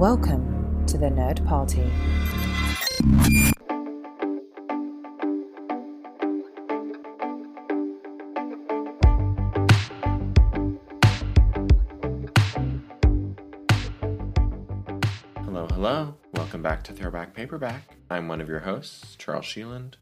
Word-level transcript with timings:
Welcome 0.00 0.86
to 0.86 0.96
the 0.96 1.08
Nerd 1.08 1.46
Party. 1.46 1.82
Hello, 15.44 15.66
hello. 15.66 16.14
Welcome 16.32 16.62
back 16.62 16.82
to 16.84 16.94
Throwback 16.94 17.34
Paperback. 17.34 17.82
I'm 18.08 18.26
one 18.26 18.40
of 18.40 18.48
your 18.48 18.60
hosts, 18.60 19.16
Charles 19.16 19.44
Sheeland. 19.44 19.96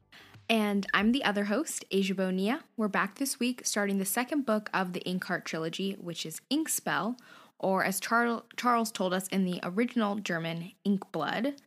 And 0.48 0.86
I'm 0.94 1.10
the 1.10 1.24
other 1.24 1.46
host, 1.46 1.84
Asia 1.90 2.14
Bonilla. 2.14 2.60
We're 2.76 2.86
back 2.86 3.16
this 3.18 3.40
week 3.40 3.62
starting 3.64 3.98
the 3.98 4.04
second 4.04 4.46
book 4.46 4.70
of 4.72 4.92
the 4.92 5.00
Inkheart 5.00 5.44
trilogy, 5.44 5.96
which 6.00 6.24
is 6.24 6.40
Inkspell, 6.52 7.16
or 7.58 7.84
as 7.84 8.00
Char- 8.00 8.42
Charles 8.56 8.90
told 8.90 9.12
us 9.12 9.28
in 9.28 9.44
the 9.44 9.60
original 9.62 10.16
German, 10.16 10.72
Inkblood. 10.86 11.58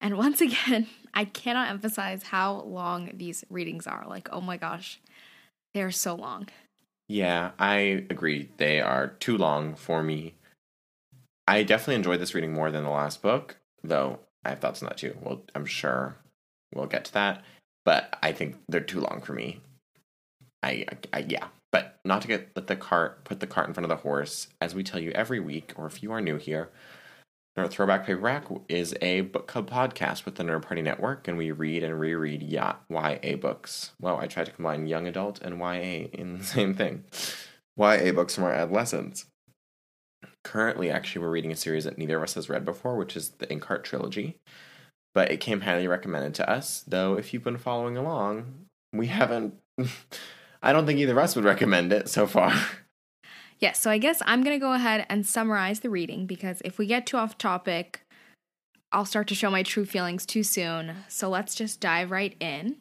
And 0.00 0.16
once 0.16 0.40
again, 0.42 0.86
I 1.14 1.24
cannot 1.24 1.70
emphasize 1.70 2.24
how 2.24 2.60
long 2.62 3.10
these 3.14 3.44
readings 3.50 3.86
are. 3.86 4.04
Like, 4.06 4.28
oh 4.32 4.40
my 4.40 4.56
gosh, 4.56 5.00
they 5.74 5.82
are 5.82 5.90
so 5.90 6.14
long. 6.14 6.48
Yeah, 7.08 7.52
I 7.58 8.04
agree. 8.10 8.50
They 8.58 8.80
are 8.80 9.08
too 9.08 9.38
long 9.38 9.74
for 9.74 10.02
me. 10.02 10.34
I 11.46 11.62
definitely 11.62 11.94
enjoyed 11.94 12.20
this 12.20 12.34
reading 12.34 12.52
more 12.52 12.70
than 12.70 12.84
the 12.84 12.90
last 12.90 13.22
book, 13.22 13.56
though 13.82 14.18
I 14.44 14.50
have 14.50 14.58
thoughts 14.58 14.82
on 14.82 14.88
that 14.88 14.98
too. 14.98 15.16
Well, 15.22 15.42
I'm 15.54 15.64
sure 15.64 16.16
we'll 16.74 16.86
get 16.86 17.06
to 17.06 17.12
that, 17.14 17.42
but 17.86 18.18
I 18.22 18.32
think 18.32 18.56
they're 18.68 18.80
too 18.80 19.00
long 19.00 19.22
for 19.22 19.32
me. 19.32 19.60
I, 20.62 20.84
I 21.12 21.20
yeah, 21.20 21.48
but 21.72 21.98
not 22.04 22.22
to 22.22 22.28
get 22.28 22.50
let 22.56 22.66
the 22.66 22.76
cart 22.76 23.24
put 23.24 23.40
the 23.40 23.46
cart 23.46 23.68
in 23.68 23.74
front 23.74 23.84
of 23.84 23.88
the 23.90 24.02
horse. 24.02 24.48
As 24.60 24.74
we 24.74 24.82
tell 24.82 25.00
you 25.00 25.10
every 25.12 25.40
week, 25.40 25.72
or 25.76 25.86
if 25.86 26.02
you 26.02 26.12
are 26.12 26.20
new 26.20 26.36
here, 26.36 26.70
Nerd 27.58 27.70
Throwback 27.70 28.06
Paperback 28.06 28.44
is 28.68 28.94
a 29.02 29.22
book 29.22 29.48
club 29.48 29.68
podcast 29.68 30.24
with 30.24 30.36
the 30.36 30.44
Nerd 30.44 30.62
Party 30.62 30.80
Network, 30.80 31.26
and 31.26 31.36
we 31.36 31.50
read 31.50 31.82
and 31.82 31.98
reread 31.98 32.40
ya- 32.40 32.76
books. 32.88 33.90
Well, 34.00 34.16
I 34.16 34.28
try 34.28 34.44
to 34.44 34.52
combine 34.52 34.86
young 34.86 35.08
adult 35.08 35.40
and 35.42 35.58
YA 35.58 36.08
in 36.12 36.38
the 36.38 36.44
same 36.56 36.74
thing. 36.74 37.04
YA 37.76 38.12
books 38.12 38.36
from 38.36 38.44
our 38.44 38.52
adolescents. 38.52 39.26
Currently, 40.44 40.88
actually, 40.88 41.22
we're 41.22 41.32
reading 41.32 41.50
a 41.50 41.56
series 41.56 41.82
that 41.82 41.98
neither 41.98 42.16
of 42.18 42.22
us 42.22 42.34
has 42.34 42.48
read 42.48 42.64
before, 42.64 42.96
which 42.96 43.16
is 43.16 43.30
the 43.30 43.46
Inkheart 43.48 43.82
trilogy. 43.82 44.36
But 45.12 45.32
it 45.32 45.40
came 45.40 45.62
highly 45.62 45.88
recommended 45.88 46.34
to 46.36 46.48
us, 46.48 46.84
though 46.86 47.18
if 47.18 47.34
you've 47.34 47.42
been 47.42 47.58
following 47.58 47.96
along, 47.96 48.66
we 48.92 49.08
haven't. 49.08 49.54
I 50.62 50.72
don't 50.72 50.86
think 50.86 50.98
either 50.98 51.12
of 51.12 51.18
us 51.18 51.36
would 51.36 51.44
recommend 51.44 51.92
it 51.92 52.08
so 52.08 52.26
far. 52.26 52.52
Yes, 53.60 53.80
so 53.80 53.90
I 53.90 53.98
guess 53.98 54.22
I'm 54.24 54.44
going 54.44 54.54
to 54.54 54.64
go 54.64 54.72
ahead 54.72 55.04
and 55.08 55.26
summarize 55.26 55.80
the 55.80 55.90
reading 55.90 56.26
because 56.26 56.62
if 56.64 56.78
we 56.78 56.86
get 56.86 57.06
too 57.06 57.16
off 57.16 57.36
topic, 57.38 58.02
I'll 58.92 59.04
start 59.04 59.26
to 59.28 59.34
show 59.34 59.50
my 59.50 59.64
true 59.64 59.84
feelings 59.84 60.24
too 60.24 60.44
soon. 60.44 60.94
So 61.08 61.28
let's 61.28 61.56
just 61.56 61.80
dive 61.80 62.12
right 62.12 62.36
in. 62.38 62.76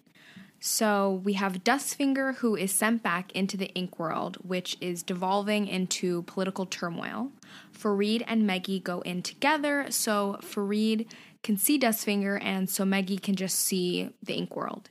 So 0.60 1.22
we 1.24 1.34
have 1.34 1.64
Dustfinger, 1.64 2.36
who 2.36 2.56
is 2.56 2.72
sent 2.72 3.04
back 3.04 3.32
into 3.34 3.58
the 3.58 3.68
ink 3.74 4.00
world, 4.00 4.38
which 4.42 4.78
is 4.82 5.04
devolving 5.04 5.68
into 5.68 6.24
political 6.24 6.66
turmoil. 6.66 7.32
Farid 7.72 8.24
and 8.28 8.48
Meggie 8.48 8.80
go 8.80 9.02
in 9.02 9.22
together, 9.22 9.88
so 9.90 10.38
Farid 10.42 11.08
can 11.44 11.58
see 11.58 11.80
Dustfinger, 11.80 12.40
and 12.42 12.70
so 12.70 12.86
Meggie 12.86 13.20
can 13.20 13.36
just 13.36 13.60
see 13.60 14.10
the 14.24 14.34
ink 14.34 14.56
world. 14.56 14.90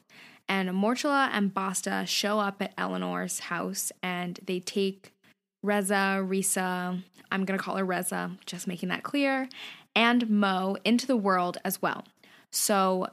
And 0.48 0.70
Mortula 0.70 1.28
and 1.32 1.52
Basta 1.52 2.04
show 2.06 2.38
up 2.38 2.62
at 2.62 2.72
Elinor's 2.78 3.40
house, 3.40 3.90
and 4.02 4.38
they 4.46 4.60
take 4.60 5.12
Reza, 5.62 6.24
Risa, 6.24 7.02
I'm 7.32 7.44
going 7.44 7.58
to 7.58 7.64
call 7.64 7.76
her 7.76 7.84
Reza, 7.84 8.30
just 8.46 8.68
making 8.68 8.88
that 8.90 9.02
clear, 9.02 9.48
and 9.94 10.30
Mo 10.30 10.76
into 10.84 11.06
the 11.06 11.16
world 11.16 11.58
as 11.64 11.82
well. 11.82 12.04
So, 12.50 13.08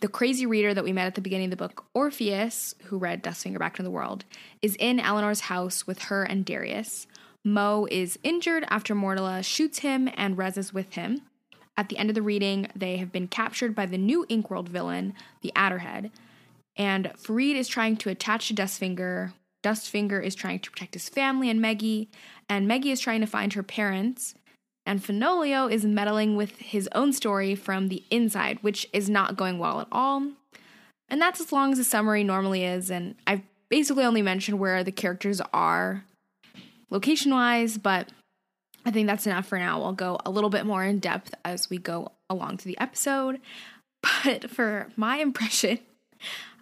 the 0.00 0.08
crazy 0.08 0.46
reader 0.46 0.72
that 0.72 0.84
we 0.84 0.92
met 0.92 1.06
at 1.06 1.14
the 1.14 1.20
beginning 1.20 1.46
of 1.46 1.50
the 1.50 1.56
book, 1.56 1.84
Orpheus, 1.94 2.74
who 2.84 2.96
read 2.96 3.22
Dustfinger 3.22 3.58
Back 3.58 3.74
into 3.74 3.82
the 3.82 3.90
World, 3.90 4.24
is 4.62 4.76
in 4.76 4.98
Elinor's 4.98 5.40
house 5.40 5.86
with 5.86 6.04
her 6.04 6.24
and 6.24 6.44
Darius. 6.44 7.06
Mo 7.44 7.86
is 7.90 8.18
injured 8.22 8.64
after 8.70 8.94
Mortala 8.94 9.44
shoots 9.44 9.80
him, 9.80 10.08
and 10.14 10.38
Reza's 10.38 10.72
with 10.72 10.94
him. 10.94 11.20
At 11.76 11.88
the 11.88 11.98
end 11.98 12.08
of 12.08 12.14
the 12.14 12.22
reading, 12.22 12.68
they 12.74 12.96
have 12.96 13.12
been 13.12 13.28
captured 13.28 13.74
by 13.74 13.84
the 13.84 13.98
new 13.98 14.24
Inkworld 14.30 14.68
villain, 14.68 15.12
the 15.42 15.52
Adderhead, 15.54 16.10
and 16.76 17.12
Farid 17.16 17.56
is 17.56 17.68
trying 17.68 17.96
to 17.98 18.10
attach 18.10 18.48
to 18.48 18.54
Dustfinger 18.54 19.32
Dustfinger 19.64 20.22
is 20.22 20.34
trying 20.34 20.60
to 20.60 20.70
protect 20.70 20.94
his 20.94 21.08
family 21.08 21.48
and 21.48 21.60
Meggie, 21.60 22.08
and 22.48 22.68
Meggie 22.68 22.92
is 22.92 23.00
trying 23.00 23.22
to 23.22 23.26
find 23.26 23.54
her 23.54 23.62
parents. 23.62 24.34
And 24.86 25.02
Fenoglio 25.02 25.72
is 25.72 25.86
meddling 25.86 26.36
with 26.36 26.58
his 26.58 26.86
own 26.94 27.14
story 27.14 27.54
from 27.54 27.88
the 27.88 28.04
inside, 28.10 28.58
which 28.60 28.86
is 28.92 29.08
not 29.08 29.36
going 29.36 29.58
well 29.58 29.80
at 29.80 29.88
all. 29.90 30.32
And 31.08 31.20
that's 31.20 31.40
as 31.40 31.50
long 31.50 31.72
as 31.72 31.78
the 31.78 31.84
summary 31.84 32.22
normally 32.22 32.64
is. 32.64 32.90
And 32.90 33.14
I've 33.26 33.40
basically 33.70 34.04
only 34.04 34.20
mentioned 34.20 34.58
where 34.58 34.84
the 34.84 34.92
characters 34.92 35.40
are 35.54 36.04
location 36.90 37.32
wise, 37.32 37.78
but 37.78 38.10
I 38.84 38.90
think 38.90 39.06
that's 39.06 39.26
enough 39.26 39.46
for 39.46 39.58
now. 39.58 39.82
I'll 39.82 39.94
go 39.94 40.18
a 40.26 40.30
little 40.30 40.50
bit 40.50 40.66
more 40.66 40.84
in 40.84 40.98
depth 40.98 41.34
as 41.46 41.70
we 41.70 41.78
go 41.78 42.12
along 42.28 42.58
to 42.58 42.66
the 42.66 42.78
episode. 42.78 43.40
But 44.22 44.50
for 44.50 44.88
my 44.96 45.16
impression 45.16 45.78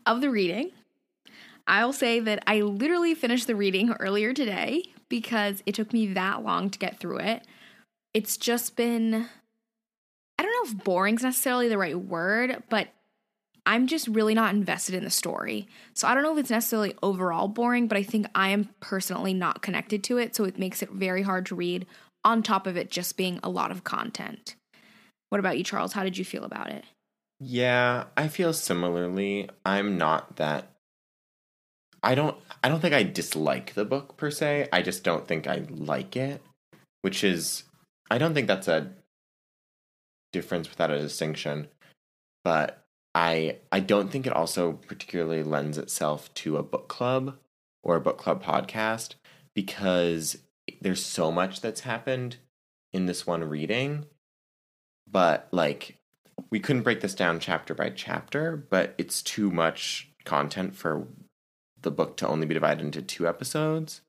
of 0.07 0.21
the 0.21 0.31
reading, 0.31 0.71
I'll 1.67 1.93
say 1.93 2.21
that 2.21 2.43
I 2.47 2.61
literally 2.61 3.15
finished 3.15 3.47
the 3.47 3.55
reading 3.55 3.93
earlier 4.01 4.33
today 4.33 4.85
because 5.09 5.63
it 5.67 5.75
took 5.75 5.93
me 5.93 6.09
that 6.09 6.43
long 6.43 6.71
to 6.71 6.79
get 6.79 6.99
through 6.99 7.19
it. 7.19 7.47
It's 8.15 8.37
just 8.37 8.77
been, 8.77 9.27
I 10.39 10.43
don't 10.43 10.53
know 10.53 10.71
if 10.79 10.85
boring 10.85 11.17
is 11.17 11.23
necessarily 11.23 11.69
the 11.69 11.79
right 11.79 11.99
word, 11.99 12.63
but 12.69 12.89
I'm 13.65 13.87
just 13.87 14.09
really 14.09 14.35
not 14.35 14.55
invested 14.55 14.95
in 14.95 15.05
the 15.05 15.11
story. 15.11 15.69
So 15.95 16.09
I 16.09 16.15
don't 16.15 16.25
know 16.25 16.33
if 16.33 16.39
it's 16.39 16.51
necessarily 16.51 16.95
overall 17.03 17.47
boring, 17.47 17.87
but 17.87 17.97
I 17.97 18.03
think 18.03 18.27
I 18.35 18.49
am 18.49 18.71
personally 18.81 19.35
not 19.35 19.63
connected 19.63 20.03
to 20.05 20.19
it. 20.19 20.35
So 20.35 20.45
it 20.45 20.59
makes 20.59 20.83
it 20.83 20.91
very 20.91 21.23
hard 21.23 21.47
to 21.47 21.55
read, 21.55 21.87
on 22.25 22.43
top 22.43 22.67
of 22.67 22.77
it 22.77 22.91
just 22.91 23.17
being 23.17 23.39
a 23.43 23.51
lot 23.51 23.71
of 23.71 23.85
content. 23.85 24.57
What 25.29 25.39
about 25.39 25.59
you, 25.59 25.65
Charles? 25.65 25.93
How 25.93 26.05
did 26.05 26.19
you 26.19 26.25
feel 26.25 26.45
about 26.45 26.71
it? 26.71 26.85
Yeah, 27.45 28.05
I 28.17 28.29
feel 28.29 28.53
similarly. 28.53 29.51
I'm 29.67 29.99
not 29.99 30.37
that 30.37 30.71
I 32.01 32.15
don't 32.15 32.37
I 32.63 32.69
don't 32.69 32.81
think 32.81 32.95
I 32.95 33.03
dislike 33.03 33.75
the 33.75 33.85
book 33.85 34.17
per 34.17 34.31
se. 34.31 34.69
I 34.73 34.81
just 34.81 35.03
don't 35.03 35.27
think 35.27 35.49
I 35.49 35.65
like 35.69 36.15
it, 36.15 36.41
which 37.01 37.25
is 37.25 37.65
I 38.09 38.19
don't 38.19 38.33
think 38.33 38.47
that's 38.47 38.69
a 38.69 38.93
difference 40.33 40.71
without 40.71 40.93
a 40.93 41.01
distinction. 41.01 41.67
But 42.45 42.85
I 43.13 43.57
I 43.73 43.81
don't 43.81 44.09
think 44.09 44.25
it 44.25 44.33
also 44.33 44.75
particularly 44.75 45.43
lends 45.43 45.79
itself 45.79 46.33
to 46.35 46.59
a 46.59 46.63
book 46.63 46.87
club 46.87 47.39
or 47.83 47.97
a 47.97 48.01
book 48.01 48.19
club 48.19 48.41
podcast 48.41 49.15
because 49.53 50.39
there's 50.81 51.05
so 51.05 51.33
much 51.33 51.61
that's 51.61 51.81
happened 51.81 52.37
in 52.93 53.07
this 53.07 53.27
one 53.27 53.43
reading. 53.43 54.07
But 55.11 55.49
like 55.51 55.99
we 56.51 56.61
couldn't 56.61 56.83
break 56.83 57.01
this 57.01 57.15
down 57.15 57.41
chapter 57.41 57.75
by 57.75 57.91
chapter, 57.91 58.57
but 58.57 58.95
it's 58.99 59.23
too 59.23 59.51
much 59.51 60.11
content 60.25 60.75
for 60.75 61.07
the 61.81 61.91
book 61.91 62.17
to 62.19 62.29
only 62.29 62.47
be 62.47 62.55
divided 62.55 62.85
into 62.85 63.03
two 63.03 63.27
episodes. 63.27 64.01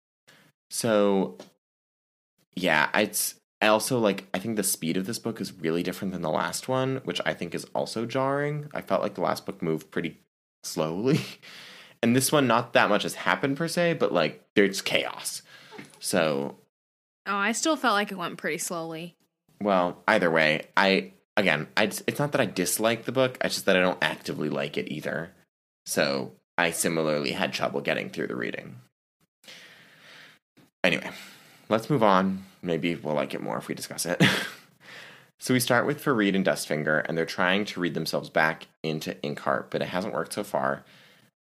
So 0.69 1.37
yeah, 2.55 2.89
it's 2.93 3.35
I 3.61 3.67
also 3.67 3.99
like 3.99 4.27
I 4.33 4.39
think 4.39 4.55
the 4.55 4.63
speed 4.63 4.97
of 4.97 5.05
this 5.05 5.19
book 5.19 5.39
is 5.39 5.53
really 5.53 5.83
different 5.83 6.13
than 6.13 6.21
the 6.21 6.29
last 6.29 6.67
one, 6.67 7.01
which 7.03 7.21
I 7.25 7.33
think 7.33 7.55
is 7.55 7.65
also 7.73 8.05
jarring. 8.05 8.69
I 8.73 8.81
felt 8.81 9.01
like 9.01 9.15
the 9.15 9.21
last 9.21 9.45
book 9.45 9.61
moved 9.61 9.91
pretty 9.91 10.19
slowly. 10.63 11.21
And 12.01 12.13
this 12.13 12.33
one 12.33 12.47
not 12.47 12.73
that 12.73 12.89
much 12.89 13.03
has 13.03 13.15
happened 13.15 13.55
per 13.55 13.69
se, 13.69 13.93
but 13.93 14.11
like 14.11 14.43
there's 14.55 14.81
chaos. 14.81 15.41
So 16.01 16.57
Oh, 17.25 17.35
I 17.35 17.53
still 17.53 17.77
felt 17.77 17.93
like 17.93 18.11
it 18.11 18.17
went 18.17 18.37
pretty 18.37 18.57
slowly. 18.57 19.15
Well, 19.61 20.03
either 20.05 20.29
way, 20.29 20.67
I 20.75 21.13
again, 21.37 21.67
I 21.75 21.83
it's 21.83 22.19
not 22.19 22.31
that 22.31 22.41
I 22.41 22.45
dislike 22.45 23.05
the 23.05 23.11
book, 23.11 23.37
it's 23.41 23.55
just 23.55 23.65
that 23.65 23.77
I 23.77 23.81
don't 23.81 24.03
actively 24.03 24.49
like 24.49 24.77
it 24.77 24.91
either. 24.91 25.31
So 25.85 26.33
I 26.57 26.71
similarly 26.71 27.31
had 27.31 27.53
trouble 27.53 27.81
getting 27.81 28.09
through 28.09 28.27
the 28.27 28.35
reading. 28.35 28.77
Anyway, 30.83 31.09
let's 31.69 31.89
move 31.89 32.03
on. 32.03 32.45
Maybe 32.61 32.95
we'll 32.95 33.15
like 33.15 33.33
it 33.33 33.41
more 33.41 33.57
if 33.57 33.67
we 33.67 33.75
discuss 33.75 34.05
it. 34.05 34.21
so 35.39 35.53
we 35.53 35.59
start 35.59 35.85
with 35.85 36.01
Farid 36.01 36.35
and 36.35 36.45
Dustfinger, 36.45 37.05
and 37.05 37.17
they're 37.17 37.25
trying 37.25 37.65
to 37.65 37.79
read 37.79 37.93
themselves 37.93 38.29
back 38.29 38.67
into 38.83 39.15
Inkheart, 39.15 39.65
but 39.69 39.81
it 39.81 39.89
hasn't 39.89 40.13
worked 40.13 40.33
so 40.33 40.43
far. 40.43 40.83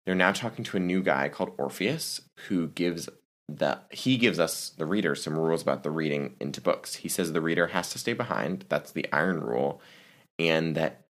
They're 0.05 0.15
now 0.15 0.31
talking 0.31 0.63
to 0.65 0.77
a 0.77 0.81
new 0.81 1.01
guy 1.01 1.29
called 1.29 1.53
Orpheus, 1.57 2.21
who 2.47 2.67
gives 2.67 3.09
that 3.57 3.85
he 3.91 4.17
gives 4.17 4.39
us 4.39 4.69
the 4.69 4.85
reader 4.85 5.15
some 5.15 5.37
rules 5.37 5.61
about 5.61 5.83
the 5.83 5.91
reading 5.91 6.35
into 6.39 6.61
books. 6.61 6.95
He 6.95 7.09
says 7.09 7.31
the 7.31 7.41
reader 7.41 7.67
has 7.67 7.89
to 7.91 7.99
stay 7.99 8.13
behind. 8.13 8.65
That's 8.69 8.91
the 8.91 9.07
iron 9.11 9.41
rule, 9.41 9.81
and 10.37 10.75
that 10.75 11.01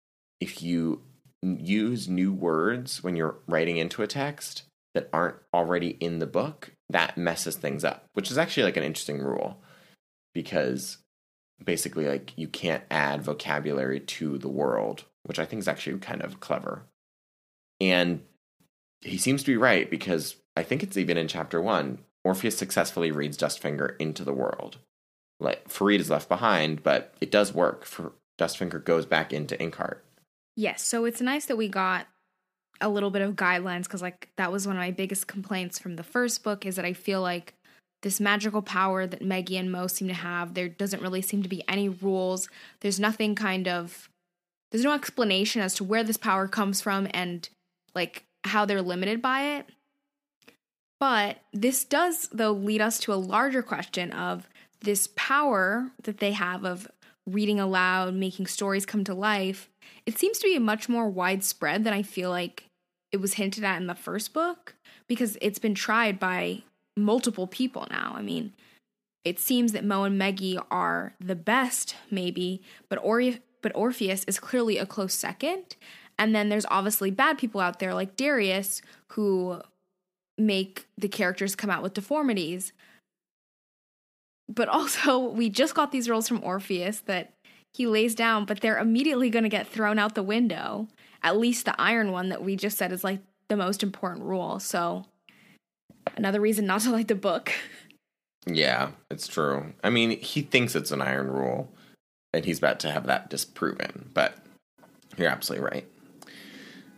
if 0.41 0.63
you 0.63 1.03
use 1.43 2.09
new 2.09 2.33
words 2.33 3.03
when 3.03 3.17
you're 3.17 3.39
writing 3.47 3.77
into 3.77 4.03
a 4.03 4.07
text 4.07 4.65
that 4.95 5.09
aren't 5.13 5.37
already 5.55 5.91
in 6.01 6.19
the 6.19 6.27
book, 6.27 6.73
that 6.91 7.17
messes 7.17 7.57
things 7.57 7.85
up. 7.85 8.05
Which 8.15 8.31
is 8.31 8.39
actually 8.39 8.65
like 8.65 8.77
an 8.77 8.83
interesting 8.83 9.19
rule 9.19 9.61
because 10.35 10.99
basically 11.65 12.07
like 12.07 12.33
you 12.37 12.49
can't 12.49 12.85
add 12.91 13.23
vocabulary 13.23 14.01
to 14.01 14.39
the 14.39 14.49
world, 14.49 15.05
which 15.25 15.39
I 15.39 15.45
think 15.45 15.61
is 15.61 15.69
actually 15.69 15.99
kind 15.99 16.23
of 16.23 16.41
clever. 16.41 16.85
And 17.81 18.23
he 19.01 19.19
seems 19.19 19.43
to 19.43 19.53
be 19.53 19.57
right 19.57 19.89
because 19.89 20.37
I 20.57 20.63
think 20.63 20.83
it's 20.83 20.97
even 20.97 21.17
in 21.17 21.29
chapter 21.29 21.61
1 21.61 21.99
Orpheus 22.29 22.59
successfully 22.59 23.11
reads 23.11 23.39
Dustfinger 23.39 23.97
into 23.99 24.23
the 24.23 24.35
world. 24.35 24.77
Like 25.41 25.67
Farid 25.67 25.99
is 25.99 26.11
left 26.11 26.29
behind, 26.29 26.83
but 26.83 27.15
it 27.23 27.31
does 27.31 27.55
work. 27.55 27.87
For 27.87 28.13
Dustfinger 28.39 28.85
goes 28.85 29.07
back 29.07 29.33
into 29.33 29.57
Inkheart. 29.57 30.01
Yes, 30.55 30.83
so 30.83 31.07
it's 31.07 31.23
nice 31.23 31.47
that 31.47 31.57
we 31.57 31.69
got 31.69 32.07
a 32.83 32.91
little 32.91 33.11
bit 33.11 33.23
of 33.23 33.35
guidelines 33.35 33.85
because 33.85 34.03
like 34.03 34.29
that 34.37 34.53
was 34.53 34.67
one 34.67 34.77
of 34.77 34.81
my 34.81 34.91
biggest 34.91 35.27
complaints 35.27 35.79
from 35.79 35.97
the 35.97 36.03
first 36.03 36.45
book 36.45 36.67
is 36.67 36.77
that 36.77 36.85
I 36.85 36.93
feel 36.93 37.23
like 37.23 37.55
this 38.03 38.21
magical 38.21 38.61
power 38.61 39.07
that 39.07 39.23
Maggie 39.23 39.57
and 39.57 39.73
Mo 39.73 39.87
seem 39.87 40.09
to 40.09 40.15
have, 40.15 40.53
there 40.53 40.69
doesn't 40.69 41.03
really 41.03 41.23
seem 41.23 41.43
to 41.43 41.49
be 41.49 41.65
any 41.67 41.89
rules. 41.89 42.51
There's 42.81 43.01
nothing 43.01 43.37
kind 43.37 43.67
of 43.67 44.11
there's 44.71 44.85
no 44.85 44.93
explanation 44.93 45.63
as 45.63 45.73
to 45.77 45.85
where 45.85 46.05
this 46.05 46.19
power 46.19 46.47
comes 46.47 46.83
from 46.83 47.09
and 47.13 47.49
like 47.95 48.25
how 48.45 48.67
they're 48.67 48.83
limited 48.83 49.23
by 49.23 49.57
it. 49.57 49.67
But 51.01 51.39
this 51.53 51.85
does 51.85 52.29
though 52.33 52.53
lead 52.53 52.81
us 52.81 52.99
to 53.01 53.13
a 53.13 53.15
larger 53.15 53.63
question 53.63 54.13
of 54.13 54.49
this 54.81 55.09
power 55.17 55.91
that 56.03 56.19
they 56.19 56.33
have 56.33 56.65
of 56.65 56.89
reading 57.27 57.61
aloud, 57.61 58.15
making 58.15 58.47
stories 58.47 58.87
come 58.87 59.05
to 59.05 59.15
life. 59.15 59.69
It 60.07 60.19
seems 60.19 60.39
to 60.39 60.47
be 60.47 60.59
much 60.59 60.89
more 60.89 61.09
widespread 61.09 61.85
than 61.85 61.93
I 61.93 62.03
feel 62.03 62.31
like 62.31 62.65
it 63.13 63.19
was 63.19 63.35
hinted 63.35 63.65
at 63.65 63.81
in 63.81 63.87
the 63.87 63.95
first 63.95 64.33
book 64.33 64.75
because 65.07 65.37
it's 65.41 65.59
been 65.59 65.75
tried 65.75 66.19
by 66.19 66.63
multiple 66.97 67.47
people 67.47 67.87
now. 67.91 68.15
I 68.17 68.23
mean, 68.23 68.53
it 69.25 69.39
seems 69.39 69.73
that 69.73 69.85
Mo 69.85 70.05
and 70.05 70.19
Meggie 70.19 70.59
are 70.71 71.15
the 71.21 71.35
best, 71.35 71.97
maybe, 72.11 72.63
but 72.89 73.03
but 73.61 73.75
Orpheus 73.75 74.25
is 74.25 74.39
clearly 74.39 74.79
a 74.79 74.87
close 74.87 75.15
second. 75.15 75.77
And 76.19 76.35
then 76.35 76.49
there's 76.49 76.67
obviously 76.71 77.11
bad 77.11 77.39
people 77.39 77.61
out 77.61 77.79
there 77.79 77.95
like 77.95 78.17
Darius 78.17 78.83
who 79.09 79.61
make 80.39 80.87
the 80.97 81.09
characters 81.09 81.57
come 81.57 81.71
out 81.71 81.83
with 81.83 81.95
deformities. 81.95 82.73
But 84.49 84.69
also, 84.69 85.19
we 85.29 85.51
just 85.51 85.75
got 85.75 85.93
these 85.93 86.09
rules 86.09 86.29
from 86.29 86.43
Orpheus 86.43 87.01
that 87.01 87.33
he 87.75 87.87
lays 87.87 88.15
down, 88.15 88.45
but 88.45 88.61
they're 88.61 88.79
immediately 88.79 89.31
going 89.31 89.43
to 89.43 89.49
get 89.49 89.69
thrown 89.69 89.99
out 89.99 90.15
the 90.15 90.23
window. 90.23 90.89
At 91.23 91.37
least 91.37 91.65
the 91.65 91.79
iron 91.81 92.13
one 92.13 92.29
that 92.31 92.43
we 92.43 92.57
just 92.57 92.79
said 92.79 92.93
is 92.93 93.05
like 93.05 93.21
the 93.49 93.57
most 93.57 93.83
important 93.83 94.25
rule. 94.25 94.61
So, 94.61 95.05
another 96.17 96.41
reason 96.41 96.67
not 96.67 96.83
to 96.83 96.91
like 96.93 97.09
the 97.09 97.15
book. 97.15 97.53
Yeah, 98.47 98.93
it's 99.11 99.29
true. 99.29 99.75
I 99.85 99.91
mean, 99.91 100.19
he 100.19 100.43
thinks 100.43 100.75
it's 100.75 100.93
an 100.93 101.03
iron 101.03 101.29
rule, 101.29 101.69
and 102.33 102.45
he's 102.45 102.59
about 102.59 102.81
to 102.81 102.91
have 102.91 103.07
that 103.07 103.29
disproven, 103.29 104.11
but 104.15 104.39
you're 105.17 105.29
absolutely 105.29 105.67
right. 105.67 105.87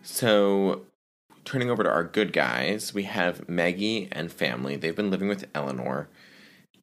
So, 0.02 0.82
turning 1.44 1.70
over 1.70 1.82
to 1.82 1.90
our 1.90 2.04
good 2.04 2.32
guys, 2.32 2.94
we 2.94 3.04
have 3.04 3.48
Maggie 3.48 4.08
and 4.12 4.32
family. 4.32 4.76
They've 4.76 4.96
been 4.96 5.10
living 5.10 5.28
with 5.28 5.46
Elinor, 5.54 6.08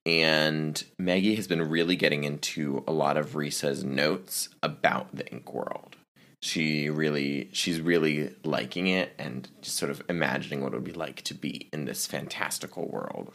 and 0.05 0.81
Maggie 0.97 1.35
has 1.35 1.47
been 1.47 1.69
really 1.69 1.97
getting 1.97 2.23
into 2.23 2.83
a 2.87 2.93
lot 2.93 3.17
of 3.17 3.35
Risa's 3.35 3.83
notes 3.83 4.49
about 4.63 5.13
the 5.13 5.29
ink 5.31 5.53
world. 5.53 5.97
She 6.41 6.89
really, 6.89 7.49
she's 7.51 7.81
really 7.81 8.33
liking 8.43 8.87
it 8.87 9.13
and 9.19 9.49
just 9.61 9.75
sort 9.75 9.91
of 9.91 10.01
imagining 10.07 10.61
what 10.61 10.71
it 10.73 10.77
would 10.77 10.85
be 10.85 10.93
like 10.93 11.23
to 11.23 11.33
be 11.33 11.67
in 11.73 11.85
this 11.85 12.07
fantastical 12.07 12.87
world. 12.87 13.33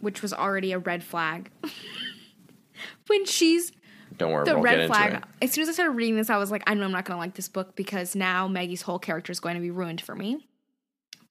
Which 0.00 0.20
was 0.20 0.32
already 0.32 0.72
a 0.72 0.78
red 0.78 1.04
flag. 1.04 1.50
when 3.06 3.24
she's 3.26 3.70
Don't 4.16 4.32
worry, 4.32 4.46
the 4.46 4.54
we'll 4.54 4.64
red 4.64 4.88
flag. 4.88 5.22
As 5.40 5.52
soon 5.52 5.62
as 5.62 5.68
I 5.68 5.72
started 5.72 5.92
reading 5.92 6.16
this, 6.16 6.28
I 6.28 6.38
was 6.38 6.50
like, 6.50 6.64
I 6.66 6.74
know 6.74 6.86
I'm 6.86 6.92
not 6.92 7.04
going 7.04 7.16
to 7.16 7.20
like 7.20 7.34
this 7.34 7.48
book 7.48 7.76
because 7.76 8.16
now 8.16 8.48
Maggie's 8.48 8.82
whole 8.82 8.98
character 8.98 9.30
is 9.30 9.38
going 9.38 9.54
to 9.54 9.60
be 9.60 9.70
ruined 9.70 10.00
for 10.00 10.16
me. 10.16 10.48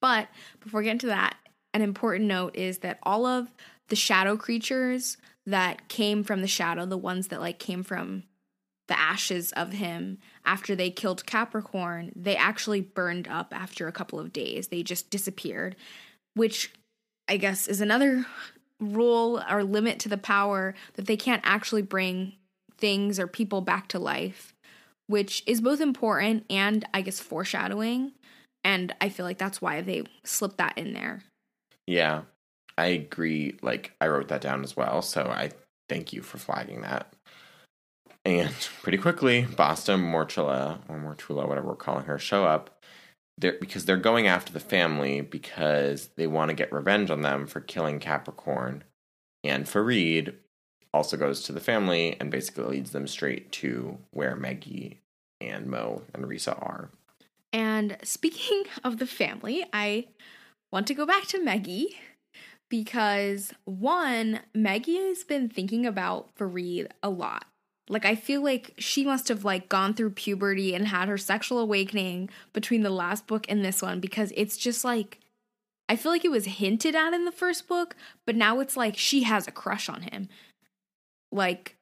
But 0.00 0.28
before 0.60 0.80
we 0.80 0.84
get 0.84 0.92
into 0.92 1.06
that, 1.06 1.36
an 1.74 1.82
important 1.82 2.26
note 2.26 2.56
is 2.56 2.78
that 2.78 2.98
all 3.02 3.26
of 3.26 3.52
the 3.88 3.96
shadow 3.96 4.36
creatures 4.36 5.16
that 5.46 5.88
came 5.88 6.24
from 6.24 6.42
the 6.42 6.48
shadow, 6.48 6.86
the 6.86 6.96
ones 6.96 7.28
that 7.28 7.40
like 7.40 7.58
came 7.58 7.82
from 7.82 8.24
the 8.88 8.98
ashes 8.98 9.52
of 9.52 9.72
him 9.72 10.18
after 10.44 10.74
they 10.74 10.90
killed 10.90 11.24
Capricorn, 11.26 12.12
they 12.16 12.36
actually 12.36 12.80
burned 12.80 13.28
up 13.28 13.54
after 13.54 13.86
a 13.86 13.92
couple 13.92 14.18
of 14.18 14.32
days. 14.32 14.68
They 14.68 14.82
just 14.82 15.10
disappeared, 15.10 15.76
which 16.34 16.72
I 17.28 17.36
guess 17.36 17.68
is 17.68 17.80
another 17.80 18.26
rule 18.80 19.42
or 19.48 19.62
limit 19.62 20.00
to 20.00 20.08
the 20.08 20.18
power 20.18 20.74
that 20.94 21.06
they 21.06 21.16
can't 21.16 21.42
actually 21.44 21.82
bring 21.82 22.32
things 22.78 23.20
or 23.20 23.26
people 23.26 23.60
back 23.60 23.86
to 23.88 23.98
life, 23.98 24.54
which 25.06 25.44
is 25.46 25.60
both 25.60 25.80
important 25.80 26.44
and 26.50 26.84
I 26.92 27.02
guess 27.02 27.20
foreshadowing. 27.20 28.12
And 28.64 28.94
I 29.00 29.08
feel 29.08 29.26
like 29.26 29.38
that's 29.38 29.62
why 29.62 29.80
they 29.80 30.04
slipped 30.24 30.58
that 30.58 30.76
in 30.76 30.92
there. 30.92 31.22
Yeah, 31.86 32.22
I 32.76 32.86
agree. 32.86 33.56
Like, 33.62 33.92
I 34.00 34.08
wrote 34.08 34.28
that 34.28 34.42
down 34.42 34.62
as 34.62 34.76
well. 34.76 35.02
So 35.02 35.24
I 35.24 35.50
thank 35.88 36.12
you 36.12 36.22
for 36.22 36.38
flagging 36.38 36.82
that. 36.82 37.12
And 38.24 38.50
pretty 38.82 38.98
quickly, 38.98 39.46
Basta, 39.56 39.92
Mortula, 39.92 40.78
or 40.88 40.98
Mortula, 40.98 41.48
whatever 41.48 41.68
we're 41.68 41.76
calling 41.76 42.04
her, 42.04 42.18
show 42.18 42.44
up. 42.44 42.76
They're, 43.38 43.56
because 43.58 43.86
they're 43.86 43.96
going 43.96 44.26
after 44.26 44.52
the 44.52 44.60
family 44.60 45.22
because 45.22 46.10
they 46.16 46.26
want 46.26 46.50
to 46.50 46.54
get 46.54 46.72
revenge 46.72 47.10
on 47.10 47.22
them 47.22 47.46
for 47.46 47.60
killing 47.60 47.98
Capricorn. 47.98 48.84
And 49.42 49.66
Farid 49.66 50.36
also 50.92 51.16
goes 51.16 51.42
to 51.44 51.52
the 51.52 51.60
family 51.60 52.16
and 52.20 52.30
basically 52.30 52.64
leads 52.64 52.90
them 52.90 53.06
straight 53.06 53.50
to 53.52 53.96
where 54.10 54.36
Maggie 54.36 55.00
and 55.40 55.68
Mo 55.68 56.02
and 56.12 56.24
Risa 56.24 56.60
are. 56.60 56.90
And 57.52 57.96
speaking 58.02 58.64
of 58.84 58.98
the 58.98 59.06
family, 59.06 59.64
I 59.72 60.06
want 60.72 60.86
to 60.88 60.94
go 60.94 61.06
back 61.06 61.26
to 61.28 61.42
Maggie 61.42 61.96
because 62.68 63.52
one, 63.64 64.40
Maggie 64.54 64.96
has 64.96 65.24
been 65.24 65.48
thinking 65.48 65.84
about 65.84 66.30
Farid 66.36 66.92
a 67.02 67.10
lot. 67.10 67.44
Like 67.88 68.04
I 68.04 68.14
feel 68.14 68.40
like 68.42 68.74
she 68.78 69.04
must 69.04 69.26
have 69.28 69.44
like 69.44 69.68
gone 69.68 69.94
through 69.94 70.10
puberty 70.10 70.74
and 70.74 70.86
had 70.86 71.08
her 71.08 71.18
sexual 71.18 71.58
awakening 71.58 72.30
between 72.52 72.82
the 72.82 72.90
last 72.90 73.26
book 73.26 73.44
and 73.48 73.64
this 73.64 73.82
one 73.82 73.98
because 73.98 74.32
it's 74.36 74.56
just 74.56 74.84
like 74.84 75.18
I 75.88 75.96
feel 75.96 76.12
like 76.12 76.24
it 76.24 76.30
was 76.30 76.44
hinted 76.44 76.94
at 76.94 77.12
in 77.12 77.24
the 77.24 77.32
first 77.32 77.66
book, 77.66 77.96
but 78.24 78.36
now 78.36 78.60
it's 78.60 78.76
like 78.76 78.96
she 78.96 79.24
has 79.24 79.48
a 79.48 79.52
crush 79.52 79.88
on 79.88 80.02
him. 80.02 80.28
Like 81.32 81.76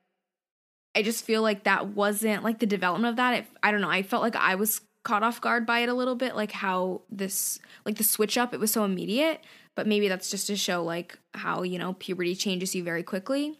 I 0.94 1.03
just 1.03 1.27
feel 1.27 1.43
like 1.43 1.65
that 1.65 1.89
wasn't 1.89 2.43
like 2.43 2.58
the 2.58 2.67
development 2.67 3.10
of 3.10 3.17
that. 3.17 3.41
It, 3.41 3.46
I 3.63 3.70
don't 3.70 3.82
know. 3.82 3.91
I 3.91 4.03
felt 4.03 4.22
like 4.22 4.34
I 4.34 4.55
was 4.55 4.81
caught 5.08 5.22
off 5.22 5.41
guard 5.41 5.65
by 5.65 5.79
it 5.81 5.88
a 5.88 5.94
little 5.94 6.15
bit, 6.15 6.36
like 6.36 6.53
how 6.53 7.00
this, 7.10 7.58
like 7.86 7.96
the 7.96 8.05
switch 8.05 8.36
up, 8.36 8.53
it 8.53 8.60
was 8.60 8.70
so 8.70 8.84
immediate. 8.84 9.41
But 9.74 9.86
maybe 9.86 10.08
that's 10.08 10.31
just 10.31 10.48
to 10.48 10.56
show 10.56 10.84
like 10.84 11.19
how 11.34 11.62
you 11.62 11.79
know 11.79 11.94
puberty 11.94 12.34
changes 12.34 12.74
you 12.74 12.84
very 12.84 13.03
quickly. 13.03 13.58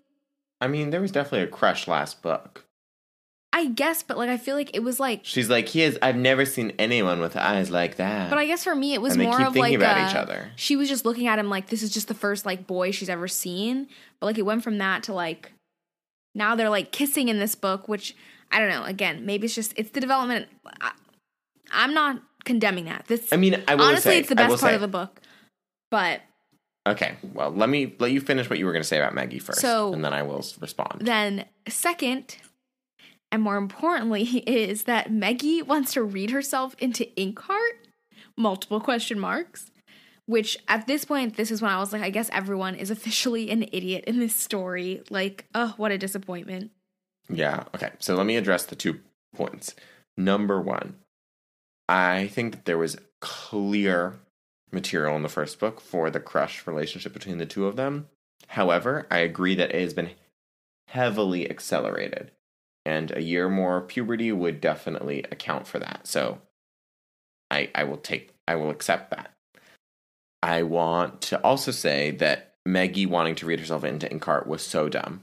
I 0.61 0.67
mean, 0.67 0.91
there 0.91 1.01
was 1.01 1.13
definitely 1.13 1.43
a 1.43 1.47
crush 1.47 1.89
last 1.89 2.21
book. 2.23 2.65
I 3.53 3.67
guess, 3.67 4.03
but 4.03 4.19
like 4.19 4.29
I 4.29 4.37
feel 4.37 4.57
like 4.57 4.73
it 4.75 4.83
was 4.83 5.01
like. 5.01 5.21
She's 5.23 5.49
like, 5.49 5.69
he 5.69 5.83
is. 5.83 5.99
I've 6.03 6.17
never 6.17 6.45
seen 6.45 6.73
anyone 6.79 7.21
with 7.21 7.35
eyes 7.37 7.71
like 7.71 7.97
that. 7.97 8.29
But 8.29 8.39
I 8.39 8.47
guess 8.47 8.63
for 8.63 8.75
me, 8.75 8.93
it 8.93 9.01
was 9.01 9.13
and 9.13 9.23
they 9.23 9.27
more 9.27 9.39
keep 9.39 9.47
of 9.47 9.53
thinking 9.55 9.81
like 9.81 9.91
about 9.91 9.97
a- 10.07 10.11
each 10.11 10.17
other. 10.17 10.51
She 10.57 10.77
was 10.77 10.89
just 10.89 11.07
looking 11.07 11.29
at 11.29 11.39
him 11.39 11.49
like 11.49 11.69
this 11.69 11.83
is 11.83 11.91
just 11.91 12.09
the 12.09 12.15
first 12.15 12.45
like 12.45 12.67
boy 12.67 12.91
she's 12.91 13.09
ever 13.09 13.27
seen. 13.27 13.89
But 14.21 14.27
like 14.27 14.39
it 14.39 14.43
went 14.43 14.63
from 14.63 14.79
that 14.79 15.05
to 15.05 15.15
like 15.15 15.53
now 16.35 16.57
they're 16.57 16.69
like 16.69 16.93
kissing 16.93 17.29
in 17.29 17.39
this 17.39 17.55
book, 17.55 17.89
which 17.89 18.15
I 18.51 18.59
don't 18.61 18.69
know. 18.69 18.85
Again, 18.85 19.25
maybe 19.25 19.47
it's 19.47 19.55
just 19.55 19.73
it's 19.77 19.91
the 19.91 20.01
development. 20.01 20.49
Uh, 20.81 20.91
I'm 21.73 21.95
not 21.95 22.21
condemning 22.45 22.87
that. 22.87 23.05
This 23.07 23.33
I 23.33 23.37
mean, 23.37 23.63
I 23.69 23.75
honestly, 23.75 24.13
say, 24.13 24.19
it's 24.19 24.29
the 24.29 24.37
best 24.37 24.61
part 24.61 24.71
say- 24.71 24.75
of 24.75 24.81
the 24.81 24.89
book. 24.89 25.21
But 25.91 26.21
Okay, 26.87 27.17
well, 27.35 27.51
let 27.51 27.69
me 27.69 27.95
let 27.99 28.13
you 28.13 28.21
finish 28.21 28.49
what 28.49 28.59
you 28.59 28.65
were 28.65 28.73
going 28.73 28.83
to 28.83 28.89
say 28.89 28.99
about 28.99 29.15
Maggie 29.15 29.39
first, 29.39 29.61
So- 29.61 29.93
and 29.93 30.05
then 30.05 30.15
I 30.15 30.23
will 30.23 30.45
respond. 30.61 31.03
then 31.03 31.45
second, 31.69 32.37
and 33.31 33.43
more 33.43 33.57
importantly, 33.57 34.23
is 34.47 34.85
that 34.85 35.11
Meggie 35.13 35.63
wants 35.63 35.93
to 35.95 36.03
read 36.03 36.31
herself 36.31 36.75
into 36.79 37.05
Inkheart. 37.17 37.73
Multiple 38.37 38.81
question 38.81 39.19
marks. 39.19 39.71
Which 40.27 40.59
at 40.69 40.87
this 40.87 41.07
point, 41.07 41.37
this 41.39 41.51
is 41.51 41.63
when 41.63 41.71
I 41.71 41.79
was 41.79 41.91
like, 41.91 42.03
I 42.03 42.11
guess 42.11 42.29
everyone 42.35 42.75
is 42.75 42.91
officially 42.91 43.51
an 43.51 43.63
idiot 43.73 44.05
in 44.07 44.19
this 44.19 44.37
story. 44.37 45.03
Like, 45.09 45.47
oh, 45.55 45.73
what 45.79 45.91
a 45.91 45.97
disappointment. 45.97 46.71
yeah. 47.31 47.65
Okay. 47.75 47.91
So 47.99 48.15
let 48.15 48.27
me 48.27 48.37
address 48.37 48.65
the 48.67 48.77
two 48.77 49.01
points. 49.35 49.75
Number 50.19 50.61
one, 50.61 50.97
I 51.89 52.29
think 52.29 52.53
that 52.53 52.65
there 52.65 52.79
was 52.79 52.99
clear 53.21 54.21
material 54.71 55.17
in 55.17 55.23
the 55.23 55.29
first 55.29 55.59
book 55.59 55.81
for 55.81 56.11
the 56.11 56.21
crush 56.21 56.67
relationship 56.67 57.13
between 57.13 57.39
the 57.39 57.47
two 57.47 57.67
of 57.67 57.77
them. 57.77 58.09
However, 58.49 59.07
I 59.11 59.19
agree 59.19 59.55
that 59.55 59.75
it 59.75 59.81
has 59.81 59.95
been 59.95 60.11
heavily 60.89 61.51
accelerated, 61.51 62.31
and 62.85 63.11
a 63.11 63.23
year 63.23 63.49
more 63.49 63.81
puberty 63.81 64.33
would 64.33 64.61
definitely 64.61 65.25
account 65.31 65.67
for 65.67 65.79
that. 65.79 66.07
So, 66.07 66.41
I 67.51 67.71
I 67.75 67.85
will 67.85 67.97
take 67.97 68.35
I 68.47 68.57
will 68.57 68.71
accept 68.71 69.11
that. 69.11 69.33
I 70.43 70.63
want 70.63 71.21
to 71.23 71.43
also 71.43 71.73
say 71.73 72.13
that 72.13 72.55
Maggie 72.65 73.07
wanting 73.07 73.35
to 73.37 73.47
read 73.47 73.61
herself 73.61 73.85
into 73.85 74.09
Inkheart 74.09 74.47
was 74.47 74.63
so 74.63 74.89
dumb. 74.89 75.23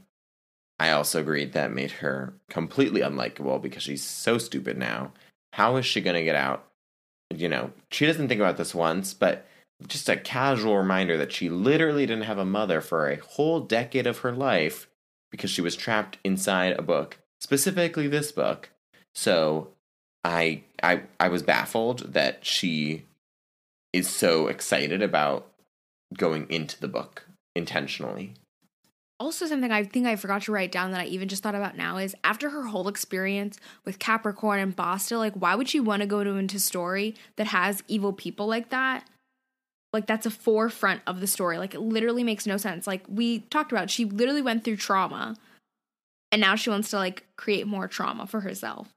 I 0.77 0.91
also 0.91 1.21
agreed 1.21 1.53
that 1.53 1.71
made 1.71 1.91
her 1.91 2.33
completely 2.49 3.01
unlikable 3.01 3.61
because 3.61 3.83
she's 3.83 4.03
so 4.03 4.37
stupid 4.37 4.77
now. 4.77 5.13
How 5.55 5.77
is 5.77 5.85
she 5.85 6.01
going 6.01 6.17
to 6.17 6.23
get 6.23 6.35
out? 6.35 6.67
You 7.33 7.47
know, 7.47 7.71
she 7.89 8.05
doesn't 8.05 8.27
think 8.27 8.41
about 8.41 8.57
this 8.57 8.75
once, 8.75 9.13
but 9.13 9.47
just 9.87 10.09
a 10.09 10.17
casual 10.17 10.77
reminder 10.77 11.15
that 11.15 11.31
she 11.31 11.47
literally 11.47 12.05
didn't 12.05 12.25
have 12.25 12.37
a 12.37 12.43
mother 12.43 12.81
for 12.81 13.09
a 13.09 13.21
whole 13.21 13.61
decade 13.61 14.05
of 14.05 14.19
her 14.19 14.33
life 14.33 14.89
because 15.31 15.49
she 15.49 15.61
was 15.61 15.77
trapped 15.77 16.17
inside 16.25 16.77
a 16.77 16.81
book, 16.81 17.19
specifically 17.39 18.09
this 18.09 18.33
book. 18.33 18.69
So 19.13 19.69
I 20.25 20.63
I 20.83 21.03
I 21.21 21.29
was 21.29 21.41
baffled 21.41 22.11
that 22.11 22.45
she 22.45 23.05
is 23.93 24.09
so 24.09 24.47
excited 24.47 25.01
about 25.01 25.49
going 26.17 26.47
into 26.49 26.77
the 26.81 26.89
book 26.89 27.27
intentionally. 27.55 28.33
Also, 29.17 29.45
something 29.45 29.71
I 29.71 29.83
think 29.83 30.07
I 30.07 30.17
forgot 30.17 30.41
to 30.43 30.51
write 30.51 30.73
down 30.73 30.91
that 30.91 30.99
I 30.99 31.05
even 31.05 31.29
just 31.29 31.41
thought 31.41 31.55
about 31.55 31.77
now 31.77 31.97
is 31.97 32.15
after 32.23 32.49
her 32.49 32.63
whole 32.63 32.89
experience 32.89 33.57
with 33.85 33.97
Capricorn 33.97 34.59
and 34.59 34.75
Basta, 34.75 35.17
like, 35.17 35.33
why 35.35 35.55
would 35.55 35.69
she 35.69 35.79
want 35.79 36.01
to 36.01 36.07
go 36.07 36.23
to 36.23 36.31
into 36.31 36.57
a 36.57 36.59
story 36.59 37.15
that 37.37 37.47
has 37.47 37.81
evil 37.87 38.11
people 38.11 38.45
like 38.45 38.69
that? 38.69 39.07
Like, 39.93 40.05
that's 40.05 40.25
a 40.25 40.31
forefront 40.31 41.01
of 41.07 41.21
the 41.21 41.27
story. 41.27 41.57
Like, 41.57 41.73
it 41.73 41.79
literally 41.79 42.23
makes 42.25 42.45
no 42.45 42.57
sense. 42.57 42.85
Like, 42.85 43.05
we 43.07 43.39
talked 43.39 43.71
about, 43.71 43.89
she 43.89 44.03
literally 44.03 44.41
went 44.41 44.65
through 44.65 44.77
trauma 44.77 45.37
and 46.33 46.41
now 46.41 46.55
she 46.55 46.69
wants 46.69 46.89
to, 46.89 46.97
like, 46.97 47.23
create 47.37 47.67
more 47.67 47.87
trauma 47.87 48.27
for 48.27 48.41
herself. 48.41 48.89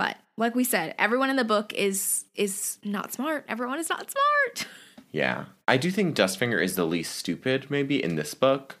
But 0.00 0.16
like 0.38 0.54
we 0.54 0.64
said, 0.64 0.94
everyone 0.98 1.28
in 1.28 1.36
the 1.36 1.44
book 1.44 1.74
is 1.74 2.24
is 2.34 2.78
not 2.82 3.12
smart. 3.12 3.44
Everyone 3.48 3.78
is 3.78 3.90
not 3.90 4.10
smart. 4.10 4.66
Yeah. 5.12 5.46
I 5.66 5.76
do 5.76 5.90
think 5.90 6.14
Dustfinger 6.16 6.62
is 6.62 6.76
the 6.76 6.84
least 6.84 7.16
stupid, 7.16 7.66
maybe, 7.70 8.02
in 8.02 8.16
this 8.16 8.34
book. 8.34 8.78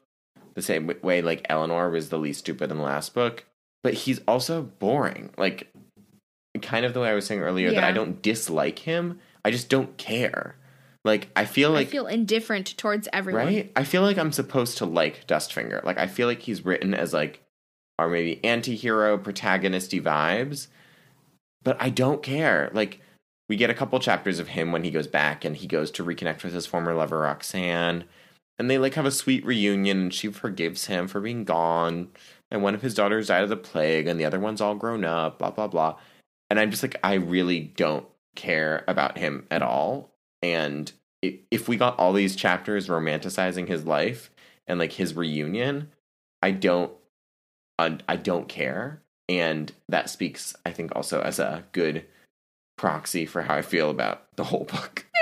The 0.54 0.62
same 0.62 0.90
way, 1.02 1.22
like, 1.22 1.46
Elinor 1.48 1.90
was 1.90 2.08
the 2.08 2.18
least 2.18 2.40
stupid 2.40 2.70
in 2.70 2.76
the 2.78 2.82
last 2.82 3.14
book. 3.14 3.44
But 3.82 3.94
he's 3.94 4.20
also 4.28 4.62
boring. 4.62 5.30
Like, 5.38 5.72
kind 6.62 6.84
of 6.84 6.94
the 6.94 7.00
way 7.00 7.10
I 7.10 7.14
was 7.14 7.26
saying 7.26 7.40
earlier, 7.40 7.70
that 7.72 7.84
I 7.84 7.92
don't 7.92 8.20
dislike 8.22 8.80
him. 8.80 9.18
I 9.44 9.50
just 9.50 9.68
don't 9.68 9.96
care. 9.96 10.56
Like, 11.04 11.30
I 11.34 11.46
feel 11.46 11.70
like. 11.70 11.86
I 11.88 11.90
feel 11.90 12.06
indifferent 12.06 12.76
towards 12.76 13.08
everyone. 13.12 13.46
right? 13.46 13.72
I 13.74 13.84
feel 13.84 14.02
like 14.02 14.18
I'm 14.18 14.32
supposed 14.32 14.78
to 14.78 14.86
like 14.86 15.26
Dustfinger. 15.26 15.82
Like, 15.82 15.98
I 15.98 16.06
feel 16.06 16.26
like 16.26 16.40
he's 16.42 16.64
written 16.64 16.92
as, 16.94 17.14
like, 17.14 17.42
or 17.98 18.08
maybe 18.08 18.44
anti 18.44 18.76
hero, 18.76 19.16
protagonisty 19.16 20.00
vibes. 20.00 20.66
But 21.62 21.76
I 21.80 21.88
don't 21.90 22.22
care. 22.22 22.70
Like, 22.74 23.00
we 23.50 23.56
get 23.56 23.68
a 23.68 23.74
couple 23.74 23.98
chapters 23.98 24.38
of 24.38 24.46
him 24.46 24.70
when 24.70 24.84
he 24.84 24.92
goes 24.92 25.08
back 25.08 25.44
and 25.44 25.56
he 25.56 25.66
goes 25.66 25.90
to 25.90 26.04
reconnect 26.04 26.44
with 26.44 26.54
his 26.54 26.66
former 26.66 26.94
lover 26.94 27.18
Roxane. 27.18 28.04
And 28.60 28.70
they 28.70 28.78
like 28.78 28.94
have 28.94 29.06
a 29.06 29.10
sweet 29.10 29.44
reunion 29.44 30.02
and 30.02 30.14
she 30.14 30.28
forgives 30.28 30.86
him 30.86 31.08
for 31.08 31.20
being 31.20 31.42
gone. 31.42 32.10
And 32.52 32.62
one 32.62 32.76
of 32.76 32.82
his 32.82 32.94
daughters 32.94 33.26
died 33.26 33.42
of 33.42 33.48
the 33.48 33.56
plague 33.56 34.06
and 34.06 34.20
the 34.20 34.24
other 34.24 34.38
one's 34.38 34.60
all 34.60 34.76
grown 34.76 35.04
up 35.04 35.40
blah 35.40 35.50
blah 35.50 35.66
blah. 35.66 35.96
And 36.48 36.60
i'm 36.60 36.70
just 36.70 36.84
like 36.84 36.94
i 37.02 37.14
really 37.14 37.58
don't 37.58 38.06
care 38.36 38.84
about 38.86 39.18
him 39.18 39.48
at 39.50 39.62
all. 39.62 40.12
And 40.42 40.92
if 41.20 41.66
we 41.68 41.76
got 41.76 41.98
all 41.98 42.12
these 42.12 42.36
chapters 42.36 42.86
romanticizing 42.86 43.66
his 43.66 43.84
life 43.84 44.30
and 44.68 44.78
like 44.78 44.92
his 44.92 45.16
reunion 45.16 45.90
i 46.40 46.52
don't 46.52 46.92
i 47.80 48.14
don't 48.14 48.48
care. 48.48 49.02
And 49.28 49.72
that 49.88 50.08
speaks 50.08 50.54
i 50.64 50.70
think 50.70 50.92
also 50.94 51.20
as 51.20 51.40
a 51.40 51.64
good 51.72 52.04
proxy 52.80 53.26
for 53.26 53.42
how 53.42 53.54
i 53.54 53.62
feel 53.62 53.90
about 53.90 54.34
the 54.36 54.44
whole 54.44 54.64
book 54.64 55.04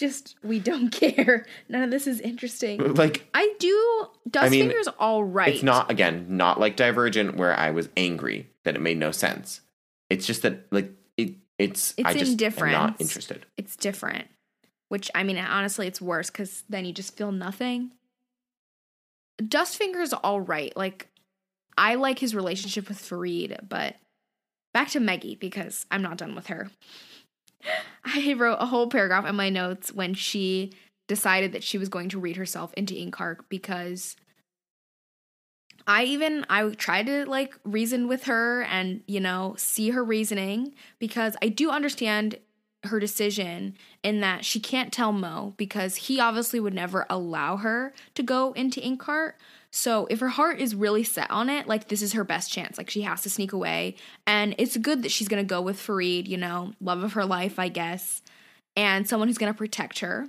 Just 0.00 0.36
we 0.42 0.58
don't 0.58 0.88
care. 0.92 1.44
None 1.68 1.82
of 1.82 1.90
this 1.90 2.06
is 2.06 2.20
interesting. 2.20 2.94
like 2.94 3.28
I 3.34 3.52
do. 3.58 3.68
I 4.34 4.48
mean, 4.48 4.70
Dustfinger's 4.70 4.88
all 4.98 5.22
right. 5.22 5.52
It's 5.52 5.62
not 5.62 5.90
again, 5.90 6.24
not 6.38 6.58
like 6.58 6.74
Divergent 6.74 7.36
where 7.36 7.54
I 7.54 7.70
was 7.70 7.90
angry 7.98 8.48
that 8.64 8.74
it 8.74 8.80
made 8.80 8.96
no 8.96 9.10
sense. 9.10 9.60
It's 10.08 10.26
just 10.26 10.40
that 10.40 10.66
like 10.72 10.90
it 11.18 11.34
it's, 11.58 11.92
It's 11.98 12.08
I 12.08 12.14
just 12.14 12.42
am 12.42 12.72
not 12.72 12.98
interested. 12.98 13.44
It's 13.58 13.76
different. 13.76 14.26
Which 14.88 15.10
I 15.14 15.22
mean, 15.22 15.36
honestly, 15.36 15.86
it's 15.86 16.00
worse 16.00 16.30
because 16.30 16.64
then 16.70 16.86
you 16.86 16.94
just 16.94 17.14
feel 17.14 17.30
nothing. 17.30 17.90
Dustfinger's 19.38 20.14
all 20.14 20.40
right. 20.40 20.74
Like, 20.78 21.08
I 21.76 21.96
like 21.96 22.18
his 22.18 22.34
relationship 22.34 22.88
with 22.88 22.98
Farid, 22.98 23.66
but 23.68 23.96
back 24.72 24.88
to 24.90 25.00
Meggie 25.00 25.36
because 25.36 25.86
I'm 25.90 26.02
not 26.02 26.18
done 26.18 26.34
with 26.34 26.48
her. 26.48 26.70
I 28.04 28.34
wrote 28.34 28.58
a 28.60 28.66
whole 28.66 28.88
paragraph 28.88 29.26
in 29.26 29.36
my 29.36 29.50
notes 29.50 29.92
when 29.92 30.14
she 30.14 30.72
decided 31.08 31.52
that 31.52 31.64
she 31.64 31.78
was 31.78 31.88
going 31.88 32.08
to 32.10 32.20
read 32.20 32.36
herself 32.36 32.72
into 32.74 32.94
Inkheart 32.94 33.38
because 33.48 34.16
I 35.86 36.04
even 36.04 36.46
I 36.48 36.68
tried 36.70 37.06
to 37.06 37.26
like 37.26 37.54
reason 37.64 38.06
with 38.06 38.24
her 38.24 38.62
and 38.62 39.02
you 39.06 39.18
know 39.18 39.54
see 39.58 39.90
her 39.90 40.04
reasoning 40.04 40.74
because 40.98 41.36
I 41.42 41.48
do 41.48 41.70
understand 41.70 42.36
her 42.84 43.00
decision 43.00 43.76
in 44.02 44.20
that 44.20 44.44
she 44.44 44.60
can't 44.60 44.92
tell 44.92 45.12
Mo 45.12 45.54
because 45.56 45.96
he 45.96 46.20
obviously 46.20 46.60
would 46.60 46.74
never 46.74 47.06
allow 47.10 47.56
her 47.56 47.92
to 48.14 48.22
go 48.22 48.52
into 48.52 48.80
Inkheart. 48.80 49.32
So 49.72 50.06
if 50.10 50.20
her 50.20 50.28
heart 50.28 50.60
is 50.60 50.74
really 50.74 51.04
set 51.04 51.30
on 51.30 51.48
it, 51.48 51.66
like 51.66 51.88
this 51.88 52.02
is 52.02 52.12
her 52.14 52.24
best 52.24 52.52
chance. 52.52 52.76
Like 52.76 52.90
she 52.90 53.02
has 53.02 53.22
to 53.22 53.30
sneak 53.30 53.52
away. 53.52 53.96
And 54.26 54.54
it's 54.58 54.76
good 54.76 55.02
that 55.02 55.12
she's 55.12 55.28
gonna 55.28 55.44
go 55.44 55.60
with 55.60 55.78
Farid, 55.78 56.26
you 56.26 56.36
know, 56.36 56.72
love 56.80 57.02
of 57.02 57.12
her 57.12 57.24
life, 57.24 57.58
I 57.58 57.68
guess, 57.68 58.22
and 58.76 59.08
someone 59.08 59.28
who's 59.28 59.38
gonna 59.38 59.54
protect 59.54 60.00
her. 60.00 60.28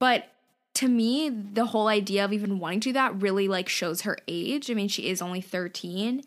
But 0.00 0.30
to 0.76 0.88
me, 0.88 1.28
the 1.28 1.66
whole 1.66 1.88
idea 1.88 2.24
of 2.24 2.32
even 2.32 2.58
wanting 2.58 2.80
to 2.80 2.88
do 2.88 2.92
that 2.94 3.20
really 3.20 3.48
like 3.48 3.68
shows 3.68 4.02
her 4.02 4.16
age. 4.26 4.70
I 4.70 4.74
mean, 4.74 4.88
she 4.88 5.08
is 5.08 5.22
only 5.22 5.40
13 5.40 6.22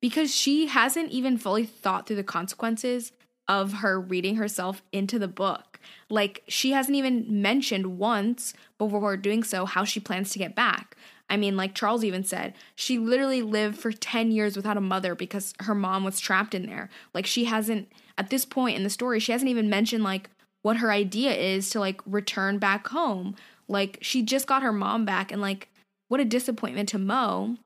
because 0.00 0.34
she 0.34 0.66
hasn't 0.66 1.10
even 1.12 1.38
fully 1.38 1.64
thought 1.64 2.06
through 2.06 2.16
the 2.16 2.24
consequences 2.24 3.12
of 3.46 3.74
her 3.74 4.00
reading 4.00 4.36
herself 4.36 4.82
into 4.92 5.18
the 5.18 5.28
book. 5.28 5.78
Like, 6.08 6.42
she 6.48 6.72
hasn't 6.72 6.96
even 6.96 7.42
mentioned 7.42 7.98
once 7.98 8.54
before 8.78 9.16
doing 9.16 9.42
so 9.42 9.64
how 9.64 9.84
she 9.84 10.00
plans 10.00 10.30
to 10.30 10.38
get 10.38 10.54
back. 10.54 10.96
I 11.30 11.36
mean, 11.36 11.56
like 11.56 11.74
Charles 11.74 12.04
even 12.04 12.22
said, 12.24 12.54
she 12.74 12.98
literally 12.98 13.42
lived 13.42 13.78
for 13.78 13.92
10 13.92 14.30
years 14.30 14.56
without 14.56 14.76
a 14.76 14.82
mother 14.82 15.14
because 15.14 15.54
her 15.60 15.74
mom 15.74 16.04
was 16.04 16.20
trapped 16.20 16.54
in 16.54 16.66
there. 16.66 16.90
Like, 17.14 17.26
she 17.26 17.46
hasn't, 17.46 17.90
at 18.18 18.30
this 18.30 18.44
point 18.44 18.76
in 18.76 18.84
the 18.84 18.90
story, 18.90 19.20
she 19.20 19.32
hasn't 19.32 19.50
even 19.50 19.70
mentioned, 19.70 20.04
like, 20.04 20.28
what 20.62 20.76
her 20.78 20.92
idea 20.92 21.32
is 21.32 21.70
to, 21.70 21.80
like, 21.80 22.00
return 22.06 22.58
back 22.58 22.88
home. 22.88 23.36
Like, 23.68 23.98
she 24.02 24.22
just 24.22 24.46
got 24.46 24.62
her 24.62 24.72
mom 24.72 25.04
back, 25.04 25.32
and, 25.32 25.40
like, 25.40 25.68
what 26.08 26.20
a 26.20 26.24
disappointment 26.24 26.88
to 26.90 26.98
Mo. 26.98 27.56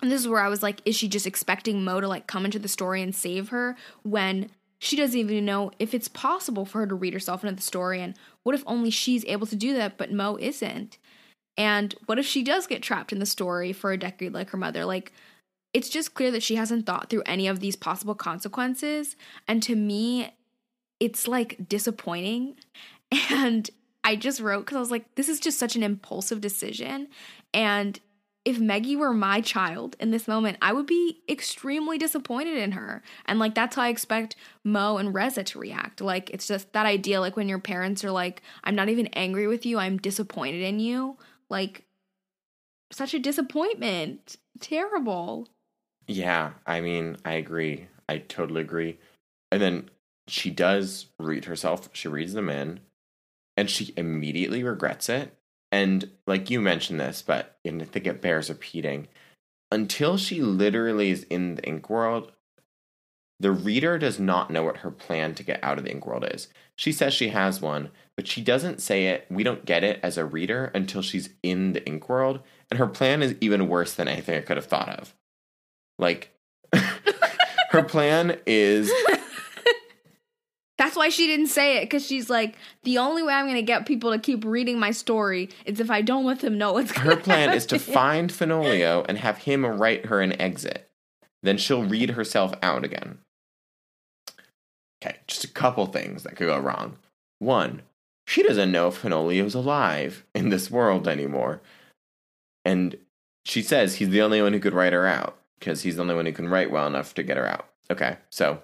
And 0.00 0.10
this 0.10 0.20
is 0.20 0.28
where 0.28 0.42
I 0.42 0.48
was 0.48 0.62
like, 0.62 0.80
is 0.84 0.96
she 0.96 1.08
just 1.08 1.26
expecting 1.26 1.84
Mo 1.84 2.00
to 2.00 2.08
like 2.08 2.26
come 2.26 2.44
into 2.44 2.58
the 2.58 2.68
story 2.68 3.00
and 3.02 3.14
save 3.14 3.48
her 3.50 3.76
when 4.02 4.50
she 4.80 4.96
doesn't 4.96 5.18
even 5.18 5.44
know 5.44 5.70
if 5.78 5.94
it's 5.94 6.08
possible 6.08 6.64
for 6.64 6.80
her 6.80 6.86
to 6.88 6.94
read 6.94 7.12
herself 7.12 7.44
into 7.44 7.54
the 7.54 7.62
story? 7.62 8.00
And 8.00 8.14
what 8.42 8.54
if 8.54 8.64
only 8.66 8.90
she's 8.90 9.24
able 9.26 9.46
to 9.46 9.56
do 9.56 9.74
that, 9.74 9.96
but 9.96 10.12
Mo 10.12 10.36
isn't? 10.40 10.98
And 11.56 11.94
what 12.06 12.18
if 12.18 12.26
she 12.26 12.42
does 12.42 12.66
get 12.66 12.82
trapped 12.82 13.12
in 13.12 13.18
the 13.18 13.26
story 13.26 13.72
for 13.72 13.92
a 13.92 13.98
decade 13.98 14.32
like 14.32 14.50
her 14.50 14.58
mother? 14.58 14.84
Like, 14.84 15.12
it's 15.72 15.88
just 15.88 16.14
clear 16.14 16.30
that 16.30 16.42
she 16.42 16.56
hasn't 16.56 16.86
thought 16.86 17.10
through 17.10 17.22
any 17.26 17.46
of 17.46 17.60
these 17.60 17.76
possible 17.76 18.14
consequences. 18.14 19.16
And 19.48 19.62
to 19.62 19.74
me, 19.74 20.34
it's 21.00 21.26
like 21.26 21.68
disappointing. 21.68 22.56
And 23.30 23.68
I 24.04 24.16
just 24.16 24.40
wrote 24.40 24.60
because 24.60 24.76
I 24.76 24.80
was 24.80 24.90
like, 24.90 25.14
this 25.16 25.28
is 25.28 25.38
just 25.38 25.58
such 25.58 25.76
an 25.76 25.82
impulsive 25.82 26.40
decision. 26.40 27.08
And 27.52 28.00
if 28.44 28.58
Maggie 28.58 28.96
were 28.96 29.12
my 29.12 29.40
child 29.40 29.96
in 30.00 30.10
this 30.10 30.26
moment, 30.26 30.58
I 30.60 30.72
would 30.72 30.86
be 30.86 31.20
extremely 31.28 31.96
disappointed 31.98 32.56
in 32.56 32.72
her. 32.72 33.02
And 33.26 33.38
like 33.38 33.54
that's 33.54 33.76
how 33.76 33.82
I 33.82 33.88
expect 33.88 34.34
Mo 34.64 34.96
and 34.96 35.14
Reza 35.14 35.44
to 35.44 35.58
react. 35.58 36.00
Like 36.00 36.30
it's 36.30 36.48
just 36.48 36.72
that 36.72 36.86
idea 36.86 37.20
like 37.20 37.36
when 37.36 37.48
your 37.48 37.60
parents 37.60 38.02
are 38.02 38.10
like, 38.10 38.42
I'm 38.64 38.74
not 38.74 38.88
even 38.88 39.06
angry 39.08 39.46
with 39.46 39.64
you, 39.64 39.78
I'm 39.78 39.98
disappointed 39.98 40.62
in 40.62 40.80
you. 40.80 41.16
Like 41.52 41.84
such 42.90 43.12
a 43.12 43.18
disappointment. 43.18 44.38
Terrible. 44.58 45.48
Yeah, 46.06 46.52
I 46.66 46.80
mean, 46.80 47.18
I 47.26 47.34
agree. 47.34 47.88
I 48.08 48.18
totally 48.18 48.62
agree. 48.62 48.98
And 49.50 49.60
then 49.60 49.90
she 50.26 50.48
does 50.48 51.08
read 51.18 51.44
herself. 51.44 51.90
She 51.92 52.08
reads 52.08 52.32
them 52.32 52.48
in, 52.48 52.80
and 53.56 53.68
she 53.68 53.92
immediately 53.98 54.64
regrets 54.64 55.10
it. 55.10 55.36
And 55.70 56.10
like 56.26 56.48
you 56.48 56.60
mentioned 56.60 57.00
this, 57.00 57.20
but 57.20 57.58
I 57.66 57.70
think 57.70 58.06
it 58.06 58.22
bears 58.22 58.48
repeating. 58.48 59.08
Until 59.70 60.16
she 60.16 60.40
literally 60.40 61.10
is 61.10 61.24
in 61.24 61.56
the 61.56 61.64
ink 61.64 61.90
world, 61.90 62.32
the 63.42 63.52
reader 63.52 63.98
does 63.98 64.20
not 64.20 64.50
know 64.50 64.62
what 64.62 64.78
her 64.78 64.90
plan 64.90 65.34
to 65.34 65.42
get 65.42 65.62
out 65.62 65.76
of 65.76 65.84
the 65.84 65.90
ink 65.90 66.06
world 66.06 66.24
is. 66.30 66.48
She 66.76 66.92
says 66.92 67.12
she 67.12 67.28
has 67.28 67.60
one, 67.60 67.90
but 68.16 68.28
she 68.28 68.40
doesn't 68.40 68.80
say 68.80 69.08
it. 69.08 69.26
We 69.28 69.42
don't 69.42 69.64
get 69.64 69.82
it 69.82 69.98
as 70.02 70.16
a 70.16 70.24
reader 70.24 70.70
until 70.74 71.02
she's 71.02 71.30
in 71.42 71.72
the 71.72 71.84
ink 71.84 72.08
world, 72.08 72.40
and 72.70 72.78
her 72.78 72.86
plan 72.86 73.22
is 73.22 73.34
even 73.40 73.68
worse 73.68 73.94
than 73.94 74.08
anything 74.08 74.36
I 74.36 74.42
could 74.42 74.56
have 74.56 74.66
thought 74.66 74.88
of. 74.88 75.14
Like 75.98 76.32
her 77.70 77.82
plan 77.82 78.38
is 78.46 78.90
That's 80.78 80.96
why 80.96 81.10
she 81.10 81.26
didn't 81.26 81.46
say 81.46 81.78
it 81.78 81.82
because 81.82 82.04
she's 82.04 82.28
like, 82.30 82.56
the 82.82 82.98
only 82.98 83.22
way 83.22 83.32
I'm 83.32 83.44
going 83.44 83.54
to 83.54 83.62
get 83.62 83.86
people 83.86 84.10
to 84.10 84.18
keep 84.18 84.44
reading 84.44 84.78
my 84.80 84.90
story 84.90 85.48
is 85.64 85.80
if 85.80 85.90
I 85.90 86.02
don't 86.02 86.24
let 86.24 86.40
them 86.40 86.58
know 86.58 86.72
what's 86.72 86.90
Her 86.92 87.16
plan 87.16 87.52
is 87.52 87.66
to 87.66 87.78
find 87.80 88.30
Fenoglio 88.30 89.06
and 89.08 89.18
have 89.18 89.38
him 89.38 89.64
write 89.64 90.06
her 90.06 90.20
an 90.20 90.40
exit. 90.40 90.90
Then 91.42 91.56
she'll 91.56 91.84
read 91.84 92.10
herself 92.10 92.52
out 92.62 92.84
again. 92.84 93.18
Okay, 95.02 95.16
just 95.26 95.42
a 95.42 95.48
couple 95.48 95.86
things 95.86 96.22
that 96.22 96.36
could 96.36 96.46
go 96.46 96.58
wrong. 96.58 96.96
One, 97.40 97.82
she 98.26 98.44
doesn't 98.44 98.70
know 98.70 98.88
if 98.88 99.02
Fenoglio's 99.02 99.54
alive 99.54 100.24
in 100.32 100.50
this 100.50 100.70
world 100.70 101.08
anymore. 101.08 101.60
And 102.64 102.96
she 103.44 103.62
says 103.62 103.96
he's 103.96 104.10
the 104.10 104.22
only 104.22 104.40
one 104.40 104.52
who 104.52 104.60
could 104.60 104.74
write 104.74 104.92
her 104.92 105.06
out 105.06 105.38
because 105.58 105.82
he's 105.82 105.96
the 105.96 106.02
only 106.02 106.14
one 106.14 106.26
who 106.26 106.32
can 106.32 106.48
write 106.48 106.70
well 106.70 106.86
enough 106.86 107.14
to 107.14 107.24
get 107.24 107.36
her 107.36 107.46
out. 107.46 107.66
Okay, 107.90 108.18
so 108.30 108.62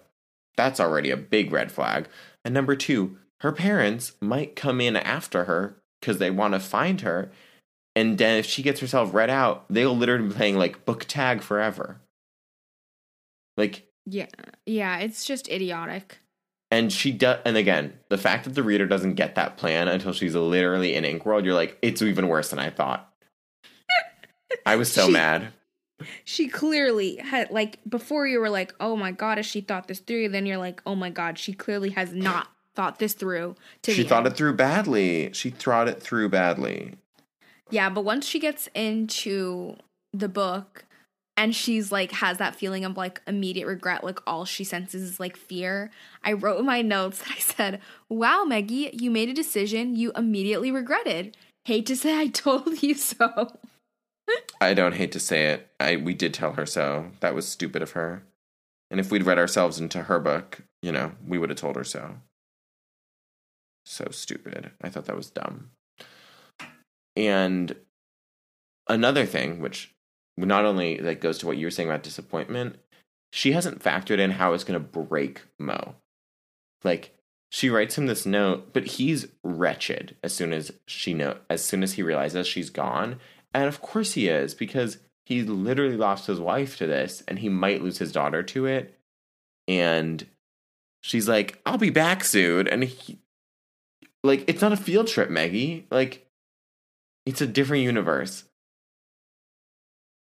that's 0.57 0.79
already 0.79 1.11
a 1.11 1.17
big 1.17 1.51
red 1.51 1.73
flag. 1.73 2.09
And 2.45 2.55
number 2.55 2.77
two, 2.77 3.19
her 3.41 3.51
parents 3.51 4.13
might 4.21 4.55
come 4.55 4.81
in 4.81 4.97
after 4.97 5.45
her 5.45 5.77
because 6.01 6.19
they 6.19 6.31
want 6.31 6.55
to 6.55 6.61
find 6.61 7.01
her. 7.01 7.33
And 7.97 8.17
then 8.17 8.39
if 8.39 8.47
she 8.47 8.63
gets 8.63 8.79
herself 8.79 9.13
read 9.13 9.31
out, 9.31 9.65
they'll 9.69 9.97
literally 9.97 10.29
be 10.29 10.35
playing 10.35 10.57
like 10.57 10.85
book 10.85 11.05
tag 11.07 11.43
forever. 11.43 12.01
Like, 13.57 13.89
yeah, 14.07 14.27
yeah, 14.67 14.99
it's 14.99 15.25
just 15.25 15.49
idiotic. 15.49 16.19
And 16.71 16.93
she 16.93 17.13
does, 17.13 17.39
and 17.45 17.57
again, 17.57 17.95
the 18.09 18.19
fact 18.19 18.45
that 18.45 18.55
the 18.55 18.63
reader 18.63 18.87
doesn't 18.87 19.15
get 19.15 19.35
that 19.37 19.57
plan 19.57 19.89
until 19.89 20.13
she's 20.13 20.35
literally 20.35 20.95
in 20.95 21.05
Ink 21.05 21.25
World, 21.27 21.45
you're 21.45 21.55
like, 21.55 21.79
it's 21.83 22.03
even 22.03 22.29
worse 22.29 22.51
than 22.51 22.59
I 22.59 22.71
thought. 22.71 23.13
I 24.65 24.77
was 24.77 24.91
so 24.91 25.07
She- 25.07 25.13
mad. 25.13 25.53
She 26.25 26.47
clearly 26.47 27.17
had, 27.17 27.51
like, 27.51 27.81
before 27.89 28.25
you 28.25 28.39
were 28.39 28.51
like, 28.51 28.73
oh 28.79 28.95
my 28.95 29.11
god, 29.11 29.37
has 29.39 29.47
she 29.47 29.61
thought 29.61 29.89
this 29.89 29.99
through? 29.99 30.29
Then 30.29 30.47
you're 30.47 30.57
like, 30.57 30.81
oh 30.87 30.95
my 30.95 31.11
god, 31.11 31.39
she 31.41 31.53
clearly 31.53 31.91
has 31.91 32.13
not 32.13 32.47
thought 32.77 33.01
this 33.01 33.15
through. 33.15 33.57
To 33.83 33.93
She 33.93 34.05
thought 34.05 34.19
end. 34.25 34.29
it 34.29 34.37
through 34.37 34.55
badly. 34.55 35.31
She 35.33 35.51
thought 35.51 35.89
it 35.89 36.01
through 36.01 36.29
badly. 36.29 36.95
Yeah, 37.71 37.91
but 37.91 38.05
once 38.05 38.27
she 38.27 38.39
gets 38.39 38.69
into 38.77 39.75
the 40.13 40.29
book 40.29 40.85
and 41.39 41.55
she's 41.55 41.93
like 41.93 42.11
has 42.11 42.39
that 42.39 42.57
feeling 42.57 42.85
of 42.85 42.97
like 42.97 43.23
immediate 43.27 43.67
regret, 43.67 44.03
like 44.03 44.19
all 44.27 44.45
she 44.45 44.65
senses 44.65 45.03
is 45.03 45.21
like 45.21 45.37
fear. 45.37 45.91
I 46.25 46.33
wrote 46.33 46.59
in 46.59 46.67
my 46.67 46.83
notes 46.83 47.19
that 47.23 47.31
I 47.31 47.39
said, 47.39 47.81
Wow, 48.11 48.45
Maggie, 48.45 48.91
you 48.93 49.11
made 49.11 49.31
a 49.31 49.35
decision 49.35 49.95
you 49.95 50.13
immediately 50.17 50.73
regretted. 50.73 51.37
Hate 51.65 51.87
to 51.87 51.97
say 51.97 52.19
I 52.19 52.27
told 52.45 52.83
you 52.83 52.95
so. 52.95 53.53
I 54.61 54.75
don't 54.75 54.97
hate 54.97 55.13
to 55.13 55.21
say 55.21 55.47
it. 55.47 55.69
I 55.79 55.97
we 55.97 56.13
did 56.13 56.35
tell 56.35 56.53
her 56.55 56.67
so. 56.67 57.13
That 57.21 57.37
was 57.37 57.49
stupid 57.49 57.83
of 57.83 57.93
her. 57.93 58.25
And 58.91 58.99
if 58.99 59.13
we'd 59.13 59.25
read 59.27 59.39
ourselves 59.39 59.79
into 59.79 60.03
her 60.03 60.19
book, 60.19 60.63
you 60.83 60.91
know, 60.91 61.13
we 61.27 61.39
would 61.39 61.51
have 61.51 61.59
told 61.59 61.77
her 61.77 61.85
so. 61.85 62.17
So 63.87 64.09
stupid. 64.11 64.73
I 64.83 64.89
thought 64.89 65.05
that 65.05 65.17
was 65.17 65.31
dumb. 65.31 65.71
And 67.17 67.77
another 68.89 69.25
thing, 69.25 69.61
which 69.61 69.95
not 70.47 70.65
only 70.65 70.99
like 70.99 71.21
goes 71.21 71.39
to 71.39 71.47
what 71.47 71.57
you 71.57 71.67
were 71.67 71.71
saying 71.71 71.89
about 71.89 72.03
disappointment, 72.03 72.77
she 73.33 73.53
hasn't 73.53 73.83
factored 73.83 74.19
in 74.19 74.33
how 74.33 74.53
it's 74.53 74.65
going 74.65 74.81
to 74.81 75.01
break 75.01 75.43
Mo. 75.59 75.95
Like 76.85 77.15
she 77.51 77.71
writes 77.71 77.97
him 77.97 78.07
this 78.07 78.27
note, 78.27 78.73
but 78.73 78.87
he's 78.87 79.29
wretched 79.43 80.17
as 80.23 80.35
soon 80.35 80.53
as 80.53 80.73
she 80.87 81.15
know 81.15 81.39
as 81.49 81.65
soon 81.65 81.83
as 81.83 81.95
he 81.95 82.03
realizes 82.03 82.47
she's 82.47 82.71
gone, 82.71 83.19
and 83.55 83.65
of 83.65 83.81
course 83.81 84.13
he 84.13 84.29
is 84.29 84.55
because 84.55 84.99
he 85.25 85.43
literally 85.43 85.97
lost 85.97 86.27
his 86.27 86.41
wife 86.41 86.77
to 86.79 86.87
this, 86.87 87.23
and 87.29 87.39
he 87.39 87.49
might 87.49 87.83
lose 87.83 87.99
his 87.99 88.13
daughter 88.13 88.43
to 88.43 88.67
it. 88.67 88.99
And 89.67 90.27
she's 91.03 91.29
like, 91.29 91.61
"I'll 91.67 91.79
be 91.79 91.91
back 91.91 92.25
soon," 92.25 92.67
and 92.67 92.85
he, 92.85 93.19
like, 94.25 94.45
it's 94.49 94.63
not 94.63 94.73
a 94.73 94.77
field 94.77 95.09
trip, 95.09 95.29
Maggie. 95.29 95.87
Like, 95.91 96.27
it's 97.27 97.43
a 97.43 97.47
different 97.47 97.83
universe. 97.85 98.45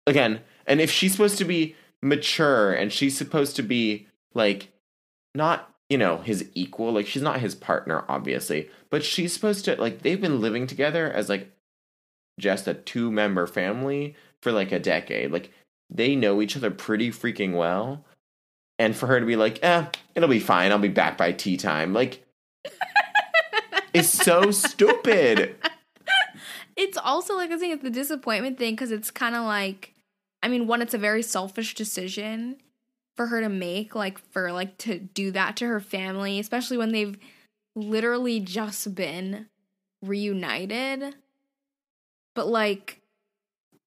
Again, 0.05 0.41
and 0.67 0.81
if 0.81 0.91
she's 0.91 1.11
supposed 1.11 1.37
to 1.37 1.45
be 1.45 1.75
mature 2.01 2.73
and 2.73 2.91
she's 2.91 3.17
supposed 3.17 3.55
to 3.55 3.63
be 3.63 4.07
like 4.33 4.69
not 5.33 5.73
you 5.89 5.97
know 5.97 6.17
his 6.17 6.49
equal 6.53 6.91
like 6.91 7.07
she's 7.07 7.21
not 7.21 7.39
his 7.39 7.55
partner 7.55 8.03
obviously 8.09 8.69
but 8.89 9.05
she's 9.05 9.31
supposed 9.31 9.63
to 9.63 9.79
like 9.79 10.01
they've 10.01 10.19
been 10.19 10.41
living 10.41 10.67
together 10.67 11.09
as 11.09 11.29
like 11.29 11.49
just 12.39 12.67
a 12.67 12.73
two 12.73 13.11
member 13.11 13.47
family 13.47 14.15
for 14.41 14.51
like 14.51 14.71
a 14.71 14.79
decade. 14.79 15.31
Like 15.31 15.51
they 15.89 16.15
know 16.15 16.41
each 16.41 16.57
other 16.57 16.71
pretty 16.71 17.11
freaking 17.11 17.53
well. 17.53 18.05
And 18.79 18.95
for 18.95 19.07
her 19.07 19.19
to 19.19 19.25
be 19.25 19.35
like 19.35 19.63
eh 19.63 19.85
it'll 20.15 20.29
be 20.29 20.39
fine. 20.39 20.71
I'll 20.71 20.79
be 20.79 20.87
back 20.87 21.17
by 21.17 21.31
tea 21.31 21.57
time. 21.57 21.93
Like 21.93 22.23
it's 23.93 24.09
so 24.09 24.51
stupid. 24.51 25.55
It's 26.75 26.97
also 26.97 27.35
like 27.35 27.51
I 27.51 27.57
think 27.57 27.75
it's 27.75 27.83
the 27.83 27.89
disappointment 27.89 28.57
thing 28.57 28.73
because 28.73 28.91
it's 28.91 29.11
kind 29.11 29.35
of 29.35 29.43
like, 29.43 29.92
I 30.43 30.49
mean, 30.49 30.67
one, 30.67 30.81
it's 30.81 30.93
a 30.93 30.99
very 30.99 31.23
selfish 31.23 31.73
decision 31.73 32.57
for 33.15 33.27
her 33.27 33.39
to 33.41 33.49
make, 33.49 33.95
like 33.95 34.19
for 34.31 34.51
like 34.51 34.77
to 34.79 34.99
do 34.99 35.31
that 35.31 35.55
to 35.57 35.67
her 35.67 35.79
family, 35.79 36.39
especially 36.39 36.77
when 36.77 36.91
they've 36.91 37.17
literally 37.75 38.41
just 38.41 38.93
been 38.93 39.47
reunited. 40.03 41.15
But 42.35 42.47
like, 42.47 42.99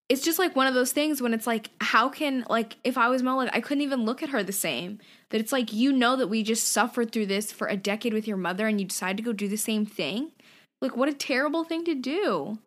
it's 0.09 0.25
just 0.25 0.39
like 0.39 0.57
one 0.57 0.67
of 0.67 0.75
those 0.75 0.93
things 0.93 1.21
when 1.21 1.35
it's 1.35 1.47
like, 1.47 1.71
how 1.81 2.09
can 2.09 2.47
like 2.49 2.77
if 2.85 2.97
I 2.97 3.09
was 3.09 3.23
Mo, 3.23 3.37
like 3.37 3.55
I 3.55 3.61
couldn't 3.61 3.83
even 3.83 4.05
look 4.05 4.23
at 4.23 4.31
her 4.31 4.43
the 4.43 4.53
same. 4.53 4.99
That 5.31 5.41
it's 5.41 5.53
like 5.53 5.73
you 5.73 5.93
know 5.93 6.17
that 6.17 6.29
we 6.29 6.43
just 6.43 6.73
suffered 6.73 7.13
through 7.13 7.27
this 7.27 7.53
for 7.53 7.67
a 7.69 7.77
decade 7.77 8.15
with 8.15 8.27
your 8.27 8.37
mother, 8.39 8.67
and 8.67 8.81
you 8.81 8.87
decide 8.87 9.19
to 9.19 9.23
go 9.23 9.33
do 9.33 9.49
the 9.49 9.57
same 9.57 9.85
thing. 9.85 10.33
Like, 10.81 10.97
what 10.97 11.09
a 11.09 11.15
terrible 11.15 11.65
thing 11.65 11.85
to 11.85 11.95
do 11.95 12.59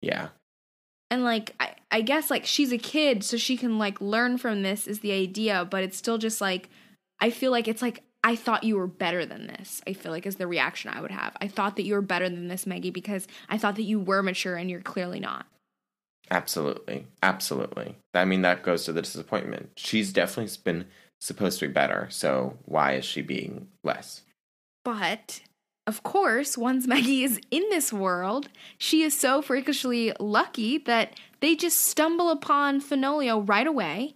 yeah 0.00 0.28
and 1.10 1.24
like 1.24 1.54
I, 1.60 1.74
I 1.90 2.00
guess 2.02 2.30
like 2.30 2.46
she's 2.46 2.72
a 2.72 2.78
kid 2.78 3.24
so 3.24 3.36
she 3.36 3.56
can 3.56 3.78
like 3.78 4.00
learn 4.00 4.38
from 4.38 4.62
this 4.62 4.86
is 4.86 5.00
the 5.00 5.12
idea 5.12 5.66
but 5.70 5.82
it's 5.82 5.96
still 5.96 6.18
just 6.18 6.40
like 6.40 6.68
i 7.20 7.30
feel 7.30 7.50
like 7.50 7.68
it's 7.68 7.82
like 7.82 8.02
i 8.24 8.36
thought 8.36 8.64
you 8.64 8.76
were 8.76 8.86
better 8.86 9.26
than 9.26 9.46
this 9.46 9.82
i 9.86 9.92
feel 9.92 10.12
like 10.12 10.26
is 10.26 10.36
the 10.36 10.46
reaction 10.46 10.90
i 10.90 11.00
would 11.00 11.10
have 11.10 11.36
i 11.40 11.48
thought 11.48 11.76
that 11.76 11.84
you 11.84 11.94
were 11.94 12.02
better 12.02 12.28
than 12.28 12.48
this 12.48 12.66
maggie 12.66 12.90
because 12.90 13.26
i 13.48 13.58
thought 13.58 13.76
that 13.76 13.82
you 13.82 13.98
were 13.98 14.22
mature 14.22 14.56
and 14.56 14.70
you're 14.70 14.80
clearly 14.80 15.20
not 15.20 15.46
Absolutely. 16.32 17.06
Absolutely. 17.24 17.96
I 18.14 18.24
mean, 18.24 18.42
that 18.42 18.62
goes 18.62 18.84
to 18.84 18.92
the 18.92 19.02
disappointment. 19.02 19.70
She's 19.76 20.12
definitely 20.12 20.56
been 20.62 20.86
supposed 21.20 21.58
to 21.58 21.66
be 21.66 21.72
better. 21.72 22.06
So 22.08 22.56
why 22.66 22.92
is 22.92 23.04
she 23.04 23.20
being 23.20 23.66
less? 23.82 24.22
but 24.84 25.40
of 25.90 26.02
course 26.02 26.56
once 26.56 26.86
maggie 26.86 27.24
is 27.24 27.40
in 27.50 27.64
this 27.70 27.92
world 27.92 28.48
she 28.78 29.02
is 29.02 29.18
so 29.18 29.42
freakishly 29.42 30.12
lucky 30.20 30.78
that 30.78 31.18
they 31.40 31.54
just 31.54 31.78
stumble 31.78 32.30
upon 32.30 32.80
fenoglio 32.80 33.46
right 33.48 33.66
away 33.66 34.14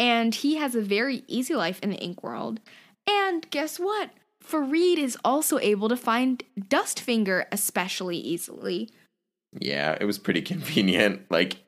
and 0.00 0.34
he 0.34 0.56
has 0.56 0.74
a 0.74 0.80
very 0.80 1.22
easy 1.28 1.54
life 1.54 1.78
in 1.82 1.90
the 1.90 1.98
ink 1.98 2.22
world. 2.22 2.58
And 3.06 3.48
guess 3.50 3.78
what? 3.78 4.10
Farid 4.40 4.98
is 4.98 5.18
also 5.22 5.58
able 5.58 5.90
to 5.90 5.96
find 5.96 6.42
dustfinger 6.58 7.44
especially 7.52 8.16
easily. 8.16 8.88
Yeah, 9.58 9.98
it 10.00 10.06
was 10.06 10.18
pretty 10.18 10.40
convenient. 10.54 11.30
Like, 11.30 11.58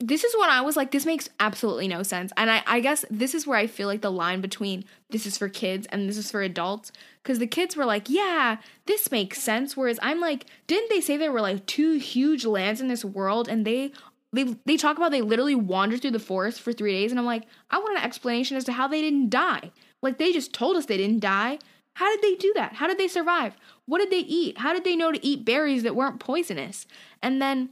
this 0.00 0.22
is 0.22 0.34
when 0.38 0.48
I 0.48 0.60
was 0.60 0.76
like, 0.76 0.92
this 0.92 1.04
makes 1.04 1.28
absolutely 1.40 1.88
no 1.88 2.04
sense. 2.04 2.32
And 2.36 2.50
I, 2.50 2.62
I 2.66 2.80
guess 2.80 3.04
this 3.10 3.34
is 3.34 3.46
where 3.46 3.58
I 3.58 3.66
feel 3.66 3.88
like 3.88 4.00
the 4.00 4.12
line 4.12 4.40
between 4.40 4.84
this 5.10 5.26
is 5.26 5.36
for 5.36 5.48
kids 5.48 5.88
and 5.90 6.08
this 6.08 6.16
is 6.16 6.30
for 6.30 6.40
adults. 6.40 6.92
Because 7.22 7.40
the 7.40 7.48
kids 7.48 7.76
were 7.76 7.84
like, 7.84 8.08
yeah, 8.08 8.58
this 8.86 9.10
makes 9.10 9.42
sense. 9.42 9.76
Whereas 9.76 9.98
I'm 10.00 10.20
like, 10.20 10.46
didn't 10.68 10.90
they 10.90 11.00
say 11.00 11.16
there 11.16 11.32
were 11.32 11.40
like 11.40 11.66
two 11.66 11.98
huge 11.98 12.46
lands 12.46 12.80
in 12.80 12.86
this 12.86 13.04
world 13.04 13.48
and 13.48 13.66
they 13.66 13.90
they 14.32 14.56
they 14.66 14.76
talk 14.76 14.98
about 14.98 15.10
they 15.10 15.22
literally 15.22 15.54
wandered 15.54 16.02
through 16.02 16.12
the 16.12 16.20
forest 16.20 16.60
for 16.60 16.72
three 16.72 16.92
days 16.92 17.10
and 17.10 17.18
I'm 17.18 17.26
like, 17.26 17.44
I 17.70 17.78
want 17.78 17.98
an 17.98 18.04
explanation 18.04 18.56
as 18.56 18.64
to 18.64 18.72
how 18.72 18.86
they 18.86 19.00
didn't 19.00 19.30
die. 19.30 19.72
Like 20.00 20.18
they 20.18 20.32
just 20.32 20.52
told 20.52 20.76
us 20.76 20.86
they 20.86 20.96
didn't 20.96 21.20
die. 21.20 21.58
How 21.94 22.08
did 22.14 22.22
they 22.22 22.36
do 22.36 22.52
that? 22.54 22.74
How 22.74 22.86
did 22.86 22.98
they 22.98 23.08
survive? 23.08 23.56
What 23.86 23.98
did 23.98 24.10
they 24.10 24.20
eat? 24.20 24.58
How 24.58 24.72
did 24.72 24.84
they 24.84 24.94
know 24.94 25.10
to 25.10 25.26
eat 25.26 25.44
berries 25.44 25.82
that 25.82 25.96
weren't 25.96 26.20
poisonous? 26.20 26.86
And 27.20 27.42
then 27.42 27.70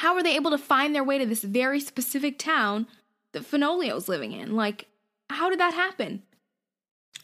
how 0.00 0.14
were 0.14 0.22
they 0.22 0.36
able 0.36 0.50
to 0.50 0.58
find 0.58 0.94
their 0.94 1.04
way 1.04 1.18
to 1.18 1.26
this 1.26 1.42
very 1.42 1.80
specific 1.80 2.38
town 2.38 2.86
that 3.32 3.44
Fenoglio's 3.44 4.08
living 4.08 4.32
in? 4.32 4.54
Like, 4.54 4.86
how 5.30 5.48
did 5.48 5.60
that 5.60 5.74
happen? 5.74 6.22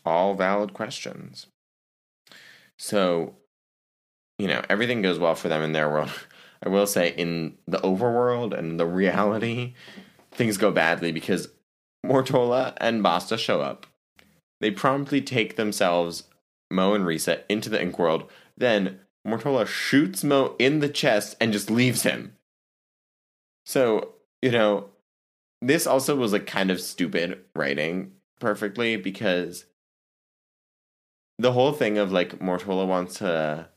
all 0.07 0.35
valid 0.35 0.73
questions. 0.73 1.49
So, 2.79 3.35
you 4.39 4.47
know, 4.47 4.63
everything 4.71 5.03
goes 5.03 5.19
well 5.19 5.35
for 5.35 5.49
them 5.49 5.63
in 5.63 5.73
their 5.73 5.91
world. 5.91 6.13
I 6.63 6.71
will 6.71 6.87
say, 6.87 7.13
in 7.13 7.59
the 7.67 7.79
overworld 7.79 8.57
and 8.57 8.81
the 8.81 8.87
reality, 8.87 9.75
things 10.33 10.57
go 10.57 10.71
badly 10.71 11.13
because 11.13 11.49
Mortola 12.05 12.73
and 12.79 13.03
Basta 13.03 13.37
show 13.37 13.61
up. 13.61 13.87
They 14.61 14.71
promptly 14.71 15.21
take 15.21 15.57
themselves, 15.57 16.25
Mo 16.71 16.95
and 16.95 17.05
Risa, 17.05 17.43
into 17.51 17.69
the 17.69 17.81
Ink 17.81 17.99
world. 17.99 18.31
Then 18.57 19.01
Mortola 19.27 19.67
shoots 19.67 20.25
Mo 20.25 20.57
in 20.59 20.81
the 20.81 20.89
chest 20.89 21.37
and 21.41 21.53
just 21.53 21.71
leaves 21.71 22.05
him. 22.05 22.33
So, 23.67 24.15
you 24.41 24.53
know, 24.53 24.91
this 25.61 25.87
also 25.87 26.17
was 26.17 26.33
like 26.33 26.47
kind 26.47 26.71
of 26.71 26.81
stupid 26.81 27.41
writing 27.55 28.13
perfectly 28.41 28.97
because 28.97 29.67
the 31.39 31.53
whole 31.53 31.73
thing 31.73 31.99
of 31.99 32.13
like 32.13 32.39
Mortola 32.39 32.87
wants 32.87 33.19
to 33.19 33.69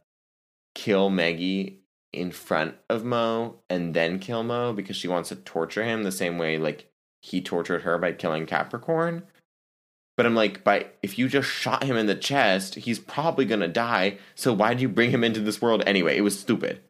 kill 0.76 1.10
Maggie 1.10 1.82
in 2.14 2.32
front 2.32 2.76
of 2.90 3.04
Mo 3.04 3.60
and 3.70 3.94
then 3.94 4.20
kill 4.20 4.44
Mo 4.44 4.74
because 4.74 4.96
she 4.96 5.08
wants 5.08 5.30
to 5.30 5.36
torture 5.36 5.84
him 5.84 6.04
the 6.04 6.12
same 6.12 6.38
way 6.38 6.58
like 6.58 6.92
he 7.22 7.42
tortured 7.42 7.82
her 7.82 7.98
by 7.98 8.12
killing 8.12 8.46
Capricorn. 8.46 9.24
But 10.16 10.26
I'm 10.26 10.36
like, 10.36 10.64
by 10.64 10.88
if 11.02 11.18
you 11.18 11.28
just 11.28 11.50
shot 11.50 11.84
him 11.84 11.98
in 11.98 12.06
the 12.06 12.16
chest, 12.16 12.76
he's 12.76 13.00
probably 13.00 13.46
gonna 13.46 13.68
die. 13.68 14.18
So 14.36 14.54
why 14.54 14.70
did 14.74 14.82
you 14.82 14.90
bring 14.90 15.12
him 15.12 15.24
into 15.24 15.40
this 15.40 15.62
world 15.62 15.84
anyway? 15.86 16.18
It 16.18 16.22
was 16.22 16.40
stupid. 16.40 16.82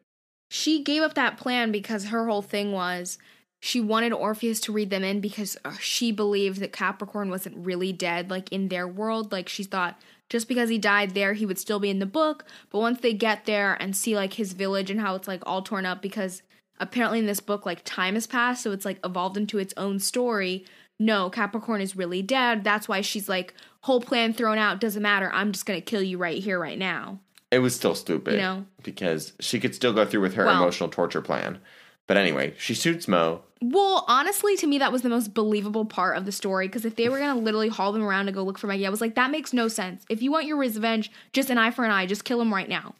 She 0.52 0.82
gave 0.82 1.00
up 1.00 1.14
that 1.14 1.38
plan 1.38 1.70
because 1.70 2.06
her 2.06 2.26
whole 2.26 2.42
thing 2.42 2.72
was 2.72 3.18
she 3.60 3.80
wanted 3.80 4.12
Orpheus 4.12 4.58
to 4.62 4.72
read 4.72 4.90
them 4.90 5.04
in 5.04 5.20
because 5.20 5.56
uh, 5.64 5.76
she 5.78 6.10
believed 6.10 6.58
that 6.58 6.72
Capricorn 6.72 7.30
wasn't 7.30 7.64
really 7.64 7.92
dead, 7.92 8.30
like 8.30 8.50
in 8.50 8.66
their 8.66 8.88
world. 8.88 9.30
Like 9.30 9.48
she 9.48 9.62
thought 9.62 10.00
just 10.28 10.48
because 10.48 10.68
he 10.68 10.76
died 10.76 11.12
there, 11.12 11.34
he 11.34 11.46
would 11.46 11.58
still 11.58 11.78
be 11.78 11.88
in 11.88 12.00
the 12.00 12.04
book. 12.04 12.44
But 12.68 12.80
once 12.80 13.00
they 13.00 13.12
get 13.12 13.44
there 13.44 13.76
and 13.80 13.94
see 13.94 14.16
like 14.16 14.32
his 14.32 14.52
village 14.52 14.90
and 14.90 15.00
how 15.00 15.14
it's 15.14 15.28
like 15.28 15.42
all 15.46 15.62
torn 15.62 15.86
up 15.86 16.02
because 16.02 16.42
apparently 16.80 17.20
in 17.20 17.26
this 17.26 17.38
book, 17.38 17.64
like 17.64 17.82
time 17.84 18.14
has 18.14 18.26
passed, 18.26 18.64
so 18.64 18.72
it's 18.72 18.84
like 18.84 18.98
evolved 19.04 19.36
into 19.36 19.58
its 19.58 19.74
own 19.76 20.00
story. 20.00 20.64
No, 20.98 21.30
Capricorn 21.30 21.80
is 21.80 21.94
really 21.94 22.22
dead. 22.22 22.64
That's 22.64 22.88
why 22.88 23.02
she's 23.02 23.28
like, 23.28 23.54
whole 23.82 24.00
plan 24.00 24.32
thrown 24.32 24.58
out, 24.58 24.80
doesn't 24.80 25.00
matter. 25.00 25.30
I'm 25.32 25.52
just 25.52 25.64
gonna 25.64 25.80
kill 25.80 26.02
you 26.02 26.18
right 26.18 26.42
here, 26.42 26.58
right 26.58 26.78
now. 26.78 27.20
It 27.50 27.58
was 27.58 27.74
still 27.74 27.94
stupid. 27.94 28.34
You 28.34 28.40
know? 28.40 28.66
Because 28.82 29.32
she 29.40 29.58
could 29.58 29.74
still 29.74 29.92
go 29.92 30.04
through 30.04 30.20
with 30.20 30.34
her 30.34 30.44
Well- 30.44 30.62
emotional 30.62 30.88
torture 30.88 31.22
plan. 31.22 31.58
But 32.06 32.16
anyway, 32.16 32.54
she 32.58 32.74
shoots 32.74 33.06
Mo. 33.06 33.42
Well, 33.62 34.04
honestly, 34.08 34.56
to 34.56 34.66
me, 34.66 34.78
that 34.78 34.90
was 34.90 35.02
the 35.02 35.08
most 35.08 35.32
believable 35.32 35.84
part 35.84 36.16
of 36.16 36.24
the 36.24 36.32
story 36.32 36.66
because 36.66 36.84
if 36.84 36.96
they 36.96 37.08
were 37.08 37.18
gonna 37.18 37.38
literally 37.38 37.68
haul 37.68 37.92
them 37.92 38.02
around 38.02 38.26
to 38.26 38.32
go 38.32 38.42
look 38.42 38.58
for 38.58 38.66
Maggie, 38.66 38.86
I 38.86 38.90
was 38.90 39.00
like, 39.00 39.14
that 39.14 39.30
makes 39.30 39.52
no 39.52 39.68
sense. 39.68 40.04
If 40.08 40.20
you 40.22 40.32
want 40.32 40.46
your 40.46 40.56
revenge, 40.56 41.12
just 41.32 41.50
an 41.50 41.58
eye 41.58 41.70
for 41.70 41.84
an 41.84 41.90
eye, 41.92 42.06
just 42.06 42.24
kill 42.24 42.40
him 42.40 42.52
right 42.52 42.68
now. 42.68 42.94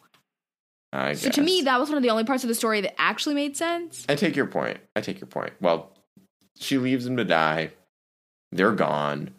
I 0.93 1.15
So 1.15 1.31
to 1.31 1.43
me, 1.43 1.63
that 1.63 1.81
was 1.81 1.89
one 1.89 1.97
of 1.97 2.03
the 2.03 2.11
only 2.11 2.25
parts 2.25 2.45
of 2.45 2.49
the 2.49 2.55
story 2.55 2.81
that 2.83 3.01
actually 3.01 3.35
made 3.35 3.57
sense. 3.57 4.05
I 4.09 4.15
take 4.15 4.37
your 4.37 4.47
point. 4.47 4.79
I 4.95 5.01
take 5.01 5.21
your 5.21 5.29
point. 5.29 5.55
Well, 5.61 5.91
she 6.59 6.79
leaves 6.79 7.07
him 7.07 7.17
to 7.17 7.25
die. 7.25 7.73
They're 8.53 8.73
gone. 8.73 9.31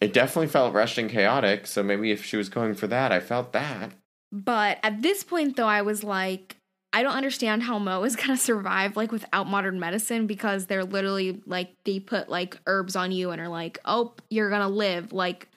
It 0.00 0.12
definitely 0.12 0.48
felt 0.48 0.74
rushed 0.74 0.98
and 0.98 1.10
chaotic, 1.10 1.66
so 1.66 1.82
maybe 1.82 2.10
if 2.10 2.24
she 2.24 2.36
was 2.36 2.48
going 2.48 2.74
for 2.74 2.86
that, 2.88 3.10
I 3.10 3.20
felt 3.20 3.52
that. 3.52 3.92
But 4.32 4.78
at 4.82 5.02
this 5.02 5.24
point, 5.24 5.56
though, 5.56 5.68
I 5.68 5.82
was 5.82 6.02
like, 6.02 6.56
I 6.92 7.02
don't 7.02 7.14
understand 7.14 7.62
how 7.62 7.78
Mo 7.78 8.02
is 8.04 8.16
gonna 8.16 8.36
survive 8.36 8.96
like 8.96 9.12
without 9.12 9.46
modern 9.46 9.78
medicine 9.78 10.26
because 10.26 10.66
they're 10.66 10.84
literally 10.84 11.42
like 11.46 11.70
they 11.84 12.00
put 12.00 12.28
like 12.28 12.58
herbs 12.66 12.96
on 12.96 13.12
you 13.12 13.30
and 13.30 13.40
are 13.40 13.48
like, 13.48 13.78
oh, 13.84 14.14
you're 14.30 14.50
gonna 14.50 14.68
live. 14.68 15.12
Like, 15.12 15.48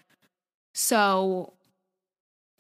so, 0.74 1.54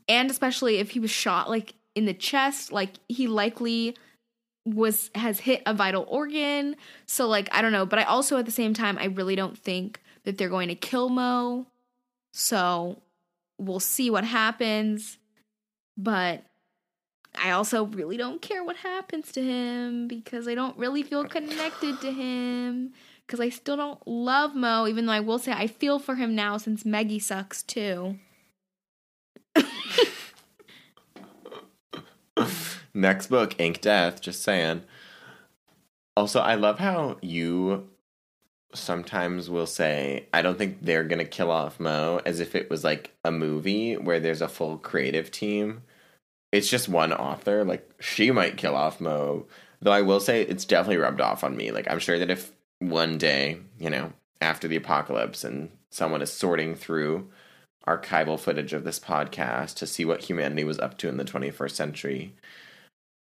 and 0.07 0.31
especially 0.31 0.77
if 0.77 0.91
he 0.91 0.99
was 0.99 1.11
shot 1.11 1.49
like 1.49 1.73
in 1.95 2.05
the 2.05 2.13
chest, 2.13 2.71
like 2.71 2.93
he 3.07 3.27
likely 3.27 3.95
was 4.65 5.09
has 5.15 5.39
hit 5.39 5.61
a 5.65 5.73
vital 5.73 6.05
organ. 6.07 6.75
So 7.05 7.27
like 7.27 7.49
I 7.51 7.61
don't 7.61 7.71
know, 7.71 7.85
but 7.85 7.99
I 7.99 8.03
also 8.03 8.37
at 8.37 8.45
the 8.45 8.51
same 8.51 8.73
time 8.73 8.97
I 8.97 9.05
really 9.05 9.35
don't 9.35 9.57
think 9.57 10.01
that 10.23 10.37
they're 10.37 10.49
going 10.49 10.69
to 10.69 10.75
kill 10.75 11.09
Mo. 11.09 11.67
So 12.33 13.01
we'll 13.57 13.79
see 13.79 14.09
what 14.09 14.23
happens. 14.23 15.17
But 16.01 16.43
I 17.35 17.51
also 17.51 17.83
really 17.85 18.15
don't 18.15 18.41
care 18.41 18.63
what 18.63 18.77
happens 18.77 19.33
to 19.33 19.43
him 19.43 20.07
because 20.07 20.47
I 20.47 20.55
don't 20.55 20.77
really 20.77 21.03
feel 21.03 21.25
connected 21.25 21.99
to 21.99 22.09
him 22.11 22.93
because 23.27 23.41
I 23.41 23.49
still 23.49 23.75
don't 23.75 24.07
love 24.07 24.55
Mo, 24.55 24.87
even 24.87 25.05
though 25.05 25.11
I 25.11 25.19
will 25.19 25.39
say 25.39 25.51
I 25.51 25.67
feel 25.67 25.99
for 25.99 26.15
him 26.15 26.35
now 26.35 26.55
since 26.55 26.85
Maggie 26.85 27.19
sucks 27.19 27.63
too. 27.63 28.17
Next 32.93 33.27
book, 33.27 33.59
Ink 33.59 33.81
Death, 33.81 34.21
just 34.21 34.41
saying. 34.41 34.83
Also, 36.15 36.39
I 36.39 36.55
love 36.55 36.79
how 36.79 37.17
you 37.21 37.89
sometimes 38.73 39.49
will 39.49 39.65
say, 39.65 40.27
I 40.33 40.41
don't 40.41 40.57
think 40.57 40.79
they're 40.81 41.03
going 41.03 41.19
to 41.19 41.25
kill 41.25 41.51
off 41.51 41.79
Mo 41.79 42.21
as 42.25 42.39
if 42.39 42.55
it 42.55 42.69
was 42.69 42.83
like 42.83 43.11
a 43.23 43.31
movie 43.31 43.97
where 43.97 44.19
there's 44.19 44.41
a 44.41 44.47
full 44.47 44.77
creative 44.77 45.31
team. 45.31 45.83
It's 46.51 46.69
just 46.69 46.89
one 46.89 47.13
author. 47.13 47.63
Like, 47.63 47.89
she 47.99 48.31
might 48.31 48.57
kill 48.57 48.75
off 48.75 49.01
Mo. 49.01 49.47
Though 49.81 49.91
I 49.91 50.01
will 50.01 50.19
say 50.19 50.41
it's 50.41 50.65
definitely 50.65 50.97
rubbed 50.97 51.21
off 51.21 51.43
on 51.43 51.55
me. 51.55 51.71
Like, 51.71 51.89
I'm 51.89 51.99
sure 51.99 52.19
that 52.19 52.29
if 52.29 52.51
one 52.79 53.17
day, 53.17 53.59
you 53.79 53.89
know, 53.89 54.13
after 54.41 54.67
the 54.67 54.75
apocalypse 54.75 55.43
and 55.43 55.69
someone 55.89 56.21
is 56.21 56.31
sorting 56.31 56.75
through 56.75 57.29
archival 57.87 58.39
footage 58.39 58.73
of 58.73 58.83
this 58.83 58.99
podcast 58.99 59.75
to 59.75 59.87
see 59.87 60.05
what 60.05 60.23
humanity 60.23 60.63
was 60.63 60.79
up 60.79 60.97
to 60.99 61.09
in 61.09 61.17
the 61.17 61.25
21st 61.25 61.71
century, 61.71 62.35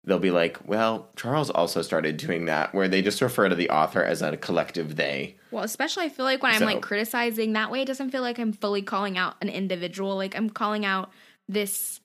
they'll 0.06 0.20
be 0.20 0.32
like, 0.32 0.58
well, 0.68 1.10
Charles 1.16 1.50
also 1.50 1.82
started 1.82 2.18
doing 2.18 2.46
that, 2.46 2.74
where 2.74 2.88
they 2.88 3.02
just 3.02 3.22
refer 3.22 3.50
to 3.50 3.56
the 3.56 3.70
author 3.70 4.04
as 4.04 4.22
a 4.22 4.38
collective 4.38 4.96
they. 4.96 5.36
Well, 5.52 5.64
especially 5.64 6.06
I 6.06 6.10
feel 6.10 6.26
like 6.26 6.42
when 6.44 6.54
I'm 6.54 6.60
So- 6.60 6.66
like 6.66 6.82
criticizing 6.82 7.54
that 7.54 7.72
way, 7.72 7.82
it 7.82 7.86
doesn't 7.86 8.12
feel 8.12 8.22
like 8.22 8.40
I'm 8.40 8.54
fully 8.54 8.82
calling 8.82 9.18
out 9.18 9.36
an 9.42 9.50
individual. 9.50 10.16
Like 10.16 10.36
I'm 10.36 10.50
calling 10.50 10.86
out 10.86 11.12
this 11.50 12.00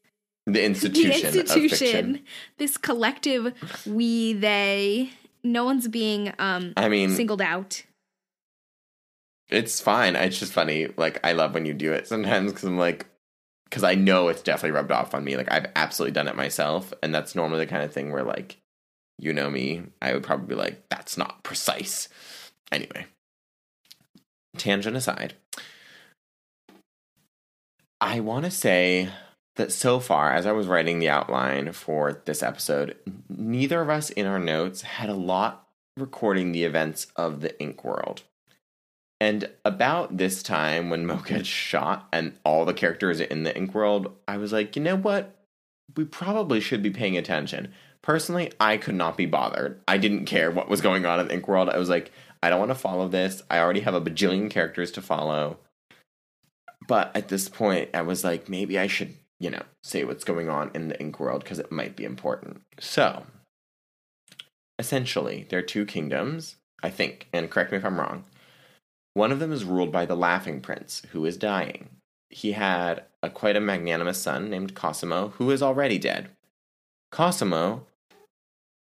The 0.46 0.64
institution, 0.70 1.32
the 1.32 1.40
institution, 1.40 2.22
this 2.58 2.76
collective 2.76 3.52
we 3.86 4.32
they. 4.34 5.10
No 5.42 5.64
one's 5.64 5.88
being 5.88 6.32
um 6.38 6.72
I 6.76 6.88
mean, 6.88 7.10
singled 7.10 7.40
out. 7.42 7.82
it's 9.48 9.80
fine. 9.80 10.14
It's 10.16 10.38
just 10.38 10.52
funny. 10.52 10.88
Like, 10.96 11.18
I 11.24 11.32
love 11.32 11.54
when 11.54 11.66
you 11.66 11.74
do 11.74 11.92
it 11.92 12.06
sometimes 12.06 12.52
because 12.52 12.64
I'm 12.64 12.78
like, 12.78 13.06
because 13.70 13.84
I 13.84 13.94
know 13.94 14.28
it's 14.28 14.42
definitely 14.42 14.72
rubbed 14.72 14.90
off 14.90 15.14
on 15.14 15.22
me. 15.22 15.36
Like, 15.36 15.50
I've 15.50 15.70
absolutely 15.76 16.12
done 16.12 16.26
it 16.26 16.36
myself. 16.36 16.92
And 17.02 17.14
that's 17.14 17.36
normally 17.36 17.60
the 17.60 17.70
kind 17.70 17.84
of 17.84 17.92
thing 17.92 18.12
where, 18.12 18.24
like, 18.24 18.58
you 19.16 19.32
know 19.32 19.48
me, 19.48 19.84
I 20.02 20.12
would 20.12 20.24
probably 20.24 20.48
be 20.48 20.54
like, 20.56 20.88
that's 20.88 21.16
not 21.16 21.44
precise. 21.44 22.08
Anyway, 22.72 23.06
tangent 24.56 24.96
aside, 24.96 25.34
I 28.00 28.20
want 28.20 28.44
to 28.44 28.50
say 28.50 29.10
that 29.56 29.72
so 29.72 30.00
far, 30.00 30.32
as 30.32 30.46
I 30.46 30.52
was 30.52 30.66
writing 30.66 30.98
the 30.98 31.10
outline 31.10 31.72
for 31.72 32.22
this 32.24 32.42
episode, 32.42 32.96
neither 33.28 33.82
of 33.82 33.90
us 33.90 34.10
in 34.10 34.26
our 34.26 34.38
notes 34.38 34.82
had 34.82 35.10
a 35.10 35.14
lot 35.14 35.68
recording 35.96 36.52
the 36.52 36.64
events 36.64 37.08
of 37.14 37.40
the 37.40 37.60
Ink 37.60 37.84
world. 37.84 38.22
And 39.20 39.50
about 39.66 40.16
this 40.16 40.42
time 40.42 40.88
when 40.88 41.06
Mo 41.06 41.16
gets 41.16 41.48
shot 41.48 42.08
and 42.12 42.38
all 42.44 42.64
the 42.64 42.72
characters 42.72 43.20
in 43.20 43.42
the 43.42 43.54
Ink 43.56 43.74
world, 43.74 44.16
I 44.26 44.38
was 44.38 44.52
like, 44.52 44.74
you 44.74 44.82
know 44.82 44.96
what? 44.96 45.36
We 45.96 46.04
probably 46.04 46.60
should 46.60 46.82
be 46.82 46.90
paying 46.90 47.18
attention. 47.18 47.72
Personally, 48.02 48.50
I 48.58 48.78
could 48.78 48.94
not 48.94 49.18
be 49.18 49.26
bothered. 49.26 49.80
I 49.86 49.98
didn't 49.98 50.24
care 50.24 50.50
what 50.50 50.70
was 50.70 50.80
going 50.80 51.04
on 51.04 51.20
in 51.20 51.28
the 51.28 51.34
Ink 51.34 51.48
world. 51.48 51.68
I 51.68 51.76
was 51.76 51.90
like, 51.90 52.12
I 52.42 52.48
don't 52.48 52.58
want 52.58 52.70
to 52.70 52.76
follow 52.76 53.08
this. 53.08 53.42
I 53.50 53.58
already 53.58 53.80
have 53.80 53.94
a 53.94 54.00
bajillion 54.00 54.50
characters 54.50 54.90
to 54.92 55.02
follow. 55.02 55.58
But 56.88 57.14
at 57.14 57.28
this 57.28 57.48
point, 57.48 57.90
I 57.92 58.00
was 58.02 58.24
like, 58.24 58.48
maybe 58.48 58.78
I 58.78 58.86
should, 58.86 59.14
you 59.38 59.50
know, 59.50 59.62
say 59.82 60.04
what's 60.04 60.24
going 60.24 60.48
on 60.48 60.70
in 60.74 60.88
the 60.88 60.98
Ink 60.98 61.20
world 61.20 61.44
because 61.44 61.58
it 61.58 61.70
might 61.70 61.94
be 61.94 62.04
important. 62.04 62.62
So, 62.78 63.26
essentially, 64.78 65.46
there 65.50 65.58
are 65.58 65.62
two 65.62 65.84
kingdoms, 65.84 66.56
I 66.82 66.88
think, 66.88 67.28
and 67.34 67.50
correct 67.50 67.70
me 67.70 67.78
if 67.78 67.84
I'm 67.84 68.00
wrong. 68.00 68.24
One 69.20 69.32
of 69.32 69.38
them 69.38 69.52
is 69.52 69.64
ruled 69.64 69.92
by 69.92 70.06
the 70.06 70.16
Laughing 70.16 70.62
Prince, 70.62 71.02
who 71.10 71.26
is 71.26 71.36
dying. 71.36 71.90
He 72.30 72.52
had 72.52 73.04
a 73.22 73.28
quite 73.28 73.54
a 73.54 73.60
magnanimous 73.60 74.16
son 74.16 74.48
named 74.48 74.74
Cosimo, 74.74 75.34
who 75.36 75.50
is 75.50 75.62
already 75.62 75.98
dead. 75.98 76.30
Cosimo 77.12 77.84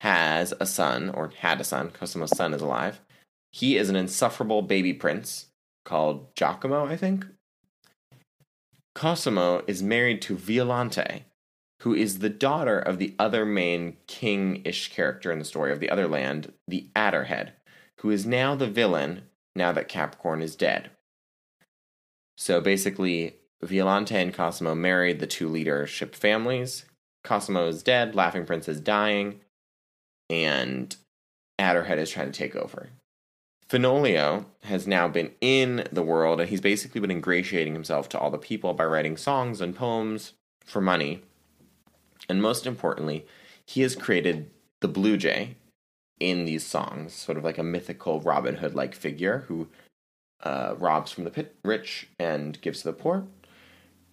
has 0.02 0.54
a 0.60 0.68
son, 0.68 1.10
or 1.10 1.34
had 1.40 1.60
a 1.60 1.64
son. 1.64 1.90
Cosimo's 1.90 2.38
son 2.38 2.54
is 2.54 2.62
alive. 2.62 3.02
He 3.52 3.78
is 3.78 3.90
an 3.90 3.96
insufferable 3.96 4.62
baby 4.62 4.94
prince 4.94 5.48
called 5.86 6.36
Giacomo, 6.36 6.86
I 6.86 6.98
think. 6.98 7.26
Cosimo 8.94 9.64
is 9.66 9.82
married 9.82 10.22
to 10.22 10.38
Violante, 10.38 11.26
who 11.80 11.96
is 11.96 12.20
the 12.20 12.30
daughter 12.30 12.78
of 12.78 13.00
the 13.00 13.16
other 13.18 13.44
main 13.44 13.98
king 14.06 14.62
ish 14.66 14.94
character 14.94 15.32
in 15.32 15.40
the 15.40 15.46
story 15.46 15.72
of 15.72 15.80
the 15.80 15.90
other 15.90 16.08
land, 16.08 16.54
the 16.68 16.90
Adderhead, 16.96 17.54
who 18.02 18.12
is 18.12 18.24
now 18.24 18.54
the 18.54 18.68
villain 18.68 19.24
now 19.56 19.72
that 19.72 19.88
Capricorn 19.88 20.42
is 20.42 20.56
dead. 20.56 20.92
So 22.38 22.62
basically, 22.62 23.36
Violante 23.62 24.16
and 24.16 24.34
Cosimo 24.34 24.74
married 24.74 25.20
the 25.20 25.28
two 25.28 25.48
leadership 25.48 26.16
families. 26.16 26.86
Cosimo 27.24 27.68
is 27.68 27.84
dead, 27.84 28.16
Laughing 28.16 28.46
Prince 28.46 28.68
is 28.68 28.80
dying, 28.80 29.42
and 30.30 30.96
Adderhead 31.60 32.00
is 32.00 32.10
trying 32.10 32.32
to 32.32 32.38
take 32.38 32.56
over. 32.56 32.90
Fenoglio 33.70 34.46
has 34.64 34.88
now 34.88 35.08
been 35.08 35.32
in 35.40 35.88
the 35.92 36.04
world, 36.04 36.42
and 36.42 36.50
he's 36.50 36.60
basically 36.60 37.00
been 37.00 37.12
ingratiating 37.12 37.74
himself 37.74 38.10
to 38.10 38.20
all 38.20 38.32
the 38.32 38.38
people 38.38 38.74
by 38.74 38.84
writing 38.84 39.16
songs 39.16 39.62
and 39.62 39.76
poems 39.76 40.34
for 40.66 40.82
money. 40.82 41.22
And 42.28 42.42
most 42.42 42.66
importantly, 42.66 43.26
he 43.66 43.82
has 43.82 43.96
created 43.96 44.50
the 44.82 44.88
Blue 44.88 45.16
Jay 45.16 45.56
in 46.22 46.46
these 46.46 46.66
songs, 46.66 47.14
sort 47.14 47.38
of 47.38 47.44
like 47.44 47.58
a 47.58 47.64
mythical 47.64 48.22
Robin 48.22 48.56
Hood 48.56 48.76
like 48.76 48.94
figure 48.96 49.46
who 49.48 49.68
uh, 50.44 50.76
robs 50.78 51.12
from 51.12 51.24
the 51.24 51.32
pit- 51.32 51.56
rich 51.66 52.08
and 52.20 52.60
gives 52.62 52.82
to 52.82 52.88
the 52.90 52.94
poor. 52.94 53.26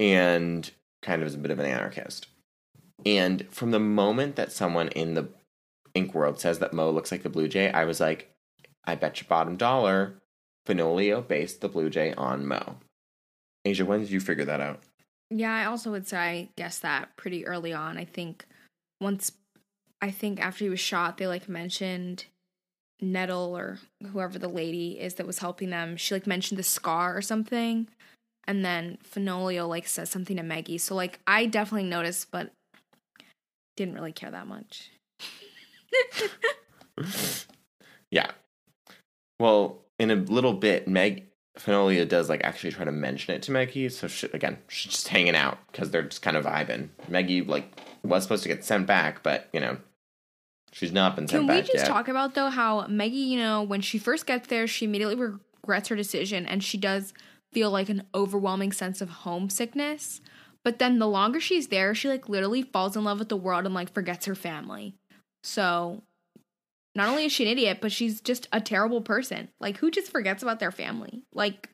and 0.01 0.71
kind 1.03 1.23
of 1.23 1.29
is 1.29 1.35
a 1.35 1.38
bit 1.38 1.51
of 1.53 1.59
an 1.59 1.66
anarchist. 1.66 2.27
And 3.07 3.47
from 3.51 3.71
the 3.71 3.79
moment 3.79 4.35
that 4.37 4.51
someone 4.53 4.88
in 4.88 5.14
the 5.14 5.29
ink 5.94 6.14
world 6.14 6.40
says 6.40 6.59
that 6.59 6.73
Mo 6.73 6.90
looks 6.90 7.12
like 7.12 7.23
the 7.23 7.29
Blue 7.29 7.47
Jay, 7.49 7.71
I 7.71 7.85
was 7.85 8.01
like, 8.01 8.31
I 8.85 8.94
bet 8.97 9.21
you 9.21 9.27
bottom 9.29 9.57
dollar 9.57 10.14
Fenoglio 10.66 11.27
based 11.27 11.61
the 11.61 11.68
Blue 11.68 11.88
Jay 11.90 12.12
on 12.14 12.47
Mo. 12.47 12.77
Asia, 13.64 13.85
when 13.85 14.01
did 14.01 14.11
you 14.11 14.21
figure 14.21 14.44
that 14.44 14.61
out? 14.61 14.81
Yeah, 15.31 15.55
I 15.55 15.66
also 15.66 15.90
would 15.90 16.07
say 16.09 16.16
I 16.18 16.49
guessed 16.57 16.83
that 16.83 17.16
pretty 17.16 17.47
early 17.47 17.73
on. 17.73 17.97
I 17.99 18.05
think 18.05 18.47
once, 19.01 19.31
I 20.00 20.11
think 20.11 20.40
after 20.40 20.64
he 20.64 20.70
was 20.70 20.80
shot, 20.80 21.18
they 21.18 21.26
like 21.26 21.48
mentioned 21.48 22.26
Nettle 23.00 23.56
or 23.56 23.78
whoever 24.12 24.38
the 24.38 24.48
lady 24.48 24.98
is 25.00 25.14
that 25.14 25.26
was 25.26 25.38
helping 25.38 25.70
them. 25.70 25.96
She 25.96 26.14
like 26.14 26.26
mentioned 26.26 26.58
the 26.58 26.64
scar 26.64 27.16
or 27.16 27.22
something. 27.22 27.88
And 28.46 28.64
then 28.64 28.98
Fenoglio 29.04 29.68
like 29.68 29.87
says 29.87 30.11
something 30.11 30.37
to 30.37 30.42
Meggie. 30.42 30.78
So 30.78 30.94
like 30.94 31.20
I 31.26 31.46
definitely 31.46 31.88
noticed, 31.88 32.30
but 32.30 32.52
didn't 33.76 33.94
really 33.94 34.12
care 34.12 34.30
that 34.30 34.46
much. 34.46 34.90
yeah. 38.11 38.30
Well, 39.38 39.82
in 39.98 40.11
a 40.11 40.16
little 40.16 40.54
bit, 40.54 40.88
Meg 40.88 41.26
Fenoglio 41.58 42.08
does 42.08 42.28
like 42.28 42.42
actually 42.44 42.72
try 42.72 42.84
to 42.84 42.92
mention 42.92 43.34
it 43.34 43.42
to 43.42 43.52
Meggie. 43.52 43.88
So 43.88 44.08
she, 44.08 44.28
again, 44.32 44.58
she's 44.68 44.92
just 44.92 45.08
hanging 45.08 45.37
out 45.37 45.58
because 45.70 45.90
they're 45.90 46.02
just 46.02 46.22
kind 46.22 46.37
of 46.37 46.44
vibing. 46.44 46.88
Meggie 47.08 47.42
like 47.42 47.70
was 48.02 48.22
supposed 48.22 48.42
to 48.44 48.48
get 48.48 48.64
sent 48.64 48.87
back, 48.87 49.22
but 49.22 49.48
you 49.52 49.61
know, 49.61 49.76
she's 50.72 50.92
not 50.92 51.16
been 51.16 51.26
sent 51.28 51.46
Can 51.46 51.54
we 51.54 51.62
just 51.62 51.74
yet. 51.74 51.87
talk 51.87 52.09
about 52.09 52.35
though 52.35 52.50
how 52.50 52.87
Meggie, 52.87 53.16
you 53.16 53.38
know, 53.38 53.62
when 53.62 53.81
she 53.81 53.98
first 53.98 54.26
gets 54.26 54.48
there, 54.48 54.66
she 54.66 54.85
immediately 54.85 55.16
regrets 55.16 55.88
her 55.88 55.96
decision 55.96 56.46
and 56.46 56.62
she 56.62 56.78
does 56.78 57.12
feel 57.52 57.70
like 57.70 57.88
an 57.88 58.04
overwhelming 58.14 58.72
sense 58.72 59.00
of 59.00 59.09
homesickness. 59.09 60.20
But 60.64 60.78
then 60.78 60.98
the 60.98 61.09
longer 61.09 61.40
she's 61.40 61.68
there, 61.68 61.94
she 61.94 62.09
like 62.09 62.28
literally 62.28 62.62
falls 62.62 62.96
in 62.96 63.04
love 63.04 63.18
with 63.18 63.28
the 63.28 63.37
world 63.37 63.64
and 63.64 63.74
like 63.74 63.92
forgets 63.92 64.26
her 64.26 64.35
family. 64.35 64.94
So 65.42 66.02
not 66.94 67.09
only 67.09 67.24
is 67.24 67.33
she 67.33 67.44
an 67.44 67.50
idiot, 67.50 67.78
but 67.81 67.92
she's 67.92 68.20
just 68.20 68.48
a 68.52 68.61
terrible 68.61 69.00
person. 69.00 69.48
Like 69.61 69.78
who 69.78 69.90
just 69.90 70.11
forgets 70.11 70.42
about 70.42 70.59
their 70.61 70.72
family? 70.72 71.22
Like 71.33 71.70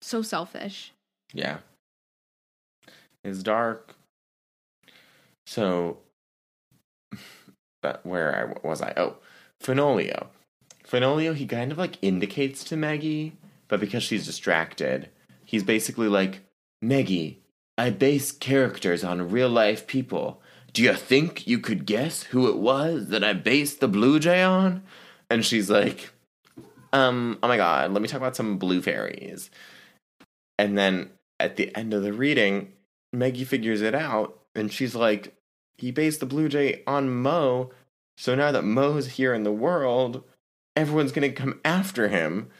so 0.00 0.22
selfish. 0.22 0.92
Yeah. 1.32 1.58
It's 3.24 3.42
dark. 3.42 3.94
So, 5.46 5.98
but 7.82 8.04
where 8.06 8.56
I, 8.64 8.66
was 8.66 8.80
I? 8.80 8.94
Oh, 8.96 9.16
Fenoglio. 9.62 10.28
Fenoglio, 10.86 11.34
he 11.34 11.46
kind 11.46 11.70
of 11.70 11.78
like 11.78 11.98
indicates 12.00 12.64
to 12.64 12.76
Maggie, 12.76 13.36
but 13.68 13.80
because 13.80 14.02
she's 14.02 14.26
distracted, 14.26 15.10
he's 15.44 15.62
basically 15.62 16.08
like, 16.08 16.40
Maggie, 16.80 17.42
I 17.76 17.90
base 17.90 18.32
characters 18.32 19.04
on 19.04 19.30
real 19.30 19.48
life 19.48 19.86
people. 19.86 20.40
Do 20.72 20.82
you 20.82 20.94
think 20.94 21.46
you 21.46 21.58
could 21.58 21.84
guess 21.84 22.24
who 22.24 22.48
it 22.48 22.56
was 22.56 23.08
that 23.08 23.22
I 23.22 23.34
based 23.34 23.80
the 23.80 23.88
Blue 23.88 24.18
Jay 24.18 24.42
on? 24.42 24.82
And 25.28 25.44
she's 25.44 25.70
like, 25.70 26.10
um, 26.92 27.38
oh 27.42 27.48
my 27.48 27.56
god, 27.56 27.92
let 27.92 28.02
me 28.02 28.08
talk 28.08 28.20
about 28.20 28.36
some 28.36 28.58
blue 28.58 28.82
fairies. 28.82 29.50
And 30.58 30.76
then 30.76 31.10
at 31.40 31.56
the 31.56 31.74
end 31.76 31.94
of 31.94 32.02
the 32.02 32.12
reading, 32.12 32.72
Maggie 33.12 33.44
figures 33.44 33.82
it 33.82 33.94
out 33.94 34.38
and 34.54 34.72
she's 34.72 34.94
like, 34.94 35.34
he 35.78 35.90
based 35.90 36.20
the 36.20 36.26
Blue 36.26 36.48
Jay 36.48 36.82
on 36.86 37.10
Mo. 37.10 37.70
So 38.16 38.34
now 38.34 38.52
that 38.52 38.62
Mo's 38.62 39.08
here 39.08 39.34
in 39.34 39.42
the 39.42 39.52
world, 39.52 40.22
everyone's 40.76 41.12
going 41.12 41.28
to 41.28 41.34
come 41.34 41.60
after 41.64 42.08
him. 42.08 42.50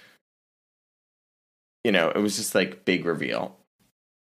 You 1.84 1.92
know, 1.92 2.10
it 2.10 2.18
was 2.18 2.36
just 2.36 2.54
like 2.54 2.84
big 2.84 3.04
reveal. 3.04 3.56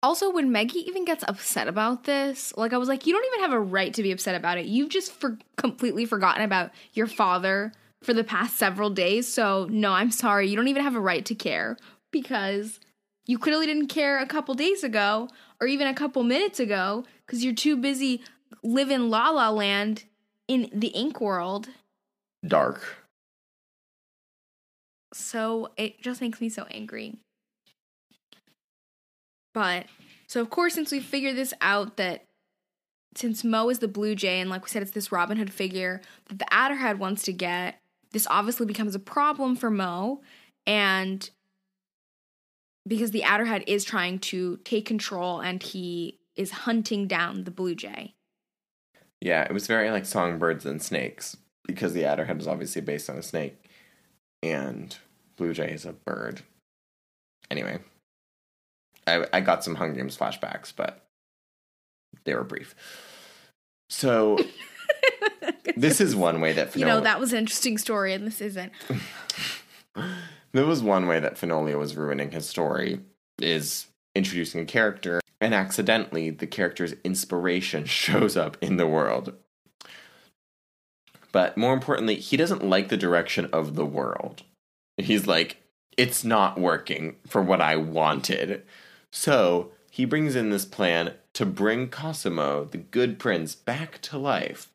Also, 0.02 0.32
when 0.32 0.52
Maggie 0.52 0.88
even 0.88 1.04
gets 1.04 1.26
upset 1.28 1.68
about 1.68 2.06
this, 2.06 2.54
like 2.56 2.72
I 2.72 2.78
was 2.78 2.88
like, 2.88 3.06
you 3.06 3.14
don't 3.14 3.26
even 3.26 3.42
have 3.42 3.52
a 3.52 3.60
right 3.60 3.94
to 3.94 4.04
be 4.04 4.12
upset 4.12 4.36
about 4.36 4.58
it. 4.58 4.66
You've 4.66 4.90
just 4.90 5.12
for- 5.12 5.38
completely 5.58 6.06
forgotten 6.06 6.42
about 6.42 6.72
your 6.94 7.08
father 7.08 7.74
for 8.02 8.14
the 8.14 8.24
past 8.24 8.58
several 8.58 8.90
days. 8.90 9.28
So, 9.28 9.68
no, 9.70 9.92
I'm 9.92 10.12
sorry. 10.12 10.48
You 10.48 10.56
don't 10.56 10.70
even 10.70 10.84
have 10.84 10.96
a 10.96 11.02
right 11.02 11.26
to 11.26 11.36
care 11.36 11.76
because 12.12 12.80
you 13.28 13.38
clearly 13.38 13.66
didn't 13.66 13.88
care 13.88 14.20
a 14.20 14.26
couple 14.26 14.56
days 14.56 14.86
ago 14.86 15.28
or 15.60 15.68
even 15.68 15.88
a 15.88 15.94
couple 15.94 16.24
minutes 16.24 16.62
ago 16.62 17.04
because 17.26 17.44
you're 17.44 17.54
too 17.54 17.76
busy 17.76 18.22
living 18.64 19.10
la 19.10 19.30
la 19.30 19.50
land 19.50 20.06
in 20.48 20.70
the 20.74 20.88
ink 20.88 21.22
world. 21.22 21.70
Dark. 22.46 22.98
So, 25.14 25.72
it 25.76 26.02
just 26.02 26.22
makes 26.22 26.40
me 26.40 26.50
so 26.50 26.66
angry. 26.70 27.18
But 29.54 29.88
so 30.28 30.42
of 30.42 30.50
course, 30.50 30.76
since 30.76 30.92
we 30.92 31.00
figured 31.00 31.36
this 31.36 31.54
out 31.60 31.98
that 31.98 32.26
since 33.16 33.44
Mo 33.44 33.70
is 33.70 33.80
the 33.80 33.88
Blue 33.88 34.16
Jay, 34.16 34.40
and 34.40 34.50
like 34.50 34.64
we 34.64 34.70
said, 34.70 34.84
it's 34.84 34.92
this 34.92 35.12
Robin 35.12 35.38
Hood 35.38 35.52
figure 35.52 36.02
that 36.28 36.40
the 36.40 36.46
Adderhead 36.46 37.00
wants 37.00 37.24
to 37.24 37.34
get, 37.34 37.80
this 38.12 38.28
obviously 38.30 38.66
becomes 38.66 38.96
a 38.96 39.00
problem 39.00 39.56
for 39.56 39.72
Mo, 39.72 40.22
and 40.68 41.30
because 42.88 43.12
the 43.12 43.24
Adderhead 43.24 43.64
is 43.68 43.84
trying 43.84 44.20
to 44.20 44.58
take 44.64 44.86
control 44.86 45.42
and 45.42 45.62
he 45.62 46.20
is 46.36 46.52
hunting 46.52 47.08
down 47.08 47.44
the 47.44 47.52
Blue 47.52 47.76
Jay. 47.76 48.14
Yeah, 49.22 49.44
it 49.44 49.54
was 49.54 49.68
very 49.68 49.92
like 49.92 50.06
songbirds 50.06 50.66
and 50.66 50.82
snakes 50.82 51.36
because 51.68 51.94
the 51.94 52.04
Adderhead 52.04 52.40
is 52.40 52.48
obviously 52.48 52.82
based 52.82 53.10
on 53.10 53.18
a 53.18 53.24
snake, 53.24 53.70
and 54.42 54.96
Blue 55.36 55.54
Jay 55.54 55.72
is 55.72 55.86
a 55.86 55.94
bird. 55.94 56.42
Anyway, 57.52 57.80
I, 59.08 59.26
I 59.34 59.42
got 59.42 59.64
some 59.64 59.76
Hunger 59.76 59.96
Games 59.96 60.18
flashbacks, 60.18 60.72
but 60.76 61.06
they 62.26 62.36
were 62.36 62.44
brief. 62.44 62.76
So 63.90 64.38
this 65.76 66.00
is 66.00 66.16
one 66.16 66.42
way 66.42 66.54
that 66.54 66.76
you 66.76 66.86
know 66.86 67.02
that 67.02 67.20
was 67.20 67.34
an 67.34 67.40
interesting 67.40 67.78
story, 67.78 68.14
and 68.14 68.26
this 68.26 68.42
isn't. 68.42 68.72
there 70.54 70.66
was 70.66 70.82
one 70.82 71.08
way 71.08 71.20
that 71.20 71.36
Fenoglio 71.36 71.78
was 71.78 71.96
ruining 71.96 72.32
his 72.32 72.48
story 72.48 73.00
is 73.40 73.88
introducing 74.16 74.62
a 74.62 74.66
character, 74.66 75.22
and 75.42 75.54
accidentally 75.54 76.30
the 76.30 76.48
character's 76.48 76.94
inspiration 77.04 77.86
shows 77.86 78.36
up 78.38 78.58
in 78.62 78.78
the 78.78 78.88
world. 78.88 79.34
But 81.32 81.58
more 81.58 81.74
importantly, 81.74 82.16
he 82.16 82.38
doesn't 82.38 82.64
like 82.64 82.90
the 82.90 82.98
direction 82.98 83.46
of 83.54 83.76
the 83.76 83.86
world. 83.86 84.44
He's 84.98 85.28
like, 85.28 85.58
it's 85.96 86.24
not 86.24 86.60
working 86.60 87.18
for 87.28 87.42
what 87.42 87.62
I 87.62 87.76
wanted. 87.76 88.64
So 89.12 89.72
he 89.92 90.06
brings 90.06 90.36
in 90.36 90.50
this 90.50 90.66
plan 90.66 91.14
to 91.34 91.46
bring 91.46 91.90
Cosimo, 91.90 92.66
the 92.66 92.78
good 92.78 93.20
prince, 93.20 93.54
back 93.54 94.02
to 94.04 94.18
life 94.18 94.70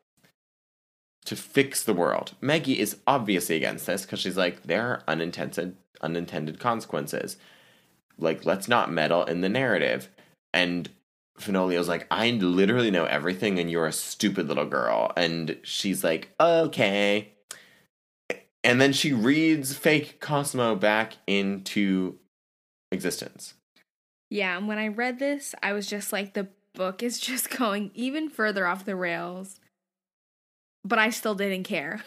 to 1.25 1.35
fix 1.35 1.83
the 1.83 1.93
world. 1.93 2.35
Maggie 2.39 2.79
is 2.79 2.97
obviously 3.05 3.55
against 3.57 3.87
this 3.87 4.03
because 4.03 4.19
she's 4.19 4.37
like, 4.37 4.63
there 4.63 4.87
are 4.87 5.03
unintended 5.07 5.75
unintended 6.01 6.59
consequences. 6.59 7.37
Like, 8.17 8.45
let's 8.45 8.67
not 8.67 8.91
meddle 8.91 9.23
in 9.23 9.41
the 9.41 9.49
narrative. 9.49 10.09
And 10.55 10.89
Fenoglio's 11.37 11.89
like, 11.89 12.07
I 12.09 12.31
literally 12.31 12.89
know 12.89 13.05
everything, 13.05 13.59
and 13.59 13.69
you're 13.69 13.85
a 13.85 13.91
stupid 13.91 14.47
little 14.47 14.65
girl. 14.65 15.11
And 15.15 15.57
she's 15.63 16.03
like, 16.03 16.33
okay. 16.39 17.33
And 18.63 18.81
then 18.81 18.93
she 18.93 19.13
reads 19.13 19.75
fake 19.75 20.19
Cosimo 20.21 20.75
back 20.75 21.17
into 21.27 22.17
existence. 22.91 23.53
Yeah, 24.31 24.57
and 24.57 24.67
when 24.67 24.79
I 24.79 24.87
read 24.87 25.19
this, 25.19 25.53
I 25.61 25.73
was 25.73 25.87
just 25.87 26.11
like, 26.11 26.33
the 26.33 26.47
book 26.73 27.03
is 27.03 27.19
just 27.19 27.49
going 27.57 27.91
even 27.93 28.29
further 28.29 28.65
off 28.65 28.85
the 28.85 28.95
rails. 28.95 29.59
But 30.85 30.99
I 30.99 31.09
still 31.09 31.35
didn't 31.35 31.63
care. 31.63 32.03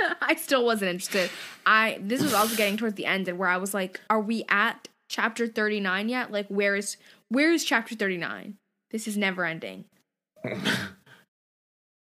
I 0.20 0.34
still 0.34 0.64
wasn't 0.64 0.90
interested. 0.90 1.30
I 1.64 1.98
this 2.00 2.22
was 2.22 2.34
also 2.34 2.56
getting 2.56 2.76
towards 2.76 2.96
the 2.96 3.06
end 3.06 3.28
and 3.28 3.38
where 3.38 3.48
I 3.48 3.58
was 3.58 3.72
like, 3.72 4.00
are 4.08 4.20
we 4.20 4.44
at 4.48 4.88
chapter 5.10 5.46
39 5.46 6.08
yet? 6.08 6.32
Like 6.32 6.46
where 6.46 6.74
is 6.76 6.96
where 7.28 7.52
is 7.52 7.64
chapter 7.64 7.94
39? 7.94 8.56
This 8.90 9.06
is 9.06 9.18
never 9.18 9.44
ending. 9.44 9.84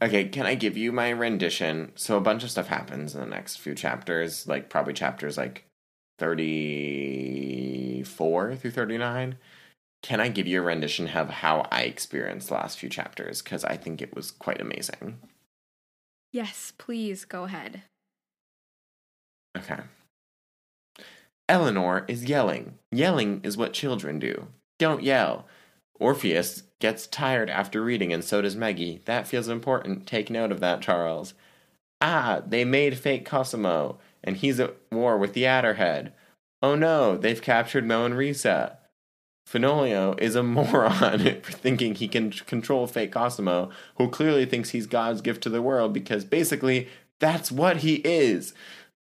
okay, 0.02 0.26
can 0.26 0.48
I 0.48 0.56
give 0.56 0.76
you 0.76 0.92
my 0.92 1.10
rendition? 1.10 1.92
So 1.96 2.18
a 2.18 2.22
bunch 2.22 2.44
of 2.44 2.50
stuff 2.50 2.66
happens 2.68 3.14
in 3.14 3.22
the 3.22 3.28
next 3.28 3.58
few 3.58 3.76
chapters, 3.76 4.48
like 4.48 4.70
probably 4.70 4.94
chapters 4.94 5.38
like 5.38 5.68
34 6.18 8.56
through 8.56 8.72
39. 8.72 9.38
Can 10.02 10.20
I 10.20 10.30
give 10.30 10.48
you 10.48 10.62
a 10.62 10.64
rendition 10.64 11.10
of 11.10 11.30
how 11.30 11.68
I 11.72 11.82
experienced 11.82 12.48
the 12.48 12.56
last 12.56 12.80
few 12.80 12.90
chapters? 12.90 13.42
Because 13.42 13.64
I 13.64 13.78
think 13.78 14.02
it 14.02 14.16
was 14.16 14.32
quite 14.32 14.62
amazing. 14.62 15.20
Yes, 16.32 16.74
please 16.78 17.26
go 17.26 17.44
ahead. 17.46 17.84
Okay. 19.58 19.80
Elinor 21.48 22.06
is 22.08 22.26
yelling. 22.26 22.80
Yelling 22.92 23.42
is 23.44 23.58
what 23.58 23.74
children 23.74 24.20
do. 24.20 24.48
Don't 24.80 25.04
yell. 25.04 25.46
Orpheus 26.00 26.64
gets 26.80 27.08
tired 27.08 27.50
after 27.50 27.82
reading, 27.82 28.12
and 28.12 28.24
so 28.24 28.42
does 28.42 28.56
Maggie. 28.56 29.02
That 29.06 29.28
feels 29.28 29.48
important. 29.48 30.08
Take 30.08 30.30
note 30.30 30.52
of 30.52 30.60
that, 30.60 30.82
Charles. 30.82 31.34
Ah, 32.02 32.42
they 32.46 32.66
made 32.66 32.98
fake 32.98 33.26
Cosimo, 33.26 34.00
and 34.24 34.38
he's 34.38 34.60
at 34.60 34.76
war 34.92 35.18
with 35.18 35.34
the 35.34 35.46
Adderhead. 35.46 36.12
Oh 36.62 36.76
no, 36.76 37.16
they've 37.18 37.42
captured 37.42 37.86
Mo 37.86 38.06
and 38.06 38.16
Risa. 38.16 38.78
Fenoglio 39.48 40.20
is 40.20 40.36
a 40.36 40.44
moron 40.44 41.42
for 41.42 41.52
thinking 41.52 41.96
he 41.96 42.08
can 42.08 42.32
control 42.32 42.88
fake 42.88 43.12
Cosimo, 43.12 43.70
who 43.98 44.10
clearly 44.10 44.46
thinks 44.46 44.72
he's 44.72 44.88
God's 44.88 45.22
gift 45.22 45.44
to 45.44 45.50
the 45.50 45.62
world 45.62 45.94
because 45.94 46.26
basically 46.26 46.90
that's 47.20 47.52
what 47.52 47.78
he 47.78 47.96
is. 48.04 48.54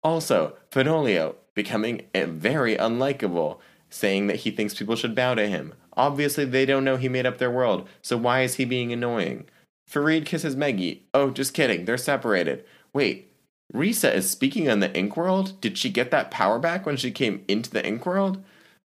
Also, 0.02 0.56
Fenoglio 0.72 1.36
becoming 1.54 2.02
very 2.14 2.76
unlikable, 2.76 3.58
saying 3.88 4.26
that 4.28 4.36
he 4.36 4.50
thinks 4.50 4.74
people 4.74 4.96
should 4.96 5.14
bow 5.14 5.34
to 5.34 5.48
him. 5.48 5.74
Obviously, 5.96 6.44
they 6.44 6.64
don't 6.64 6.84
know 6.84 6.96
he 6.96 7.08
made 7.08 7.26
up 7.26 7.38
their 7.38 7.50
world, 7.50 7.88
so 8.02 8.16
why 8.16 8.42
is 8.42 8.54
he 8.54 8.64
being 8.64 8.92
annoying? 8.92 9.46
Farid 9.86 10.24
kisses 10.24 10.54
Meggie. 10.54 11.02
Oh, 11.12 11.30
just 11.30 11.52
kidding, 11.52 11.84
they're 11.84 11.96
separated. 11.96 12.64
Wait, 12.92 13.32
Risa 13.74 14.14
is 14.14 14.30
speaking 14.30 14.68
on 14.70 14.80
the 14.80 14.96
Ink 14.96 15.16
World? 15.16 15.60
Did 15.60 15.76
she 15.76 15.90
get 15.90 16.10
that 16.12 16.30
power 16.30 16.58
back 16.58 16.86
when 16.86 16.96
she 16.96 17.10
came 17.10 17.44
into 17.48 17.70
the 17.70 17.84
Ink 17.84 18.06
World? 18.06 18.42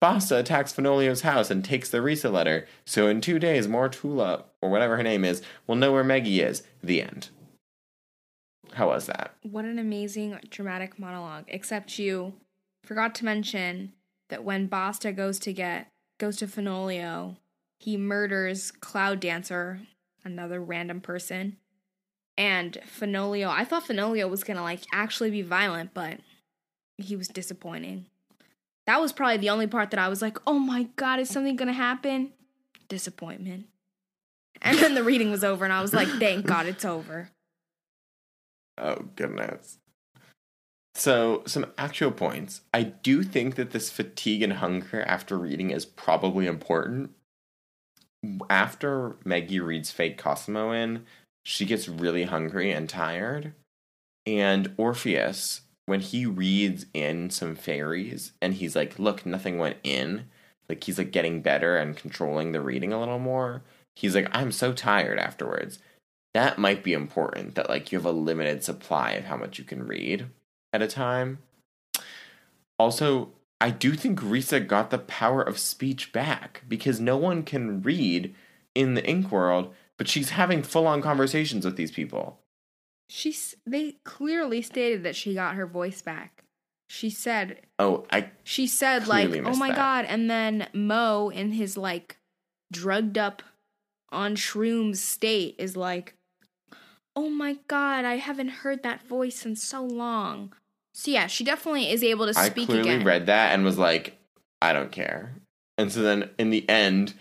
Basta 0.01 0.37
attacks 0.37 0.73
Fenoglio's 0.73 1.21
house 1.21 1.49
and 1.49 1.63
takes 1.63 1.89
the 1.89 1.99
Risa 1.99 2.31
letter, 2.31 2.67
so 2.85 3.07
in 3.07 3.21
two 3.21 3.39
days, 3.39 3.67
Mortola, 3.67 4.43
or 4.61 4.69
whatever 4.69 4.97
her 4.97 5.03
name 5.03 5.23
is, 5.23 5.41
will 5.67 5.75
know 5.75 5.91
where 5.91 6.03
Meggie 6.03 6.41
is. 6.41 6.63
The 6.83 7.01
end. 7.01 7.29
How 8.73 8.87
was 8.87 9.05
that? 9.05 9.33
What 9.43 9.63
an 9.63 9.79
amazing 9.79 10.37
dramatic 10.49 10.99
monologue. 10.99 11.45
Except 11.47 11.97
you 11.97 12.33
forgot 12.85 13.15
to 13.15 13.25
mention 13.25 13.93
that 14.29 14.43
when 14.43 14.67
Basta 14.67 15.11
goes 15.11 15.39
to 15.39 15.53
get 15.53 15.87
goes 16.17 16.37
to 16.37 16.47
Fenoglio, 16.47 17.37
he 17.79 17.97
murders 17.97 18.71
Cloud 18.71 19.19
Dancer, 19.19 19.81
another 20.23 20.61
random 20.61 21.01
person. 21.01 21.57
And 22.37 22.77
Fenoglio, 22.85 23.49
I 23.49 23.65
thought 23.65 23.87
Fenoglio 23.87 24.29
was 24.29 24.43
gonna 24.43 24.63
like 24.63 24.81
actually 24.93 25.31
be 25.31 25.41
violent, 25.41 25.93
but 25.93 26.19
he 26.97 27.15
was 27.15 27.27
disappointing. 27.27 28.05
That 28.87 29.01
was 29.01 29.13
probably 29.13 29.37
the 29.37 29.49
only 29.49 29.67
part 29.67 29.91
that 29.91 29.99
I 29.99 30.09
was 30.09 30.21
like, 30.21 30.37
oh 30.45 30.59
my 30.59 30.83
god, 30.95 31.19
is 31.19 31.29
something 31.29 31.55
gonna 31.55 31.73
happen? 31.73 32.33
Disappointment. 32.87 33.67
And 34.61 34.77
then 34.77 34.95
the 34.95 35.03
reading 35.03 35.31
was 35.31 35.43
over, 35.43 35.65
and 35.65 35.73
I 35.73 35.81
was 35.81 35.93
like, 35.93 36.07
thank 36.07 36.45
God 36.45 36.65
it's 36.65 36.85
over. 36.85 37.29
Oh, 38.77 39.05
goodness. 39.15 39.77
So, 40.97 41.43
some 41.45 41.73
actual 41.77 42.11
points. 42.11 42.61
I 42.73 42.83
do 42.83 43.21
think 43.21 43.55
that 43.55 43.71
this 43.71 43.89
fatigue 43.89 44.41
and 44.41 44.53
hunger 44.53 45.01
after 45.01 45.37
reading 45.37 45.71
is 45.71 45.85
probably 45.85 46.47
important. 46.47 47.11
After 48.49 49.17
Meggie 49.25 49.59
reads 49.59 49.91
Fake 49.91 50.17
Cosimo 50.17 50.71
in, 50.71 51.05
she 51.43 51.65
gets 51.65 51.89
really 51.89 52.23
hungry 52.23 52.71
and 52.71 52.87
tired. 52.87 53.53
And 54.25 54.73
Orpheus, 54.77 55.61
when 55.85 55.99
he 55.99 56.25
reads 56.25 56.85
in 56.93 57.29
some 57.29 57.55
fairies 57.55 58.31
and 58.41 58.53
he's 58.55 58.75
like, 58.75 58.97
look, 58.97 59.25
nothing 59.25 59.57
went 59.57 59.77
in, 59.83 60.25
like 60.69 60.85
he's 60.85 60.97
like 60.97 61.11
getting 61.11 61.41
better 61.41 61.77
and 61.77 61.97
controlling 61.97 62.53
the 62.53 62.61
reading 62.61 62.93
a 62.93 62.99
little 62.99 63.19
more. 63.19 63.63
He's 63.97 64.15
like, 64.15 64.29
I'm 64.31 64.51
so 64.51 64.71
tired 64.71 65.19
afterwards. 65.19 65.77
That 66.33 66.57
might 66.57 66.83
be 66.83 66.93
important 66.93 67.55
that 67.55 67.69
like 67.69 67.91
you 67.91 67.97
have 67.97 68.05
a 68.05 68.11
limited 68.11 68.63
supply 68.63 69.11
of 69.11 69.25
how 69.25 69.35
much 69.35 69.59
you 69.59 69.65
can 69.65 69.85
read 69.85 70.29
at 70.75 70.81
a 70.81 70.87
time. 70.87 71.39
Also, 72.77 73.31
I 73.61 73.69
do 73.71 73.93
think 73.93 74.19
Risa 74.19 74.65
got 74.65 74.89
the 74.89 74.97
power 74.99 75.41
of 75.41 75.57
speech 75.57 76.11
back 76.11 76.63
because 76.67 76.99
no 76.99 77.17
one 77.17 77.43
can 77.43 77.81
read 77.81 78.35
in 78.75 78.93
the 78.93 79.07
ink 79.09 79.31
world, 79.31 79.73
but 79.97 80.07
she's 80.07 80.31
having 80.31 80.61
full 80.61 80.85
on 80.85 81.01
conversations 81.01 81.65
with 81.65 81.77
these 81.77 81.91
people. 81.91 82.39
She's 83.09 83.55
they 83.65 83.93
clearly 84.03 84.61
stated 84.61 85.03
that 85.03 85.15
she 85.15 85.33
got 85.33 85.55
her 85.55 85.65
voice 85.65 86.01
back. 86.01 86.43
She 86.89 87.09
said 87.09 87.61
Oh, 87.79 88.05
I 88.11 88.31
she 88.43 88.67
said 88.67 89.07
like, 89.07 89.29
"Oh 89.45 89.55
my 89.55 89.69
that. 89.69 89.75
god." 89.77 90.05
And 90.05 90.29
then 90.29 90.67
Mo 90.73 91.29
in 91.29 91.51
his 91.53 91.77
like 91.77 92.17
drugged 92.71 93.17
up 93.17 93.41
on 94.11 94.35
shrooms 94.35 94.97
state 94.97 95.55
is 95.57 95.77
like, 95.77 96.15
"Oh 97.15 97.29
my 97.29 97.57
god, 97.67 98.05
I 98.05 98.17
haven't 98.17 98.49
heard 98.49 98.83
that 98.83 99.07
voice 99.07 99.45
in 99.45 99.55
so 99.55 99.83
long." 99.83 100.53
So 100.97 101.11
yeah, 101.11 101.27
she 101.27 101.43
definitely 101.43 101.91
is 101.91 102.03
able 102.03 102.25
to 102.25 102.33
speak. 102.33 102.69
I 102.69 102.71
clearly 102.71 102.89
again. 102.91 103.05
read 103.05 103.25
that 103.25 103.53
and 103.53 103.65
was 103.65 103.77
like, 103.77 104.17
I 104.61 104.71
don't 104.71 104.93
care. 104.93 105.35
And 105.77 105.91
so 105.91 106.01
then 106.01 106.29
in 106.39 106.51
the 106.51 106.67
end, 106.69 107.13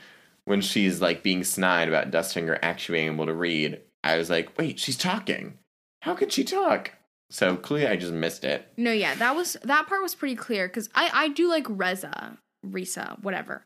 when 0.45 0.61
she's 0.61 1.01
like 1.01 1.25
being 1.25 1.43
snide 1.43 1.89
about 1.89 2.13
Dustfinger 2.13 2.57
actually 2.63 2.99
being 2.99 3.13
able 3.13 3.27
to 3.27 3.35
read, 3.35 3.81
I 4.05 4.17
was 4.17 4.31
like, 4.31 4.57
wait, 4.57 4.79
she's 4.79 4.97
talking. 4.97 5.59
How 6.03 6.15
could 6.15 6.33
she 6.33 6.45
talk? 6.45 6.93
So 7.31 7.57
clearly 7.57 7.89
I 7.89 7.97
just 7.97 8.13
missed 8.13 8.45
it. 8.45 8.73
No, 8.77 8.93
yeah, 8.93 9.17
that 9.17 9.35
was 9.35 9.57
that 9.65 9.89
part 9.89 10.03
was 10.03 10.15
pretty 10.15 10.37
clear 10.37 10.69
because 10.69 10.89
I 10.95 11.11
I 11.13 11.29
do 11.29 11.49
like 11.49 11.67
Resa, 11.69 12.39
Risa, 12.65 13.21
whatever. 13.25 13.65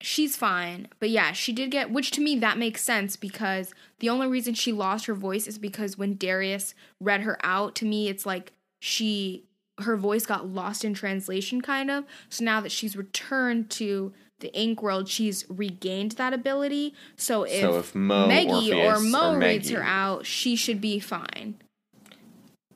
She's 0.00 0.36
fine, 0.36 0.86
but 1.00 1.10
yeah, 1.10 1.32
she 1.32 1.52
did 1.52 1.72
get 1.72 1.90
which 1.90 2.12
to 2.12 2.20
me 2.20 2.38
that 2.38 2.56
makes 2.56 2.84
sense 2.84 3.16
because 3.16 3.74
the 3.98 4.10
only 4.10 4.28
reason 4.28 4.54
she 4.54 4.70
lost 4.70 5.06
her 5.06 5.14
voice 5.14 5.48
is 5.48 5.58
because 5.58 5.98
when 5.98 6.14
Darius 6.14 6.76
read 7.00 7.22
her 7.22 7.36
out 7.42 7.74
to 7.76 7.84
me, 7.84 8.08
it's 8.08 8.24
like 8.24 8.52
she 8.84 9.44
her 9.78 9.96
voice 9.96 10.26
got 10.26 10.46
lost 10.46 10.84
in 10.84 10.92
translation 10.92 11.62
kind 11.62 11.90
of. 11.90 12.04
So 12.28 12.44
now 12.44 12.60
that 12.60 12.70
she's 12.70 12.96
returned 12.96 13.70
to 13.70 14.12
the 14.40 14.54
ink 14.54 14.82
world, 14.82 15.08
she's 15.08 15.46
regained 15.48 16.12
that 16.12 16.34
ability. 16.34 16.94
So 17.16 17.44
if, 17.44 17.60
so 17.62 17.78
if 17.78 17.94
Mo, 17.94 18.28
Maggie 18.28 18.72
or 18.72 18.92
Orpheus, 18.92 19.10
Mo 19.10 19.34
or 19.34 19.38
reads 19.38 19.70
her 19.70 19.82
out, 19.82 20.26
she 20.26 20.54
should 20.54 20.80
be 20.82 21.00
fine. 21.00 21.56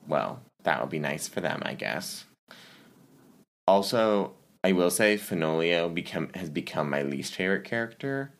well, 0.07 0.41
that 0.63 0.81
would 0.81 0.89
be 0.89 0.99
nice 0.99 1.27
for 1.27 1.41
them, 1.41 1.61
I 1.63 1.75
guess. 1.75 2.25
Also, 3.67 4.33
I 4.63 4.71
will 4.71 4.89
say 4.89 5.15
Fenoglio 5.15 5.93
become 5.93 6.29
has 6.33 6.49
become 6.49 6.89
my 6.89 7.03
least 7.03 7.35
favorite 7.35 7.63
character. 7.65 8.33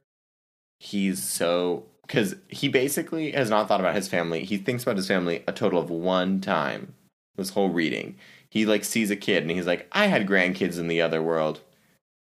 He's 0.80 1.24
so 1.24 1.86
because 2.02 2.36
he 2.48 2.68
basically 2.68 3.32
has 3.34 3.52
not 3.52 3.68
thought 3.68 3.80
about 3.80 3.96
his 3.96 4.08
family. 4.08 4.44
He 4.44 4.58
thinks 4.58 4.84
about 4.84 4.98
his 4.98 5.08
family 5.08 5.44
a 5.48 5.52
total 5.54 5.80
of 5.80 5.92
one 5.92 6.42
time. 6.42 6.96
This 7.40 7.52
whole 7.52 7.70
reading, 7.70 8.18
he 8.50 8.66
like 8.66 8.84
sees 8.84 9.10
a 9.12 9.16
kid 9.16 9.44
and 9.44 9.52
he's 9.52 9.68
like, 9.68 9.88
"I 9.92 10.08
had 10.08 10.28
grandkids 10.28 10.78
in 10.80 10.88
the 10.88 11.02
other 11.02 11.22
world, 11.22 11.62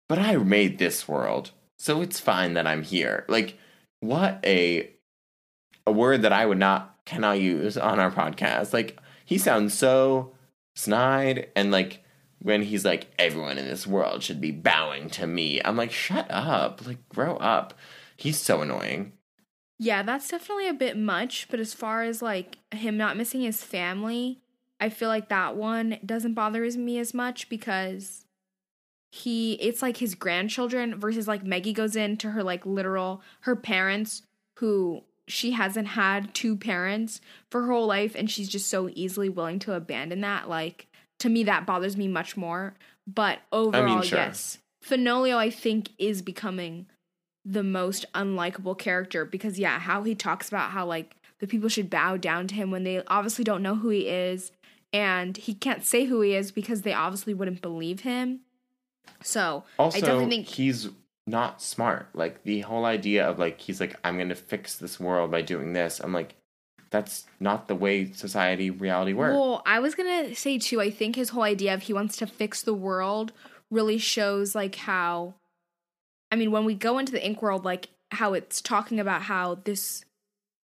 but 0.08 0.20
I 0.20 0.36
made 0.38 0.78
this 0.78 1.08
world, 1.08 1.52
so 1.78 2.02
it's 2.02 2.20
fine 2.20 2.54
that 2.54 2.68
I'm 2.68 2.84
here." 2.84 3.26
Like, 3.28 3.58
what 4.00 4.40
a 4.46 4.90
a 5.86 5.92
word 5.92 6.22
that 6.22 6.34
I 6.34 6.46
would 6.46 6.60
not 6.60 6.98
cannot 7.06 7.40
use 7.42 7.78
on 7.78 8.00
our 8.00 8.12
podcast. 8.12 8.74
Like, 8.74 9.00
he 9.26 9.38
sounds 9.38 9.74
so 9.74 10.34
snide 10.76 11.50
and 11.56 11.72
like 11.72 12.04
when 12.40 12.62
he's 12.64 12.86
like 12.86 13.08
everyone 13.20 13.58
in 13.58 13.66
this 13.66 13.86
world 13.86 14.24
should 14.24 14.40
be 14.40 14.52
bowing 14.52 15.10
to 15.10 15.28
me 15.28 15.62
i'm 15.66 15.76
like 15.76 15.92
shut 15.92 16.26
up 16.30 16.86
like 16.88 16.98
grow 17.10 17.36
up 17.38 17.74
he's 18.16 18.38
so 18.38 18.62
annoying 18.62 19.12
Yeah, 19.80 20.04
that's 20.04 20.28
definitely 20.30 20.68
a 20.68 20.74
bit 20.74 20.96
much, 20.96 21.48
but 21.50 21.60
as 21.60 21.74
far 21.74 22.04
as 22.04 22.22
like 22.22 22.58
him 22.72 22.98
not 22.98 23.18
missing 23.18 23.42
his 23.42 23.64
family, 23.64 24.40
I 24.82 24.90
feel 24.90 25.10
like 25.10 25.30
that 25.30 25.56
one 25.56 26.00
doesn't 26.04 26.34
bother 26.34 26.62
me 26.72 26.98
as 26.98 27.14
much 27.14 27.48
because 27.48 28.26
he 29.12 29.54
it's 29.54 29.82
like 29.82 29.98
his 29.98 30.16
grandchildren 30.16 31.00
versus 31.00 31.28
like 31.28 31.44
Maggie 31.44 31.74
goes 31.74 31.96
into 31.96 32.32
her 32.32 32.44
like 32.44 32.66
literal 32.66 33.22
her 33.42 33.56
parents 33.56 34.24
who 34.58 35.04
she 35.28 35.52
hasn't 35.52 35.90
had 35.90 36.34
two 36.34 36.58
parents 36.58 37.22
for 37.52 37.62
her 37.62 37.72
whole 37.72 37.86
life 37.86 38.16
and 38.16 38.30
she's 38.32 38.50
just 38.50 38.70
so 38.70 38.90
easily 38.94 39.30
willing 39.30 39.60
to 39.60 39.74
abandon 39.74 40.22
that. 40.22 40.50
Like 40.50 40.88
to 41.20 41.30
me 41.30 41.44
that 41.44 41.68
bothers 41.68 41.96
me 41.96 42.08
much 42.08 42.36
more. 42.36 42.74
But 43.06 43.40
overall 43.52 44.02
sure. 44.02 44.18
yes. 44.18 44.58
Fenoglio 44.84 45.36
I 45.36 45.52
think 45.52 45.90
is 46.00 46.24
becoming 46.24 46.88
the 47.46 47.64
most 47.64 48.06
unlikable 48.14 48.78
character 48.78 49.26
because 49.26 49.60
yeah, 49.60 49.78
how 49.78 50.02
he 50.04 50.16
talks 50.16 50.48
about 50.48 50.72
how 50.72 50.86
like 50.88 51.16
the 51.40 51.48
people 51.48 51.70
should 51.70 51.90
bow 51.90 52.18
down 52.18 52.48
to 52.48 52.56
him 52.56 52.72
when 52.72 52.84
they 52.84 53.04
obviously 53.08 53.44
don't 53.44 53.64
know 53.64 53.76
who 53.76 53.90
he 53.90 54.08
is 54.08 54.52
and 54.94 55.38
he 55.38 55.54
can't 55.54 55.86
say 55.86 56.06
who 56.06 56.22
he 56.22 56.36
is 56.36 56.52
because 56.52 56.82
they 56.82 56.94
obviously 56.94 57.34
wouldn't 57.34 57.62
believe 57.62 58.02
him. 58.02 58.42
So, 59.24 59.64
I 59.80 59.90
definitely 59.90 60.30
think 60.30 60.48
he's 60.48 60.90
not 61.28 61.62
smart 61.62 62.10
like 62.16 62.44
the 62.44 62.62
whole 62.62 62.84
idea 62.84 63.30
of 63.30 63.38
like 63.38 63.62
he's 63.62 63.80
like 63.80 63.96
i'm 64.04 64.18
gonna 64.18 64.34
fix 64.34 64.78
this 64.78 65.00
world 65.00 65.30
by 65.30 65.40
doing 65.40 65.72
this 65.72 66.00
i'm 66.00 66.12
like 66.12 66.36
that's 66.92 67.26
not 67.40 67.68
the 67.68 67.76
way 67.76 68.12
society 68.12 68.70
reality 68.70 69.14
works 69.14 69.34
Well, 69.34 69.64
I 69.66 69.80
was 69.80 69.96
gonna 69.96 70.36
say 70.36 70.60
too. 70.60 70.80
I 70.80 70.92
think 70.92 71.16
his 71.16 71.30
whole 71.30 71.44
idea 71.44 71.74
of 71.74 71.84
he 71.84 71.94
wants 71.94 72.18
to 72.18 72.28
fix 72.28 72.62
the 72.62 72.74
world 72.74 73.32
really 73.72 73.98
shows 73.98 74.54
like 74.54 74.76
how. 74.76 75.36
I 76.32 76.36
mean, 76.36 76.52
when 76.52 76.66
we 76.66 76.76
go 76.76 77.00
into 77.00 77.14
the 77.14 77.26
ink 77.26 77.42
world, 77.42 77.66
like 77.66 77.90
how 78.12 78.34
it's 78.34 78.62
talking 78.62 79.00
about 79.00 79.24
how 79.24 79.56
this 79.64 80.04